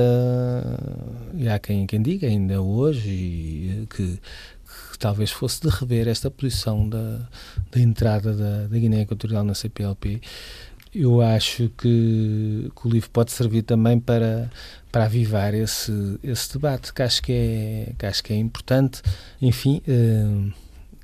e 1.34 1.48
há 1.48 1.58
quem, 1.58 1.88
quem 1.88 2.02
diga 2.02 2.28
ainda 2.28 2.62
hoje 2.62 3.88
que, 3.92 4.20
que 4.92 5.00
talvez 5.00 5.32
fosse 5.32 5.62
de 5.62 5.70
rever 5.70 6.10
esta 6.10 6.30
posição 6.30 6.90
da, 6.90 7.30
da 7.72 7.80
entrada 7.80 8.36
da, 8.36 8.68
da 8.68 8.78
Guiné 8.78 9.04
Equatorial 9.04 9.46
na 9.46 9.54
CPLP 9.54 10.20
eu 10.94 11.22
acho 11.22 11.70
que, 11.78 12.70
que, 12.76 12.88
o 12.88 12.90
livro 12.90 13.10
pode 13.12 13.32
servir 13.32 13.64
também 13.64 14.00
para, 14.00 14.50
para 14.92 15.06
avivar 15.06 15.54
esse, 15.54 16.20
esse 16.22 16.54
debate, 16.54 16.94
que 16.94 17.02
acho 17.02 17.22
que 17.22 17.32
é, 17.32 17.94
que 17.98 18.06
acho 18.06 18.24
que 18.24 18.34
é 18.34 18.38
importante. 18.38 19.02
Enfim, 19.42 19.82
uh, 19.88 20.52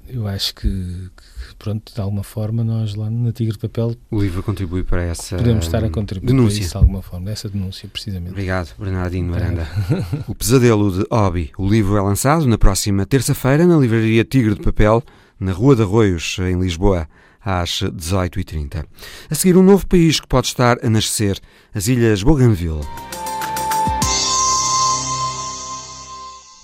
eu 0.10 0.28
acho 0.28 0.56
que, 0.56 0.68
que, 0.68 1.56
pronto, 1.58 1.94
de 1.94 2.02
alguma 2.02 2.24
forma, 2.24 2.64
nós 2.66 2.96
lá 2.96 3.10
na 3.10 3.32
Tigre 3.32 3.54
de 3.54 3.60
Papel. 3.60 3.96
O 4.12 4.22
livro 4.22 4.44
contribui 4.44 4.84
para 4.84 5.04
essa. 5.04 5.38
Podemos 5.38 5.66
estar 5.66 5.84
a 5.84 5.90
contribuir 5.90 6.28
denúncia. 6.28 6.58
para 6.58 6.66
isso 6.66 6.72
de 6.72 6.78
alguma 6.78 7.02
forma, 7.02 7.32
essa 7.32 7.50
denúncia, 7.50 7.88
precisamente. 7.88 8.32
Obrigado, 8.32 8.74
Bernardino 8.78 9.34
Miranda. 9.34 9.68
o 10.28 10.36
Pesadelo 10.36 10.92
de 10.92 11.06
Obi. 11.10 11.52
O 11.58 11.68
livro 11.68 11.96
é 11.96 12.02
lançado 12.02 12.46
na 12.46 12.58
próxima 12.58 13.06
terça-feira 13.06 13.66
na 13.66 13.78
livraria 13.78 14.26
Tigre 14.26 14.56
de 14.56 14.62
Papel, 14.62 15.02
na 15.40 15.54
Rua 15.54 15.78
de 15.78 15.84
Arroios, 15.84 16.38
em 16.40 16.60
Lisboa 16.60 17.08
às 17.48 17.82
18h30. 17.82 18.86
A 19.30 19.34
seguir, 19.36 19.56
um 19.56 19.64
novo 19.64 19.88
país 19.88 20.20
que 20.20 20.28
pode 20.28 20.48
estar 20.48 20.84
a 20.84 20.90
nascer, 20.90 21.40
as 21.74 21.88
Ilhas 21.88 22.22
Bougainville. 22.22 22.82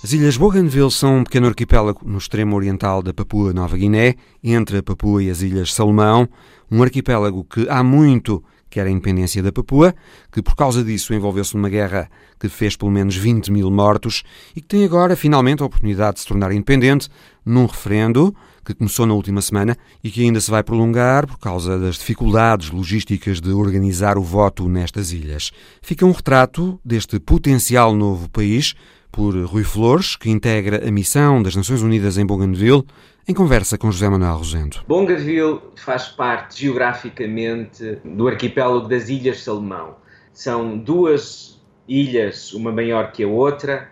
As 0.02 0.12
Ilhas 0.12 0.36
Bougainville 0.36 0.90
são 0.90 1.20
um 1.20 1.24
pequeno 1.24 1.46
arquipélago 1.46 2.00
no 2.04 2.18
extremo 2.18 2.54
oriental 2.54 3.02
da 3.02 3.14
Papua 3.14 3.54
Nova 3.54 3.78
Guiné, 3.78 4.16
entre 4.42 4.76
a 4.76 4.82
Papua 4.82 5.22
e 5.22 5.30
as 5.30 5.40
Ilhas 5.40 5.72
Salomão, 5.72 6.28
um 6.70 6.82
arquipélago 6.82 7.44
que 7.44 7.66
há 7.70 7.82
muito 7.82 8.44
quer 8.68 8.86
a 8.86 8.90
independência 8.90 9.42
da 9.42 9.52
Papua, 9.52 9.94
que 10.30 10.42
por 10.42 10.54
causa 10.54 10.84
disso 10.84 11.14
envolveu-se 11.14 11.56
numa 11.56 11.70
guerra 11.70 12.10
que 12.38 12.48
fez 12.48 12.76
pelo 12.76 12.90
menos 12.90 13.16
20 13.16 13.50
mil 13.50 13.70
mortos 13.70 14.22
e 14.54 14.60
que 14.60 14.66
tem 14.66 14.84
agora 14.84 15.16
finalmente 15.16 15.62
a 15.62 15.66
oportunidade 15.66 16.16
de 16.16 16.20
se 16.20 16.26
tornar 16.26 16.52
independente 16.52 17.08
num 17.46 17.64
referendo 17.64 18.34
que 18.64 18.74
começou 18.74 19.06
na 19.06 19.14
última 19.14 19.42
semana 19.42 19.76
e 20.02 20.10
que 20.10 20.22
ainda 20.22 20.40
se 20.40 20.50
vai 20.50 20.62
prolongar 20.62 21.26
por 21.26 21.38
causa 21.38 21.78
das 21.78 21.96
dificuldades 21.96 22.70
logísticas 22.70 23.40
de 23.40 23.50
organizar 23.50 24.16
o 24.16 24.22
voto 24.22 24.68
nestas 24.68 25.12
ilhas. 25.12 25.52
Fica 25.82 26.06
um 26.06 26.12
retrato 26.12 26.80
deste 26.84 27.20
potencial 27.20 27.94
novo 27.94 28.28
país 28.28 28.74
por 29.12 29.36
Rui 29.44 29.62
Flores, 29.62 30.16
que 30.16 30.28
integra 30.28 30.88
a 30.88 30.90
missão 30.90 31.40
das 31.40 31.54
Nações 31.54 31.82
Unidas 31.82 32.18
em 32.18 32.26
Bougainville, 32.26 32.84
em 33.28 33.32
conversa 33.32 33.78
com 33.78 33.90
José 33.90 34.08
Manuel 34.08 34.38
Rosendo. 34.38 34.78
Bougainville 34.88 35.60
faz 35.76 36.08
parte 36.08 36.62
geograficamente 36.62 37.98
do 38.04 38.26
arquipélago 38.26 38.88
das 38.88 39.08
Ilhas 39.08 39.44
Salomão. 39.44 39.96
São 40.32 40.76
duas 40.76 41.62
ilhas, 41.88 42.52
uma 42.52 42.72
maior 42.72 43.12
que 43.12 43.22
a 43.22 43.28
outra, 43.28 43.88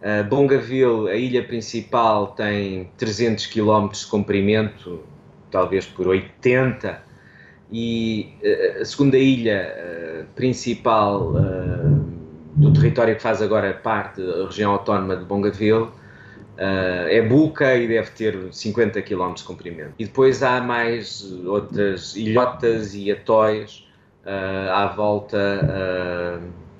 Uh, 0.00 0.24
Bongaville, 0.24 1.10
a 1.10 1.14
ilha 1.14 1.44
principal, 1.44 2.28
tem 2.28 2.90
300 2.96 3.46
km 3.46 3.88
de 3.88 4.06
comprimento, 4.06 5.00
talvez 5.50 5.84
por 5.84 6.08
80, 6.08 7.02
e 7.70 8.34
uh, 8.42 8.80
a 8.80 8.84
segunda 8.86 9.18
ilha 9.18 9.74
uh, 9.76 10.24
principal 10.34 11.34
do 12.56 12.72
território 12.72 13.14
que 13.14 13.22
faz 13.22 13.42
agora 13.42 13.74
parte 13.74 14.22
da 14.22 14.46
região 14.46 14.72
autónoma 14.72 15.16
de 15.16 15.24
Bongaville 15.24 15.88
é 16.56 17.22
Buca 17.22 17.74
e 17.74 17.88
deve 17.88 18.10
ter 18.10 18.36
50 18.50 19.00
km 19.00 19.32
de 19.34 19.44
comprimento. 19.44 19.92
E 19.98 20.04
depois 20.04 20.42
há 20.42 20.60
mais 20.60 21.22
outras 21.46 22.14
ilhotas 22.16 22.94
e 22.94 23.10
atóis 23.10 23.88
à 24.70 24.92
volta 24.94 25.38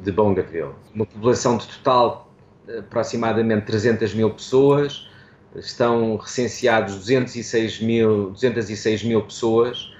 de 0.00 0.12
Bongaville. 0.12 0.72
Uma 0.94 1.06
população 1.06 1.56
de 1.56 1.66
total 1.66 2.29
aproximadamente 2.78 3.66
300 3.66 4.14
mil 4.14 4.30
pessoas, 4.30 5.08
estão 5.56 6.16
recenseados 6.16 6.94
206 6.96 7.80
mil, 7.80 8.30
206 8.30 9.04
mil 9.04 9.22
pessoas. 9.22 9.92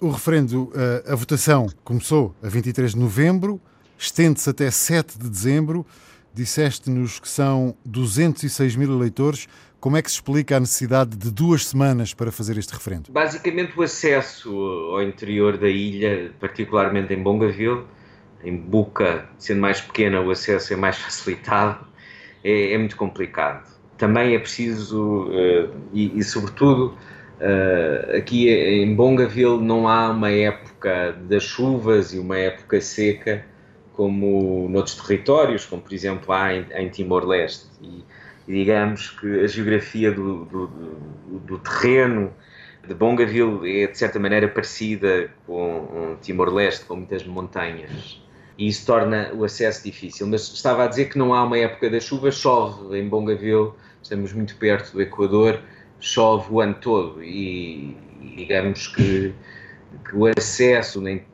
O 0.00 0.10
referendo, 0.10 0.72
a, 1.06 1.12
a 1.12 1.16
votação 1.16 1.66
começou 1.82 2.34
a 2.42 2.48
23 2.48 2.92
de 2.92 2.98
novembro, 2.98 3.60
estende-se 3.98 4.48
até 4.48 4.70
7 4.70 5.18
de 5.18 5.28
dezembro. 5.28 5.86
Disseste-nos 6.34 7.20
que 7.20 7.28
são 7.28 7.76
206 7.84 8.74
mil 8.74 8.92
eleitores. 8.92 9.46
Como 9.78 9.96
é 9.96 10.02
que 10.02 10.10
se 10.10 10.16
explica 10.16 10.56
a 10.56 10.60
necessidade 10.60 11.16
de 11.16 11.30
duas 11.30 11.66
semanas 11.66 12.12
para 12.12 12.32
fazer 12.32 12.58
este 12.58 12.72
referendo? 12.72 13.12
Basicamente, 13.12 13.78
o 13.78 13.82
acesso 13.82 14.50
ao 14.90 15.02
interior 15.02 15.56
da 15.56 15.68
ilha, 15.68 16.32
particularmente 16.40 17.14
em 17.14 17.22
Bongaville, 17.22 17.84
em 18.42 18.56
Buca, 18.56 19.28
sendo 19.38 19.60
mais 19.60 19.80
pequena, 19.80 20.20
o 20.20 20.30
acesso 20.30 20.72
é 20.72 20.76
mais 20.76 20.96
facilitado, 20.98 21.86
é, 22.44 22.74
é 22.74 22.78
muito 22.78 22.96
complicado 22.96 23.74
também 23.96 24.34
é 24.34 24.38
preciso, 24.38 25.28
uh, 25.28 25.74
e, 25.92 26.18
e, 26.18 26.22
sobretudo, 26.22 26.96
uh, 27.40 28.16
aqui 28.16 28.50
em 28.50 28.94
Bongaville 28.94 29.62
não 29.62 29.88
há 29.88 30.10
uma 30.10 30.30
época 30.30 31.12
das 31.28 31.42
chuvas 31.42 32.12
e 32.12 32.18
uma 32.18 32.38
época 32.38 32.80
seca 32.80 33.44
como 33.92 34.68
noutros 34.68 34.96
territórios, 34.96 35.64
como 35.64 35.80
por 35.80 35.92
exemplo 35.92 36.32
há 36.32 36.54
em, 36.54 36.66
em 36.74 36.88
Timor-Leste. 36.88 37.66
E, 37.80 38.04
e, 38.48 38.52
digamos 38.52 39.10
que 39.10 39.40
a 39.40 39.46
geografia 39.46 40.10
do, 40.10 40.44
do, 40.44 40.66
do, 40.66 41.38
do 41.46 41.58
terreno 41.58 42.32
de 42.86 42.92
Bongaville 42.92 43.82
é 43.82 43.86
de 43.86 43.96
certa 43.96 44.18
maneira 44.18 44.48
parecida 44.48 45.30
com 45.46 46.16
Timor-Leste, 46.20 46.84
com 46.84 46.96
muitas 46.96 47.24
montanhas 47.24 48.22
e 48.56 48.68
isso 48.68 48.86
torna 48.86 49.30
o 49.34 49.44
acesso 49.44 49.84
difícil. 49.84 50.26
Mas 50.26 50.42
estava 50.52 50.84
a 50.84 50.86
dizer 50.86 51.08
que 51.08 51.18
não 51.18 51.34
há 51.34 51.44
uma 51.44 51.58
época 51.58 51.90
da 51.90 52.00
chuva, 52.00 52.30
chove 52.30 52.98
em 52.98 53.08
Bongaville, 53.08 53.72
estamos 54.02 54.32
muito 54.32 54.56
perto 54.56 54.92
do 54.92 55.02
Equador, 55.02 55.60
chove 56.00 56.52
o 56.52 56.60
ano 56.60 56.74
todo 56.74 57.22
e, 57.22 57.96
e 58.20 58.34
digamos 58.36 58.88
que, 58.88 59.34
que, 60.08 60.16
o 60.16 60.26
acesso 60.26 61.06
em 61.08 61.24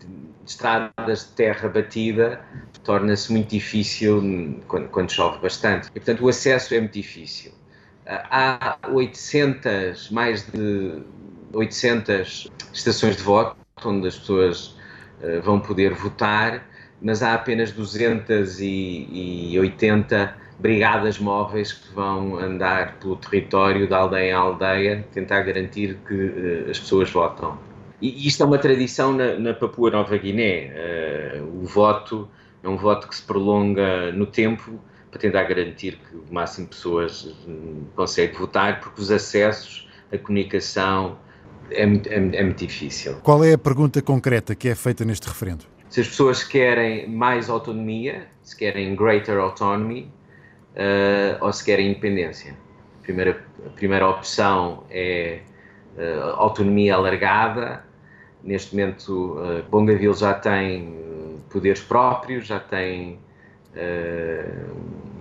estradas 0.46 1.26
de 1.26 1.32
terra 1.32 1.68
batida 1.68 2.40
torna-se 2.84 3.30
muito 3.32 3.50
difícil 3.50 4.62
quando, 4.66 4.88
quando, 4.88 5.10
chove 5.10 5.38
bastante. 5.40 5.88
E, 5.88 6.00
portanto, 6.00 6.24
o 6.24 6.28
acesso 6.28 6.74
é 6.74 6.80
muito 6.80 6.94
difícil. 6.94 7.52
Há 8.06 8.76
800, 8.90 10.10
mais 10.10 10.44
de 10.50 11.02
800 11.52 12.50
estações 12.72 13.16
de 13.16 13.22
voto 13.22 13.56
onde 13.84 14.08
as 14.08 14.18
pessoas 14.18 14.76
uh, 15.22 15.40
vão 15.42 15.60
poder 15.60 15.94
votar 15.94 16.69
mas 17.00 17.22
há 17.22 17.34
apenas 17.34 17.70
280 17.72 20.34
brigadas 20.58 21.18
móveis 21.18 21.72
que 21.72 21.94
vão 21.94 22.38
andar 22.38 22.96
pelo 23.00 23.16
território 23.16 23.86
de 23.86 23.94
aldeia 23.94 24.30
em 24.30 24.32
aldeia, 24.32 25.06
tentar 25.12 25.40
garantir 25.40 25.98
que 26.06 26.14
uh, 26.14 26.70
as 26.70 26.78
pessoas 26.78 27.10
votam. 27.10 27.58
E 28.00 28.26
isto 28.26 28.42
é 28.42 28.46
uma 28.46 28.58
tradição 28.58 29.12
na, 29.12 29.38
na 29.38 29.52
Papua 29.54 29.90
Nova 29.90 30.16
Guiné. 30.16 30.70
Uh, 31.40 31.62
o 31.62 31.66
voto 31.66 32.28
é 32.62 32.68
um 32.68 32.76
voto 32.76 33.08
que 33.08 33.16
se 33.16 33.22
prolonga 33.22 34.12
no 34.12 34.26
tempo 34.26 34.78
para 35.10 35.18
tentar 35.18 35.44
garantir 35.44 35.98
que 36.08 36.16
o 36.16 36.24
máximo 36.30 36.66
de 36.66 36.76
pessoas 36.76 37.24
uh, 37.24 37.86
consegue 37.96 38.36
votar, 38.36 38.80
porque 38.80 39.00
os 39.00 39.10
acessos, 39.10 39.88
a 40.12 40.18
comunicação 40.18 41.16
é, 41.70 41.84
é, 41.84 42.14
é 42.14 42.44
muito 42.44 42.66
difícil. 42.66 43.14
Qual 43.22 43.42
é 43.42 43.54
a 43.54 43.58
pergunta 43.58 44.02
concreta 44.02 44.54
que 44.54 44.68
é 44.68 44.74
feita 44.74 45.02
neste 45.04 45.26
referendo? 45.26 45.64
Se 45.90 46.00
as 46.00 46.08
pessoas 46.08 46.44
querem 46.44 47.08
mais 47.08 47.50
autonomia, 47.50 48.28
se 48.44 48.56
querem 48.56 48.94
greater 48.94 49.38
autonomy 49.38 50.08
uh, 50.76 51.44
ou 51.44 51.52
se 51.52 51.64
querem 51.64 51.90
independência. 51.90 52.54
A 53.00 53.02
primeira, 53.02 53.44
a 53.66 53.70
primeira 53.70 54.08
opção 54.08 54.84
é 54.88 55.40
uh, 55.98 56.30
autonomia 56.36 56.94
alargada. 56.94 57.84
Neste 58.42 58.74
momento, 58.74 59.36
uh, 59.36 59.68
Bongaville 59.68 60.14
já 60.14 60.32
tem 60.32 60.96
poderes 61.50 61.82
próprios, 61.82 62.46
já 62.46 62.60
tem 62.60 63.18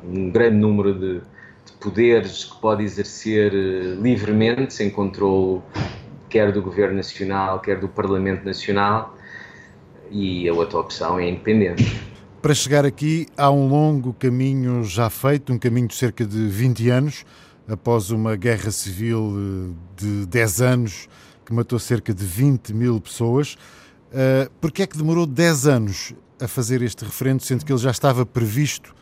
um 0.03 0.32
grande 0.32 0.55
número 0.55 0.93
de, 0.93 1.20
de, 1.20 1.72
poderes 1.80 2.45
que 2.45 2.59
pode 2.59 2.84
exercer 2.84 3.53
livremente, 3.53 4.74
sem 4.74 4.89
controle 4.89 5.61
quer 6.30 6.51
do 6.51 6.61
Governo 6.61 6.95
Nacional, 6.95 7.59
quer 7.59 7.80
do 7.80 7.88
Parlamento 7.88 8.43
Nacional 8.43 9.15
e 10.12 10.47
a 10.47 10.53
outra 10.53 10.80
opção 10.80 11.20
é 11.20 11.30
independente. 11.30 11.99
Para 12.41 12.53
chegar 12.53 12.86
aqui, 12.86 13.28
há 13.36 13.51
um 13.51 13.68
longo 13.68 14.14
caminho 14.14 14.84
já 14.84 15.10
feito, 15.10 15.51
um 15.51 15.60
caminho 15.60 15.88
de 15.88 15.95
cerca 15.95 16.26
de 16.26 16.47
20 16.47 16.89
anos, 16.89 17.26
após 17.68 18.12
uma 18.12 18.36
guerra 18.36 18.72
civil 18.72 19.34
eh, 19.36 19.74
de 19.97 20.26
10 20.26 20.62
anos 20.62 21.10
que 21.45 21.53
matou 21.53 21.78
cerca 21.80 22.14
de 22.14 22.24
20 22.24 22.74
mil 22.74 23.01
pessoas. 23.01 23.55
Uh, 24.10 24.49
Porquê 24.62 24.84
é 24.84 24.88
que 24.88 24.97
demorou 24.97 25.26
10 25.26 25.68
anos 25.68 26.14
a 26.41 26.47
fazer 26.47 26.82
este 26.82 27.03
referendo, 27.03 27.43
sendo 27.43 27.66
que 27.66 27.72
ele 27.72 27.80
já 27.80 27.91
estava 27.91 28.26
previsto 28.26 28.95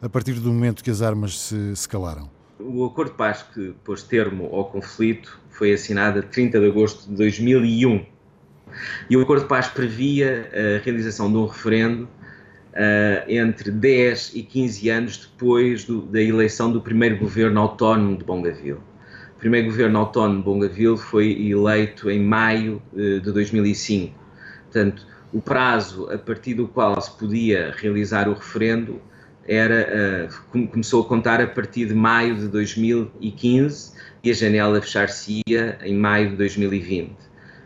a 0.00 0.08
partir 0.08 0.34
do 0.34 0.52
momento 0.52 0.84
que 0.84 0.90
as 0.90 1.02
armas 1.02 1.38
se, 1.38 1.74
se 1.74 1.88
calaram? 1.88 2.30
O 2.58 2.84
acordo 2.84 3.10
de 3.10 3.16
paz 3.16 3.42
que 3.42 3.74
pôs 3.84 4.02
termo 4.02 4.46
ao 4.54 4.66
conflito 4.66 5.40
foi 5.50 5.72
assinado 5.72 6.20
a 6.20 6.22
30 6.22 6.60
de 6.60 6.66
agosto 6.66 7.08
de 7.08 7.16
2001 7.16 8.06
e 9.08 9.16
o 9.16 9.22
Acordo 9.22 9.42
de 9.42 9.48
Paz 9.48 9.68
previa 9.68 10.50
a 10.52 10.84
realização 10.84 11.30
de 11.30 11.36
um 11.36 11.46
referendo 11.46 12.08
uh, 12.74 13.30
entre 13.30 13.70
10 13.70 14.32
e 14.34 14.42
15 14.42 14.90
anos 14.90 15.16
depois 15.18 15.84
do, 15.84 16.02
da 16.02 16.20
eleição 16.20 16.70
do 16.70 16.80
primeiro 16.80 17.18
governo 17.18 17.60
autónomo 17.60 18.16
de 18.16 18.24
Bongaville. 18.24 18.80
O 19.36 19.38
primeiro 19.38 19.68
governo 19.68 19.98
autónomo 19.98 20.38
de 20.38 20.44
Bongaville 20.44 20.96
foi 20.96 21.32
eleito 21.48 22.10
em 22.10 22.20
maio 22.20 22.82
uh, 22.92 23.20
de 23.20 23.32
2005. 23.32 24.14
Portanto, 24.64 25.06
o 25.32 25.40
prazo 25.40 26.10
a 26.10 26.18
partir 26.18 26.54
do 26.54 26.68
qual 26.68 27.00
se 27.00 27.10
podia 27.16 27.74
realizar 27.76 28.28
o 28.28 28.34
referendo 28.34 29.00
era, 29.46 30.28
uh, 30.32 30.68
começou 30.68 31.02
a 31.02 31.06
contar 31.06 31.40
a 31.40 31.46
partir 31.46 31.86
de 31.86 31.94
maio 31.94 32.36
de 32.36 32.48
2015 32.48 33.92
e 34.22 34.30
a 34.30 34.34
janela 34.34 34.80
fechar-se-ia 34.80 35.78
em 35.82 35.94
maio 35.94 36.30
de 36.30 36.36
2020. 36.36 37.23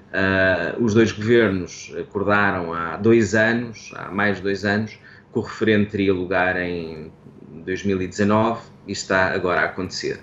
Uh, 0.09 0.83
os 0.83 0.95
dois 0.95 1.13
governos 1.13 1.95
acordaram 1.99 2.73
há 2.73 2.97
dois 2.97 3.35
anos, 3.35 3.93
há 3.95 4.11
mais 4.11 4.39
de 4.39 4.43
dois 4.43 4.65
anos, 4.65 4.93
que 5.33 5.39
o 5.39 5.43
referendo 5.43 5.91
teria 5.91 6.15
lugar 6.15 6.57
em 6.57 7.13
2019 7.65 8.63
e 8.87 8.93
está 8.93 9.33
agora 9.35 9.61
a 9.61 9.65
acontecer. 9.65 10.19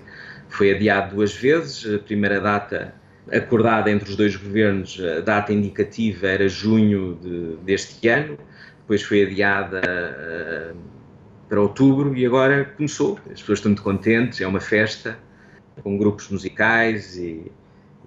Foi 0.48 0.74
adiado 0.74 1.14
duas 1.14 1.34
vezes, 1.34 1.94
a 1.94 1.98
primeira 1.98 2.40
data 2.40 2.94
acordada 3.32 3.90
entre 3.90 4.10
os 4.10 4.16
dois 4.16 4.34
governos, 4.36 5.00
a 5.00 5.20
data 5.20 5.52
indicativa 5.52 6.26
era 6.26 6.48
junho 6.48 7.18
de, 7.22 7.56
deste 7.64 8.08
ano, 8.08 8.38
depois 8.80 9.02
foi 9.02 9.24
adiada 9.24 9.80
uh, 9.80 10.76
para 11.48 11.60
outubro 11.60 12.16
e 12.16 12.26
agora 12.26 12.64
começou. 12.76 13.18
As 13.30 13.40
pessoas 13.40 13.58
estão 13.58 13.70
muito 13.70 13.82
contentes, 13.82 14.40
é 14.40 14.46
uma 14.46 14.60
festa 14.60 15.18
com 15.82 15.96
grupos 15.96 16.28
musicais 16.28 17.16
e 17.16 17.50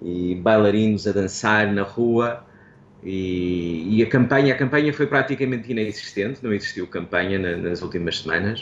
e 0.02 0.34
bailarinos 0.34 1.06
a 1.06 1.12
dançar 1.12 1.72
na 1.72 1.82
rua 1.82 2.44
e, 3.02 3.96
e, 3.96 4.02
a 4.02 4.06
campanha 4.06 4.54
a 4.54 4.56
campanha 4.56 4.92
foi 4.92 5.06
praticamente 5.06 5.70
inexistente 5.70 6.42
não 6.42 6.52
existiu 6.52 6.86
campanha 6.86 7.38
na, 7.38 7.56
nas 7.56 7.82
últimas 7.82 8.20
semanas. 8.20 8.60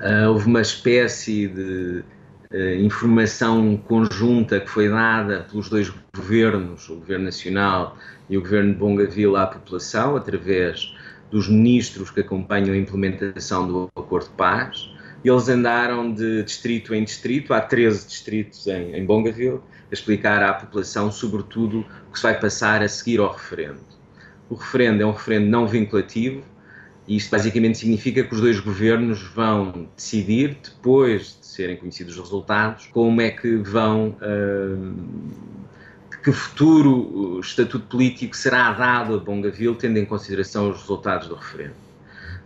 Uh, 0.00 0.28
houve 0.28 0.46
uma 0.46 0.60
espécie 0.60 1.48
de 1.48 2.04
uh, 2.52 2.74
informação 2.82 3.76
conjunta 3.76 4.60
que 4.60 4.68
foi 4.68 4.88
dada 4.88 5.46
pelos 5.50 5.68
dois 5.68 5.92
governos 6.14 6.88
o 6.88 6.96
governo 6.96 7.24
nacional 7.24 7.96
e 8.28 8.36
o 8.36 8.42
governo 8.42 8.72
de 8.74 8.78
Bongaville 8.78 9.36
à 9.36 9.46
população 9.46 10.16
através 10.16 10.94
dos 11.30 11.48
ministros 11.48 12.10
que 12.10 12.20
acompanham 12.20 12.74
a 12.74 12.76
implementação 12.76 13.66
do 13.66 13.90
acordo 13.96 14.28
de 14.28 14.34
paz. 14.34 14.90
Eles 15.24 15.48
andaram 15.48 16.12
de 16.12 16.42
distrito 16.44 16.94
em 16.94 17.04
distrito 17.04 17.52
há 17.52 17.60
13 17.60 18.06
distritos 18.06 18.66
em, 18.66 18.94
em 18.94 19.04
Bongaville 19.04 19.60
explicar 19.90 20.42
à 20.42 20.52
população, 20.54 21.10
sobretudo, 21.10 21.84
o 22.08 22.12
que 22.12 22.18
se 22.18 22.22
vai 22.22 22.38
passar 22.38 22.82
a 22.82 22.88
seguir 22.88 23.20
ao 23.20 23.32
referendo. 23.32 23.80
O 24.50 24.54
referendo 24.54 25.02
é 25.02 25.06
um 25.06 25.12
referendo 25.12 25.48
não 25.48 25.66
vinculativo 25.66 26.42
e 27.08 27.16
isto 27.16 27.30
basicamente 27.30 27.78
significa 27.78 28.22
que 28.22 28.34
os 28.34 28.40
dois 28.40 28.60
governos 28.60 29.22
vão 29.34 29.88
decidir, 29.96 30.58
depois 30.62 31.38
de 31.40 31.46
serem 31.46 31.76
conhecidos 31.78 32.18
os 32.18 32.24
resultados, 32.24 32.86
como 32.88 33.18
é 33.22 33.30
que 33.30 33.56
vão, 33.56 34.14
uh, 34.20 34.94
que 36.22 36.30
futuro 36.30 37.40
estatuto 37.40 37.86
político 37.86 38.36
será 38.36 38.72
dado 38.72 39.14
a 39.14 39.18
Bongaville, 39.18 39.74
tendo 39.74 39.98
em 39.98 40.04
consideração 40.04 40.68
os 40.68 40.82
resultados 40.82 41.28
do 41.28 41.34
referendo. 41.34 41.76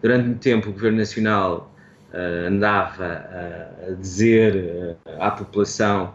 Durante 0.00 0.26
muito 0.26 0.40
tempo, 0.40 0.68
o 0.68 0.72
Governo 0.72 0.98
Nacional 0.98 1.74
uh, 2.12 2.46
andava 2.46 3.04
uh, 3.04 3.90
a 3.90 3.94
dizer 3.94 4.96
à 5.18 5.32
população 5.32 6.14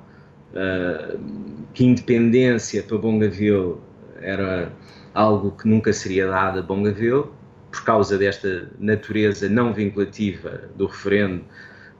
que 1.73 1.85
independência 1.85 2.83
para 2.83 2.97
Bongaville 2.97 3.75
era 4.21 4.71
algo 5.13 5.51
que 5.51 5.67
nunca 5.67 5.93
seria 5.93 6.27
dado 6.27 6.59
a 6.59 6.61
Bongaville, 6.61 7.25
por 7.71 7.83
causa 7.83 8.17
desta 8.17 8.69
natureza 8.79 9.49
não 9.49 9.73
vinculativa 9.73 10.61
do 10.75 10.87
referendo, 10.87 11.43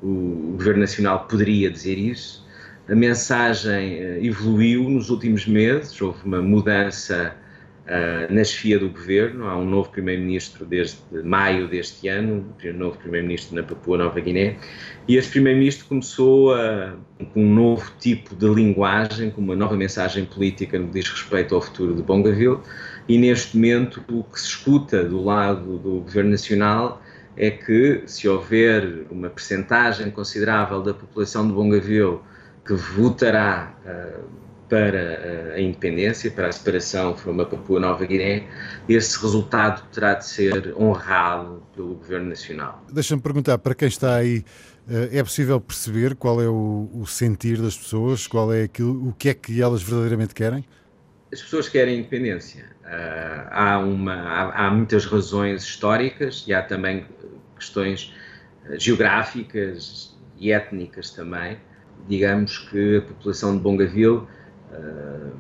o 0.02 0.54
Governo 0.58 0.82
Nacional 0.82 1.28
poderia 1.28 1.70
dizer 1.70 1.98
isso. 1.98 2.46
A 2.90 2.96
mensagem 2.96 4.00
uh, 4.00 4.26
evoluiu 4.26 4.90
nos 4.90 5.10
últimos 5.10 5.46
meses, 5.46 6.00
houve 6.02 6.24
uma 6.24 6.42
mudança 6.42 7.36
uh, 7.88 8.34
na 8.34 8.44
chefia 8.44 8.78
do 8.78 8.90
governo. 8.90 9.48
Há 9.48 9.58
um 9.58 9.66
novo 9.66 9.90
primeiro-ministro 9.90 10.66
desde 10.66 10.98
maio 11.24 11.68
deste 11.68 12.08
ano, 12.08 12.54
um 12.64 12.74
novo 12.74 12.98
primeiro-ministro 12.98 13.56
na 13.56 13.64
Papua 13.64 13.98
Nova 13.98 14.20
Guiné, 14.20 14.58
e 15.08 15.16
este 15.16 15.32
primeiro-ministro 15.32 15.86
começou 15.88 16.54
a, 16.54 16.96
com 17.34 17.44
um 17.44 17.54
novo 17.54 17.92
tipo 18.00 18.36
de 18.36 18.48
linguagem, 18.48 19.32
com 19.32 19.42
uma 19.42 19.56
nova 19.56 19.76
mensagem 19.76 20.26
política 20.26 20.78
no 20.78 20.88
que 20.88 21.00
diz 21.00 21.10
respeito 21.10 21.56
ao 21.56 21.62
futuro 21.62 21.96
de 21.96 22.04
Bongaville. 22.04 22.60
E 23.08 23.18
neste 23.18 23.56
momento, 23.56 24.04
o 24.12 24.24
que 24.24 24.40
se 24.40 24.48
escuta 24.48 25.04
do 25.04 25.24
lado 25.24 25.78
do 25.78 26.02
governo 26.02 26.32
nacional 26.32 27.02
é 27.38 27.52
que, 27.52 28.02
se 28.06 28.28
houver 28.28 29.06
uma 29.10 29.30
percentagem 29.30 30.10
considerável 30.12 30.82
da 30.82 30.94
população 30.94 31.48
de 31.48 31.54
Bongaville 31.54 32.20
que 32.66 32.74
votará 32.74 33.74
uh, 33.86 34.47
para 34.70 35.54
a 35.56 35.62
independência, 35.62 36.30
para 36.30 36.48
a 36.48 36.52
separação 36.52 37.16
from 37.16 37.40
a 37.42 37.46
Papua 37.46 37.80
Nova 37.80 38.06
Guiné, 38.06 38.44
esse 38.88 39.20
resultado 39.22 39.88
terá 39.92 40.14
de 40.16 40.26
ser 40.26 40.76
honrado 40.78 41.64
pelo 41.74 41.96
Governo 41.96 42.30
Nacional. 42.30 42.84
Deixa-me 42.92 43.22
perguntar, 43.22 43.58
para 43.58 43.74
quem 43.74 43.88
está 43.88 44.16
aí, 44.16 44.40
uh, 44.88 45.10
é 45.12 45.24
possível 45.24 45.60
perceber 45.62 46.16
qual 46.16 46.42
é 46.42 46.48
o, 46.48 46.90
o, 46.94 47.06
sentir 47.06 47.62
das 47.62 47.78
pessoas, 47.78 48.28
qual 48.28 48.54
é 48.54 48.64
aquilo, 48.64 49.10
o 49.10 49.14
que 49.14 49.30
é 49.30 49.34
que 49.34 49.62
elas 49.62 49.82
verdadeiramente 49.82 50.36
querem? 50.36 50.66
As 51.32 51.42
pessoas 51.42 51.70
querem 51.70 52.00
independência. 52.00 52.66
há, 53.52 53.80
uma, 53.80 54.14
há, 54.14 54.68
há 54.68 54.72
muitas 54.72 55.06
razões 55.06 55.64
históricas 55.64 56.46
e 56.48 56.54
há 56.54 56.62
também 56.62 57.06
questões 57.58 58.14
geográficas 58.78 60.16
e 60.40 60.52
étnicas 60.52 61.10
também 61.12 61.58
digamos 62.08 62.60
que 62.70 62.98
a 62.98 63.02
população 63.02 63.56
de 63.56 63.62
Bongaville 63.62 64.22
uh, 64.72 65.32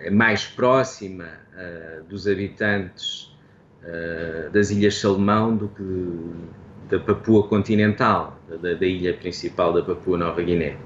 é 0.00 0.10
mais 0.10 0.46
próxima 0.46 1.24
uh, 1.24 2.04
dos 2.04 2.26
habitantes 2.26 3.34
uh, 3.82 4.50
das 4.52 4.70
Ilhas 4.70 4.98
Salomão 4.98 5.56
do 5.56 5.68
que 5.68 6.56
da 6.88 7.00
Papua 7.00 7.48
continental, 7.48 8.38
da, 8.62 8.74
da, 8.74 8.86
ilha 8.86 9.12
principal 9.14 9.72
da 9.72 9.82
Papua 9.82 10.16
Nova 10.16 10.40
Guiné. 10.40 10.76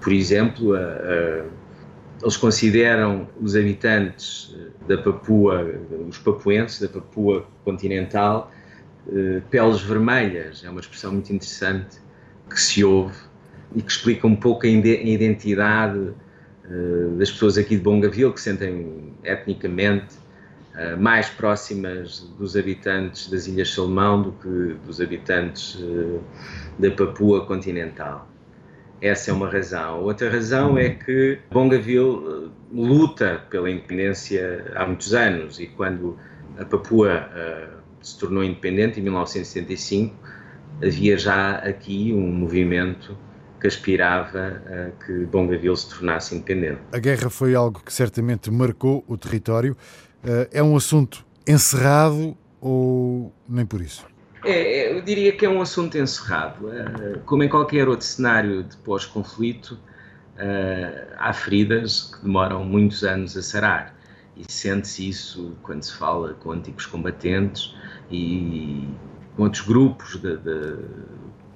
Por 0.00 0.12
exemplo, 0.12 0.76
eles 2.22 2.36
consideram 2.36 3.28
os 3.40 3.56
habitantes 3.56 4.56
da 4.86 4.96
Papua, 4.96 5.66
os 6.08 6.18
papuenses 6.18 6.80
da 6.80 6.88
Papua 6.88 7.44
continental, 7.64 8.52
peles 9.50 9.80
vermelhas. 9.80 10.62
É 10.64 10.70
uma 10.70 10.78
expressão 10.78 11.12
muito 11.14 11.32
interessante 11.32 11.98
que 12.48 12.60
se 12.60 12.84
ouve 12.84 13.18
e 13.74 13.82
que 13.82 13.90
explica 13.90 14.28
um 14.28 14.36
pouco 14.36 14.66
a 14.66 14.68
identidade 14.68 16.14
das 17.16 17.30
pessoas 17.30 17.58
aqui 17.58 17.76
de 17.76 17.82
Bongaville, 17.82 18.32
que 18.32 18.40
sentem 18.40 19.12
etnicamente 19.24 20.16
uh, 20.74 21.00
mais 21.00 21.28
próximas 21.28 22.20
dos 22.38 22.56
habitantes 22.56 23.28
das 23.28 23.46
Ilhas 23.46 23.72
Salomão 23.74 24.22
do 24.22 24.32
que 24.32 24.76
dos 24.86 25.00
habitantes 25.00 25.74
uh, 25.76 26.20
da 26.78 26.90
Papua 26.90 27.44
continental. 27.46 28.28
Essa 29.02 29.30
é 29.30 29.34
uma 29.34 29.48
razão. 29.48 30.02
Outra 30.02 30.30
razão 30.30 30.78
é 30.78 30.90
que 30.90 31.38
Bongaville 31.50 32.50
luta 32.70 33.42
pela 33.50 33.70
independência 33.70 34.72
há 34.74 34.86
muitos 34.86 35.14
anos 35.14 35.58
e 35.58 35.66
quando 35.66 36.18
a 36.58 36.64
Papua 36.66 37.28
se 38.02 38.18
tornou 38.18 38.44
independente 38.44 39.00
em 39.00 39.02
1975 39.02 40.14
havia 40.82 41.16
já 41.16 41.56
aqui 41.56 42.12
um 42.12 42.30
movimento 42.30 43.16
que 43.60 43.66
aspirava 43.66 44.62
a 44.66 45.04
que 45.04 45.26
Bongaville 45.26 45.76
se 45.76 45.90
tornasse 45.90 46.34
independente. 46.34 46.80
A 46.92 46.98
guerra 46.98 47.28
foi 47.28 47.54
algo 47.54 47.82
que 47.84 47.92
certamente 47.92 48.50
marcou 48.50 49.04
o 49.06 49.16
território. 49.16 49.76
Eh, 50.24 50.48
é 50.52 50.62
um 50.62 50.76
assunto 50.76 51.24
encerrado 51.46 52.36
ou 52.60 53.32
nem 53.48 53.66
por 53.66 53.80
isso? 53.80 54.06
É, 54.44 54.52
é, 54.52 54.96
eu 54.96 55.02
diria 55.02 55.32
que 55.32 55.44
é 55.44 55.48
um 55.48 55.60
assunto 55.60 55.98
encerrado. 55.98 56.72
Eh, 56.72 57.20
como 57.26 57.42
em 57.42 57.48
qualquer 57.48 57.88
outro 57.88 58.06
cenário 58.06 58.64
de 58.64 58.76
pós-conflito, 58.78 59.78
eh, 60.38 61.08
há 61.18 61.32
feridas 61.32 62.14
que 62.14 62.22
demoram 62.22 62.64
muitos 62.64 63.04
anos 63.04 63.36
a 63.36 63.42
sarar. 63.42 63.94
E 64.36 64.50
sente-se 64.50 65.08
isso 65.08 65.54
quando 65.62 65.82
se 65.82 65.92
fala 65.94 66.34
com 66.34 66.52
antigos 66.52 66.86
combatentes 66.86 67.74
e 68.10 68.88
com 69.36 69.42
outros 69.42 69.66
grupos 69.66 70.16
de, 70.16 70.36
de 70.38 70.76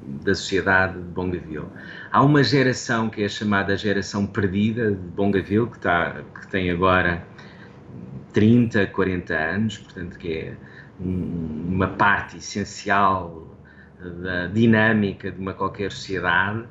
da 0.05 0.35
sociedade 0.35 0.95
de 0.95 1.09
Bongaville. 1.09 1.67
Há 2.13 2.23
uma 2.23 2.43
geração 2.43 3.09
que 3.09 3.23
é 3.23 3.29
chamada 3.29 3.77
geração 3.77 4.27
perdida 4.27 4.91
de 4.91 4.97
Bongaville, 4.97 5.67
que, 5.69 5.77
está, 5.77 6.23
que 6.41 6.47
tem 6.49 6.71
agora 6.71 7.27
30, 8.33 8.87
40 8.89 9.35
anos, 9.35 9.79
portanto 9.79 10.19
que 10.19 10.33
é 10.33 10.57
um, 11.01 11.67
uma 11.69 11.89
parte 11.89 12.37
essencial 12.37 13.45
da 14.23 14.47
dinâmica 14.47 15.31
de 15.31 15.41
uma 15.41 15.55
qualquer 15.55 15.91
sociedade. 15.91 16.65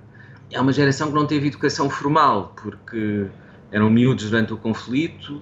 É 0.51 0.61
uma 0.61 0.71
geração 0.71 1.07
que 1.07 1.15
não 1.15 1.25
teve 1.25 1.47
educação 1.47 1.89
formal, 1.89 2.53
porque 2.61 3.25
eram 3.71 3.89
miúdos 3.89 4.29
durante 4.29 4.53
o 4.53 4.57
conflito, 4.57 5.39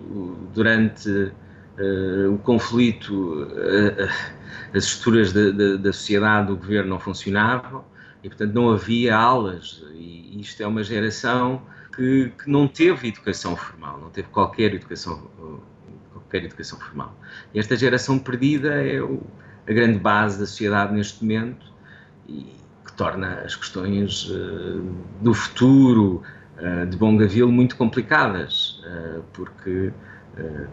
durante 0.54 1.10
uh, 1.10 2.34
o 2.34 2.38
conflito 2.38 3.44
uh, 3.44 4.41
as 4.74 4.86
estruturas 4.86 5.34
da, 5.34 5.52
da, 5.52 5.76
da, 5.78 5.94
sociedade, 5.94 6.48
do 6.48 6.58
governo 6.58 6.90
não 6.90 7.00
funcionavam 7.00 7.84
e, 8.24 8.30
portanto, 8.30 8.54
não 8.54 8.72
havia 8.72 9.16
aulas. 9.16 9.84
E 9.94 10.40
isto 10.40 10.62
é 10.62 10.68
uma 10.68 10.84
geração 10.84 11.62
que, 11.96 12.32
que 12.42 12.50
não 12.50 12.68
teve 12.68 13.10
educação 13.10 13.56
formal, 13.56 14.00
não 14.00 14.10
teve 14.10 14.30
qualquer 14.30 14.74
educação, 14.74 15.30
qualquer 16.12 16.46
educação 16.46 16.80
formal. 16.80 17.16
E 17.54 17.60
esta 17.60 17.76
geração 17.76 18.18
perdida 18.18 18.70
é 18.82 19.02
o, 19.02 19.22
a 19.68 19.74
grande 19.74 20.00
base 20.00 20.40
da 20.40 20.46
sociedade 20.46 20.94
neste 20.94 21.24
momento 21.24 21.66
e 22.28 22.62
que 22.86 22.94
torna 22.94 23.42
as 23.46 23.56
questões 23.56 24.30
uh, 24.30 24.84
do 25.22 25.34
futuro 25.34 26.22
uh, 26.58 26.86
de 26.86 26.98
Bongaville 26.98 27.52
muito 27.52 27.76
complicadas, 27.76 28.82
uh, 28.86 29.24
porque 29.34 29.92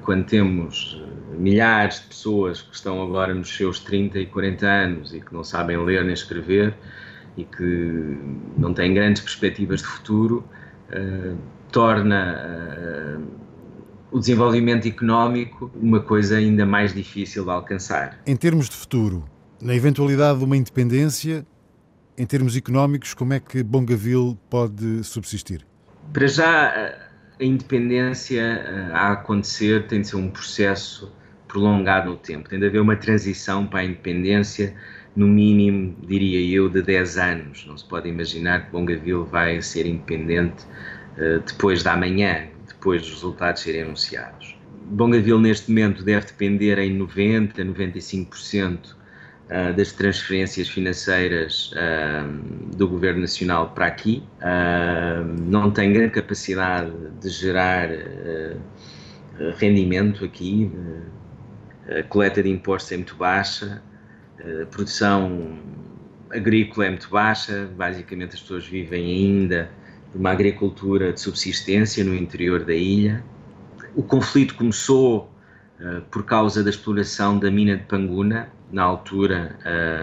quando 0.02 0.24
temos 0.24 1.02
eh, 1.02 1.36
milhares 1.36 2.00
de 2.00 2.06
pessoas 2.06 2.62
que 2.62 2.74
estão 2.74 3.02
agora 3.02 3.34
nos 3.34 3.54
seus 3.56 3.80
30 3.80 4.18
e 4.18 4.26
40 4.26 4.66
anos 4.66 5.14
e 5.14 5.20
que 5.20 5.32
não 5.32 5.42
sabem 5.42 5.76
ler 5.84 6.04
nem 6.04 6.14
escrever 6.14 6.74
e 7.36 7.44
que 7.44 8.18
não 8.56 8.72
têm 8.72 8.94
grandes 8.94 9.22
perspectivas 9.22 9.80
de 9.80 9.86
futuro, 9.86 10.44
uh, 10.90 11.36
torna 11.70 13.20
o 14.11 14.18
desenvolvimento 14.18 14.88
económico 14.88 15.70
uma 15.80 16.00
coisa 16.00 16.36
ainda 16.36 16.66
mais 16.66 16.92
difícil 16.92 17.44
de 17.44 17.50
alcançar. 17.50 18.18
Em 18.26 18.34
termos 18.34 18.68
de 18.68 18.74
futuro, 18.74 19.24
na 19.62 19.74
eventualidade 19.74 20.38
de 20.38 20.44
uma 20.44 20.56
independência, 20.56 21.46
em 22.16 22.26
termos 22.26 22.56
económicos, 22.56 23.14
como 23.14 23.34
é 23.34 23.38
que 23.38 23.62
Bongaville 23.62 24.36
pode 24.50 25.04
subsistir? 25.04 25.64
Para 26.12 26.26
já 26.26 27.07
a 27.41 27.45
independência 27.45 28.41
eh, 28.41 28.91
a 28.93 29.12
acontecer 29.12 29.86
tem 29.86 30.01
de 30.01 30.09
ser 30.09 30.16
um 30.16 30.30
processo 30.30 31.12
prolongado 31.47 32.11
no 32.11 32.16
tempo, 32.16 32.49
tem 32.49 32.59
de 32.59 32.66
haver 32.66 32.80
uma 32.80 32.97
transição 32.97 33.66
para 33.66 33.80
a 33.80 33.84
independência, 33.84 34.74
no 35.16 35.26
mínimo, 35.26 35.97
diria 36.07 36.41
eu, 36.55 36.68
de 36.68 36.82
10 36.82 37.18
anos. 37.18 37.66
Não 37.66 37.76
se 37.76 37.84
pode 37.84 38.09
imaginar 38.09 38.66
que 38.66 38.72
Bongaville 38.72 39.24
vai 39.24 39.61
ser 39.62 39.86
independente 39.86 40.64
uh, 41.16 41.41
depois 41.45 41.82
da 41.82 41.97
manhã, 41.97 42.47
depois 42.68 43.03
dos 43.03 43.12
resultados 43.12 43.62
serem 43.62 43.82
anunciados. 43.82 44.57
Bongaville, 44.84 45.41
neste 45.41 45.70
momento, 45.70 46.05
deve 46.05 46.26
depender 46.26 46.78
em 46.78 46.95
90, 46.95 47.64
95% 47.64 48.97
uh, 49.51 49.74
das 49.74 49.92
transferências 49.92 50.68
financeiras 50.68 51.72
uh, 51.72 52.76
do 52.76 52.88
Governo 52.88 53.20
Nacional 53.20 53.70
para 53.70 53.86
aqui, 53.86 54.22
uh, 54.40 55.24
não 55.42 55.70
tem 55.70 55.92
grande 55.92 56.12
capacidade 56.12 56.92
de 57.20 57.28
gerar 57.28 57.88
rendimento 59.57 60.24
aqui, 60.24 60.70
a 61.88 62.03
coleta 62.03 62.42
de 62.42 62.51
impostos 62.51 62.90
é 62.90 62.96
muito 62.96 63.14
baixa, 63.14 63.80
a 64.40 64.66
produção 64.66 65.59
agrícola 66.30 66.86
é 66.86 66.90
muito 66.90 67.09
baixa, 67.09 67.68
basicamente 67.76 68.34
as 68.34 68.40
pessoas 68.40 68.66
vivem 68.66 69.05
ainda 69.05 69.70
de 70.12 70.18
uma 70.18 70.30
agricultura 70.30 71.12
de 71.12 71.20
subsistência 71.20 72.05
no 72.05 72.14
interior 72.14 72.64
da 72.64 72.74
ilha. 72.74 73.22
O 73.94 74.03
conflito 74.03 74.55
começou 74.55 75.30
uh, 75.80 76.01
por 76.11 76.24
causa 76.24 76.62
da 76.62 76.70
exploração 76.70 77.38
da 77.38 77.51
mina 77.51 77.76
de 77.76 77.84
Panguna, 77.84 78.51
na 78.72 78.82
altura, 78.82 79.56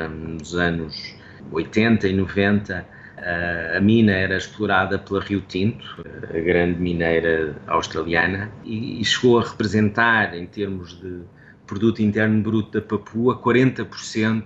nos 0.10 0.56
anos 0.56 1.16
80 1.52 2.08
e 2.08 2.14
90. 2.14 2.96
Uh, 3.16 3.78
a 3.78 3.80
mina 3.80 4.12
era 4.12 4.36
explorada 4.36 5.00
pela 5.00 5.22
Rio 5.22 5.42
Tinto, 5.42 6.06
a 6.30 6.38
grande 6.38 6.80
mineira 6.80 7.56
australiana, 7.66 8.52
e 8.64 9.04
chegou 9.06 9.40
a 9.40 9.44
representar, 9.44 10.36
em 10.36 10.46
termos 10.46 11.00
de 11.00 11.22
produto 11.66 12.02
interno 12.02 12.44
bruto 12.44 12.72
da 12.72 12.82
Papua, 12.82 13.42
40% 13.42 14.44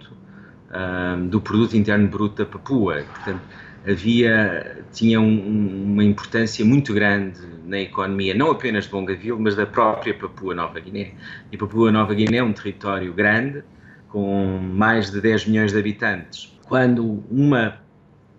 do 1.30 1.42
produto 1.42 1.76
interno 1.76 2.08
bruto 2.08 2.44
da 2.44 2.46
Papua. 2.46 3.04
Portanto, 3.04 3.42
havia 3.88 4.84
tinha 4.92 5.20
um, 5.20 5.84
uma 5.94 6.04
importância 6.04 6.64
muito 6.64 6.94
grande 6.94 7.40
na 7.66 7.80
economia, 7.80 8.34
não 8.34 8.52
apenas 8.52 8.86
de 8.86 8.92
Bongaville, 8.92 9.40
mas 9.40 9.56
da 9.56 9.66
própria 9.66 10.14
Papua 10.14 10.54
Nova 10.54 10.80
Guiné. 10.80 11.14
E 11.52 11.58
Papua 11.58 11.92
Nova 11.92 12.14
Guiné 12.14 12.38
é 12.38 12.44
um 12.44 12.54
território 12.54 13.14
grande, 13.14 13.64
com 14.10 14.60
mais 14.60 15.10
de 15.10 15.22
10 15.22 15.48
milhões 15.48 15.72
de 15.72 15.80
habitantes. 15.80 16.58
Quando 16.68 17.24
uma 17.30 17.80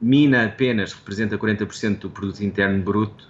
mina 0.01 0.47
apenas 0.47 0.93
representa 0.93 1.39
40% 1.39 1.99
do 1.99 2.11
produto 2.11 2.43
interno 2.43 2.83
bruto, 2.83 3.29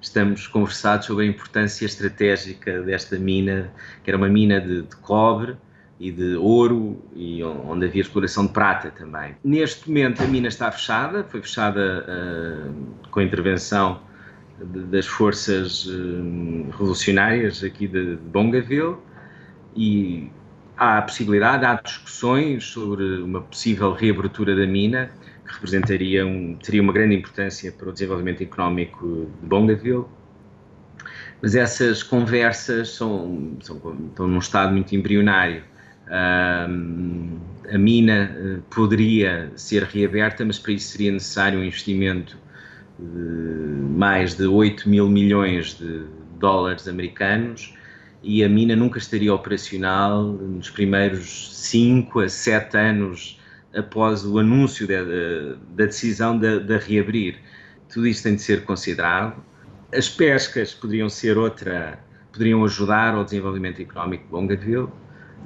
estamos 0.00 0.46
conversados 0.46 1.06
sobre 1.06 1.24
a 1.24 1.28
importância 1.28 1.84
estratégica 1.84 2.80
desta 2.82 3.18
mina, 3.18 3.72
que 4.02 4.10
era 4.10 4.16
uma 4.16 4.28
mina 4.28 4.60
de, 4.60 4.82
de 4.82 4.96
cobre, 4.96 5.56
e 6.00 6.10
de 6.10 6.34
ouro 6.36 6.98
e 7.14 7.44
onde 7.44 7.84
havia 7.84 8.00
exploração 8.00 8.46
de 8.46 8.52
prata 8.54 8.90
também. 8.90 9.36
Neste 9.44 9.86
momento 9.86 10.22
a 10.22 10.26
mina 10.26 10.48
está 10.48 10.72
fechada, 10.72 11.22
foi 11.24 11.42
fechada 11.42 12.06
uh, 12.08 13.08
com 13.10 13.20
a 13.20 13.22
intervenção 13.22 14.00
de, 14.58 14.80
das 14.84 15.06
forças 15.06 15.84
uh, 15.84 16.70
revolucionárias 16.70 17.62
aqui 17.62 17.86
de, 17.86 18.16
de 18.16 18.22
Bongaville 18.22 18.96
e 19.76 20.30
há 20.80 20.98
a 20.98 21.02
possibilidade, 21.02 21.64
há 21.64 21.74
discussões 21.74 22.64
sobre 22.64 23.04
uma 23.22 23.42
possível 23.42 23.92
reabertura 23.92 24.56
da 24.56 24.66
mina 24.66 25.10
que 25.46 25.54
representaria 25.54 26.26
um, 26.26 26.56
teria 26.56 26.82
uma 26.82 26.92
grande 26.92 27.14
importância 27.14 27.70
para 27.70 27.90
o 27.90 27.92
desenvolvimento 27.92 28.42
económico 28.42 29.30
de 29.40 29.46
Bongaville 29.46 30.06
mas 31.42 31.54
essas 31.54 32.02
conversas 32.02 32.90
são, 32.90 33.56
são, 33.60 33.76
estão 34.08 34.28
num 34.28 34.38
estado 34.38 34.72
muito 34.72 34.94
embrionário. 34.94 35.62
A 36.06 37.78
mina 37.78 38.30
eh, 38.36 38.58
poderia 38.68 39.50
ser 39.54 39.84
reaberta, 39.84 40.44
mas 40.44 40.58
para 40.58 40.72
isso 40.72 40.88
seria 40.88 41.12
necessário 41.12 41.60
um 41.60 41.64
investimento 41.64 42.36
de 42.98 43.96
mais 43.96 44.34
de 44.34 44.44
8 44.44 44.88
mil 44.88 45.08
milhões 45.08 45.78
de 45.78 46.04
dólares 46.38 46.88
americanos 46.88 47.74
e 48.22 48.44
a 48.44 48.48
mina 48.48 48.76
nunca 48.76 48.98
estaria 48.98 49.32
operacional 49.32 50.24
nos 50.24 50.70
primeiros 50.70 51.56
5 51.56 52.20
a 52.20 52.28
7 52.28 52.76
anos 52.76 53.40
após 53.74 54.24
o 54.24 54.38
anúncio 54.38 54.86
da, 54.86 55.02
da 55.02 55.86
decisão 55.86 56.38
de, 56.38 56.60
de 56.60 56.78
reabrir. 56.78 57.38
Tudo 57.92 58.06
isto 58.06 58.24
tem 58.24 58.34
de 58.34 58.42
ser 58.42 58.64
considerado. 58.64 59.42
As 59.94 60.08
pescas 60.08 60.74
poderiam 60.74 61.08
ser 61.08 61.38
outra, 61.38 61.98
poderiam 62.32 62.64
ajudar 62.64 63.14
ao 63.14 63.24
desenvolvimento 63.24 63.80
económico 63.80 64.24
de 64.24 64.30
Bongaville 64.30 64.88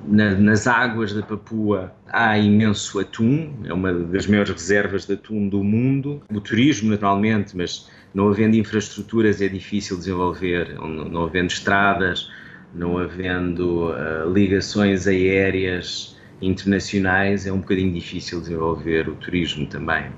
na, 0.07 0.33
nas 0.33 0.67
águas 0.67 1.13
da 1.13 1.23
Papua 1.23 1.95
há 2.09 2.39
imenso 2.39 3.01
atum, 3.01 3.53
é 3.65 3.73
uma 3.73 3.93
das 3.93 4.27
maiores 4.27 4.53
reservas 4.53 5.07
de 5.07 5.15
atum 5.15 5.49
do 5.49 5.63
mundo. 5.63 6.23
O 6.33 6.41
turismo, 6.41 6.91
naturalmente, 6.91 7.57
mas 7.57 7.89
não 8.13 8.29
havendo 8.29 8.57
infraestruturas 8.57 9.41
é 9.41 9.49
difícil 9.49 9.97
desenvolver, 9.97 10.75
não, 10.75 10.89
não 10.89 11.25
havendo 11.25 11.51
estradas, 11.51 12.31
não 12.75 12.99
havendo 12.99 13.91
uh, 13.91 14.33
ligações 14.33 15.07
aéreas 15.07 16.17
internacionais, 16.43 17.47
é 17.47 17.53
um 17.53 17.59
bocadinho 17.59 17.93
difícil 17.93 18.41
desenvolver 18.41 19.09
o 19.09 19.15
turismo 19.15 19.67
também. 19.67 20.11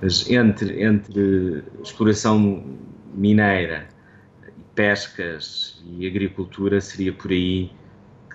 Mas 0.00 0.28
entre, 0.30 0.82
entre 0.82 1.64
exploração 1.82 2.64
mineira, 3.14 3.88
pescas 4.74 5.82
e 5.98 6.06
agricultura 6.06 6.80
seria 6.80 7.12
por 7.12 7.30
aí 7.30 7.70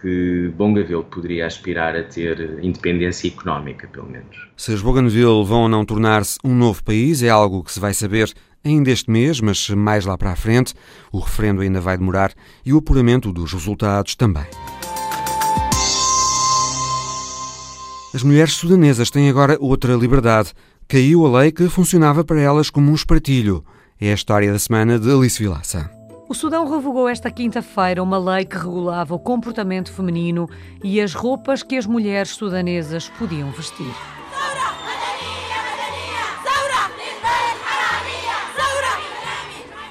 que 0.02 0.52
Bongaville 0.56 1.04
poderia 1.04 1.46
aspirar 1.46 1.96
a 1.96 2.04
ter 2.04 2.60
independência 2.64 3.28
económica, 3.28 3.88
pelo 3.88 4.08
menos. 4.08 4.48
Se 4.58 4.74
as 4.74 4.82
Bougainville 4.82 5.44
vão 5.44 5.64
ou 5.64 5.70
não 5.70 5.86
tornar-se 5.86 6.38
um 6.44 6.54
novo 6.56 6.84
país 6.84 7.24
é 7.24 7.30
algo 7.30 7.64
que 7.64 7.72
se 7.72 7.80
vai 7.80 7.94
saber 7.94 8.32
ainda 8.64 8.92
este 8.92 9.10
mês, 9.10 9.40
mas 9.40 9.70
mais 9.70 10.06
lá 10.06 10.18
para 10.18 10.32
a 10.32 10.36
frente. 10.36 10.74
O 11.12 11.20
referendo 11.20 11.62
ainda 11.62 11.80
vai 11.80 11.98
demorar 11.98 12.34
e 12.66 12.74
o 12.74 12.78
apuramento 12.78 13.32
dos 13.32 13.54
resultados 13.54 14.16
também. 14.16 14.46
As 18.14 18.24
mulheres 18.24 18.54
sudanesas 18.54 19.10
têm 19.10 19.30
agora 19.30 19.58
outra 19.60 19.94
liberdade. 19.94 20.54
Caiu 20.88 21.26
a 21.26 21.40
lei 21.40 21.52
que 21.52 21.68
funcionava 21.68 22.24
para 22.24 22.40
elas 22.40 22.70
como 22.70 22.92
um 22.92 22.96
espartilho. 22.96 23.64
É 24.00 24.12
a 24.12 24.14
história 24.14 24.52
da 24.52 24.60
semana 24.60 24.98
de 24.98 25.12
Alice 25.12 25.42
Vilaça. 25.42 26.05
O 26.28 26.34
Sudão 26.34 26.68
revogou 26.68 27.08
esta 27.08 27.30
quinta-feira 27.30 28.02
uma 28.02 28.18
lei 28.18 28.46
que 28.46 28.58
regulava 28.58 29.14
o 29.14 29.20
comportamento 29.20 29.94
feminino 29.94 30.50
e 30.84 31.00
as 31.00 31.14
roupas 31.14 31.62
que 31.62 31.78
as 31.78 31.86
mulheres 31.86 32.32
sudanesas 32.32 33.08
podiam 33.10 33.52
vestir. 33.52 33.94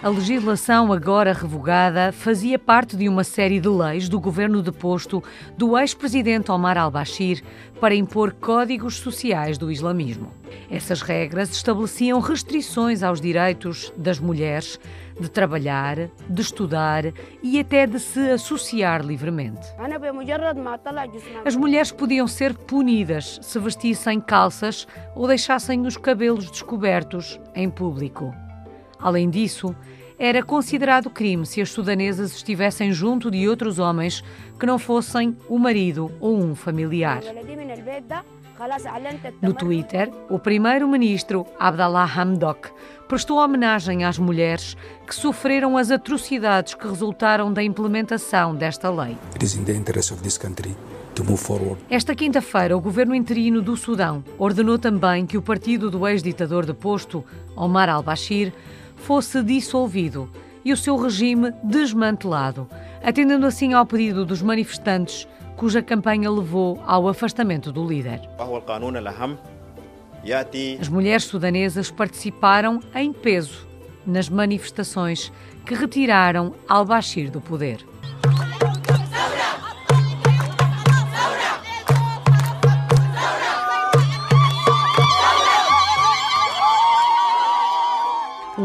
A 0.05 0.09
legislação 0.11 0.93
agora 0.93 1.33
revogada 1.33 2.13
fazia 2.13 2.59
parte 2.59 2.95
de 2.95 3.09
uma 3.09 3.25
série 3.25 3.59
de 3.59 3.71
leis 3.71 4.07
do 4.07 4.21
governo 4.21 4.61
deposto 4.61 5.25
do 5.57 5.79
ex-presidente 5.79 6.53
Omar 6.53 6.77
al-Bashir 6.77 7.43
para 7.81 7.95
impor 7.95 8.35
códigos 8.35 8.97
sociais 8.97 9.57
do 9.57 9.73
islamismo. 9.73 10.31
Essas 10.71 11.01
regras 11.01 11.49
estabeleciam 11.53 12.21
restrições 12.21 13.03
aos 13.03 13.19
direitos 13.19 13.95
das 13.97 14.21
mulheres 14.21 14.79
de 15.19 15.31
trabalhar, 15.31 15.97
de 16.29 16.43
estudar 16.43 17.05
e 17.43 17.59
até 17.59 17.87
de 17.87 17.99
se 17.99 18.31
associar 18.31 19.01
livremente. 19.01 19.67
As 21.47 21.57
mulheres 21.57 21.91
podiam 21.91 22.29
ser 22.29 22.53
punidas 22.53 23.39
se 23.41 23.59
vestissem 23.59 24.21
calças 24.21 24.87
ou 25.17 25.27
deixassem 25.27 25.87
os 25.87 25.97
cabelos 25.97 26.51
descobertos 26.51 27.41
em 27.55 27.71
público. 27.71 28.43
Além 29.05 29.29
disso, 29.29 29.77
era 30.19 30.43
considerado 30.43 31.11
crime 31.11 31.45
se 31.45 31.61
as 31.61 31.71
sudanesas 31.71 32.35
estivessem 32.35 32.91
junto 32.91 33.31
de 33.31 33.47
outros 33.47 33.79
homens 33.79 34.25
que 34.59 34.65
não 34.65 34.79
fossem 34.79 35.37
o 35.47 35.59
marido 35.59 36.11
ou 36.21 36.43
um 36.43 36.55
familiar. 36.55 37.23
No 39.43 39.53
Twitter, 39.53 40.11
o 40.31 40.39
primeiro-ministro 40.39 41.45
Abdallah 41.59 42.11
Hamdok 42.19 42.71
prestou 43.07 43.39
homenagem 43.39 44.05
às 44.05 44.19
mulheres 44.19 44.75
que 45.07 45.15
sofreram 45.15 45.77
as 45.77 45.91
atrocidades 45.91 46.73
que 46.73 46.89
resultaram 46.89 47.53
da 47.53 47.63
implementação 47.63 48.55
desta 48.55 48.89
lei. 48.89 49.19
Esta 51.91 52.15
quinta-feira, 52.15 52.77
o 52.77 52.81
governo 52.81 53.15
interino 53.15 53.61
do 53.61 53.77
Sudão 53.77 54.25
ordenou 54.39 54.79
também 54.79 55.27
que 55.27 55.37
o 55.37 55.43
partido 55.43 55.91
do 55.91 56.09
ex-ditador 56.09 56.65
deposto, 56.65 57.23
Omar 57.55 57.91
al-Bashir, 57.91 58.53
fosse 58.97 59.42
dissolvido 59.42 60.30
e 60.64 60.72
o 60.72 60.76
seu 60.76 60.97
regime 60.97 61.53
desmantelado, 61.62 62.68
atendendo 63.03 63.47
assim 63.47 63.72
ao 63.74 63.84
pedido 63.84 64.24
dos 64.24 64.40
manifestantes 64.40 65.28
cuja 65.57 65.82
campanha 65.82 66.30
levou 66.30 66.82
ao 66.86 67.09
afastamento 67.09 67.70
do 67.70 67.86
líder. 67.86 68.20
As 70.80 70.88
mulheres 70.88 71.24
sudanesas 71.24 71.90
participaram 71.90 72.80
em 72.95 73.12
peso 73.12 73.66
nas 74.07 74.28
manifestações 74.28 75.32
que 75.64 75.74
retiraram 75.74 76.55
al-Bashir 76.68 77.30
do 77.30 77.40
poder. 77.40 77.84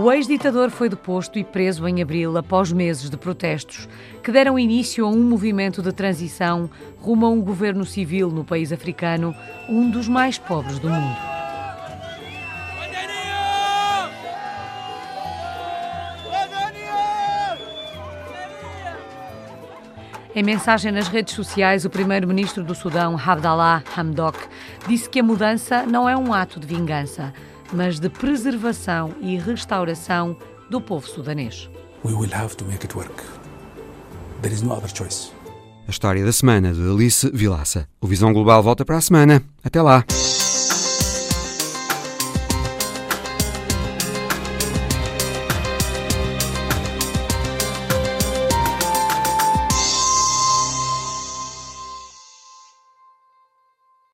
O 0.10 0.12
ex-ditador 0.12 0.72
foi 0.72 0.90
deposto 0.90 1.38
e 1.38 1.44
preso 1.44 1.88
em 1.88 2.02
abril 2.02 2.36
após 2.36 2.72
meses 2.72 3.12
de 3.12 3.16
protestos 3.16 3.88
que 4.24 4.32
deram 4.32 4.58
início 4.58 5.06
a 5.06 5.08
um 5.08 5.22
movimento 5.22 5.84
de 5.84 5.94
transição 5.94 6.68
rumo 6.98 7.28
a 7.28 7.30
um 7.30 7.40
governo 7.40 7.86
civil 7.86 8.32
no 8.32 8.44
país 8.44 8.72
africano, 8.72 9.36
um 9.70 9.88
dos 9.88 10.08
mais 10.08 10.40
pobres 10.40 10.80
do 10.80 10.90
mundo. 10.90 11.16
Em 20.34 20.42
mensagem 20.42 20.92
nas 20.92 21.08
redes 21.08 21.36
sociais, 21.36 21.86
o 21.86 21.90
primeiro-ministro 21.92 22.64
do 22.64 22.74
Sudão, 22.74 23.16
Abdallah 23.16 23.84
Hamdok, 23.96 24.40
disse 24.88 25.08
que 25.08 25.20
a 25.20 25.24
mudança 25.24 25.86
não 25.86 26.10
é 26.10 26.18
um 26.18 26.34
ato 26.34 26.60
de 26.60 26.66
vingança, 26.66 27.32
mas 27.74 28.00
de 28.00 28.10
preservação 28.10 29.14
e 29.22 29.38
restauração 29.38 30.38
do 30.70 30.80
povo 30.80 31.08
sudanês. 31.08 31.70
We 32.04 32.14
will 32.14 32.34
have 32.34 32.56
to 32.58 32.66
make 32.66 32.86
it 32.86 32.96
work. 32.96 33.24
There 34.42 34.54
is 34.54 34.62
no 34.62 34.74
other 34.74 34.90
choice. 34.90 35.32
A 35.88 35.92
história 35.92 36.24
da 36.24 36.32
semana 36.32 36.72
de 36.72 36.82
Alice 36.82 37.30
Vilaça. 37.34 37.88
O 38.00 38.08
Visão 38.08 38.32
Global 38.32 38.62
volta 38.62 38.86
para 38.86 38.98
a 38.98 39.02
semana. 39.02 39.42
Até 39.64 39.82
lá. 39.82 40.06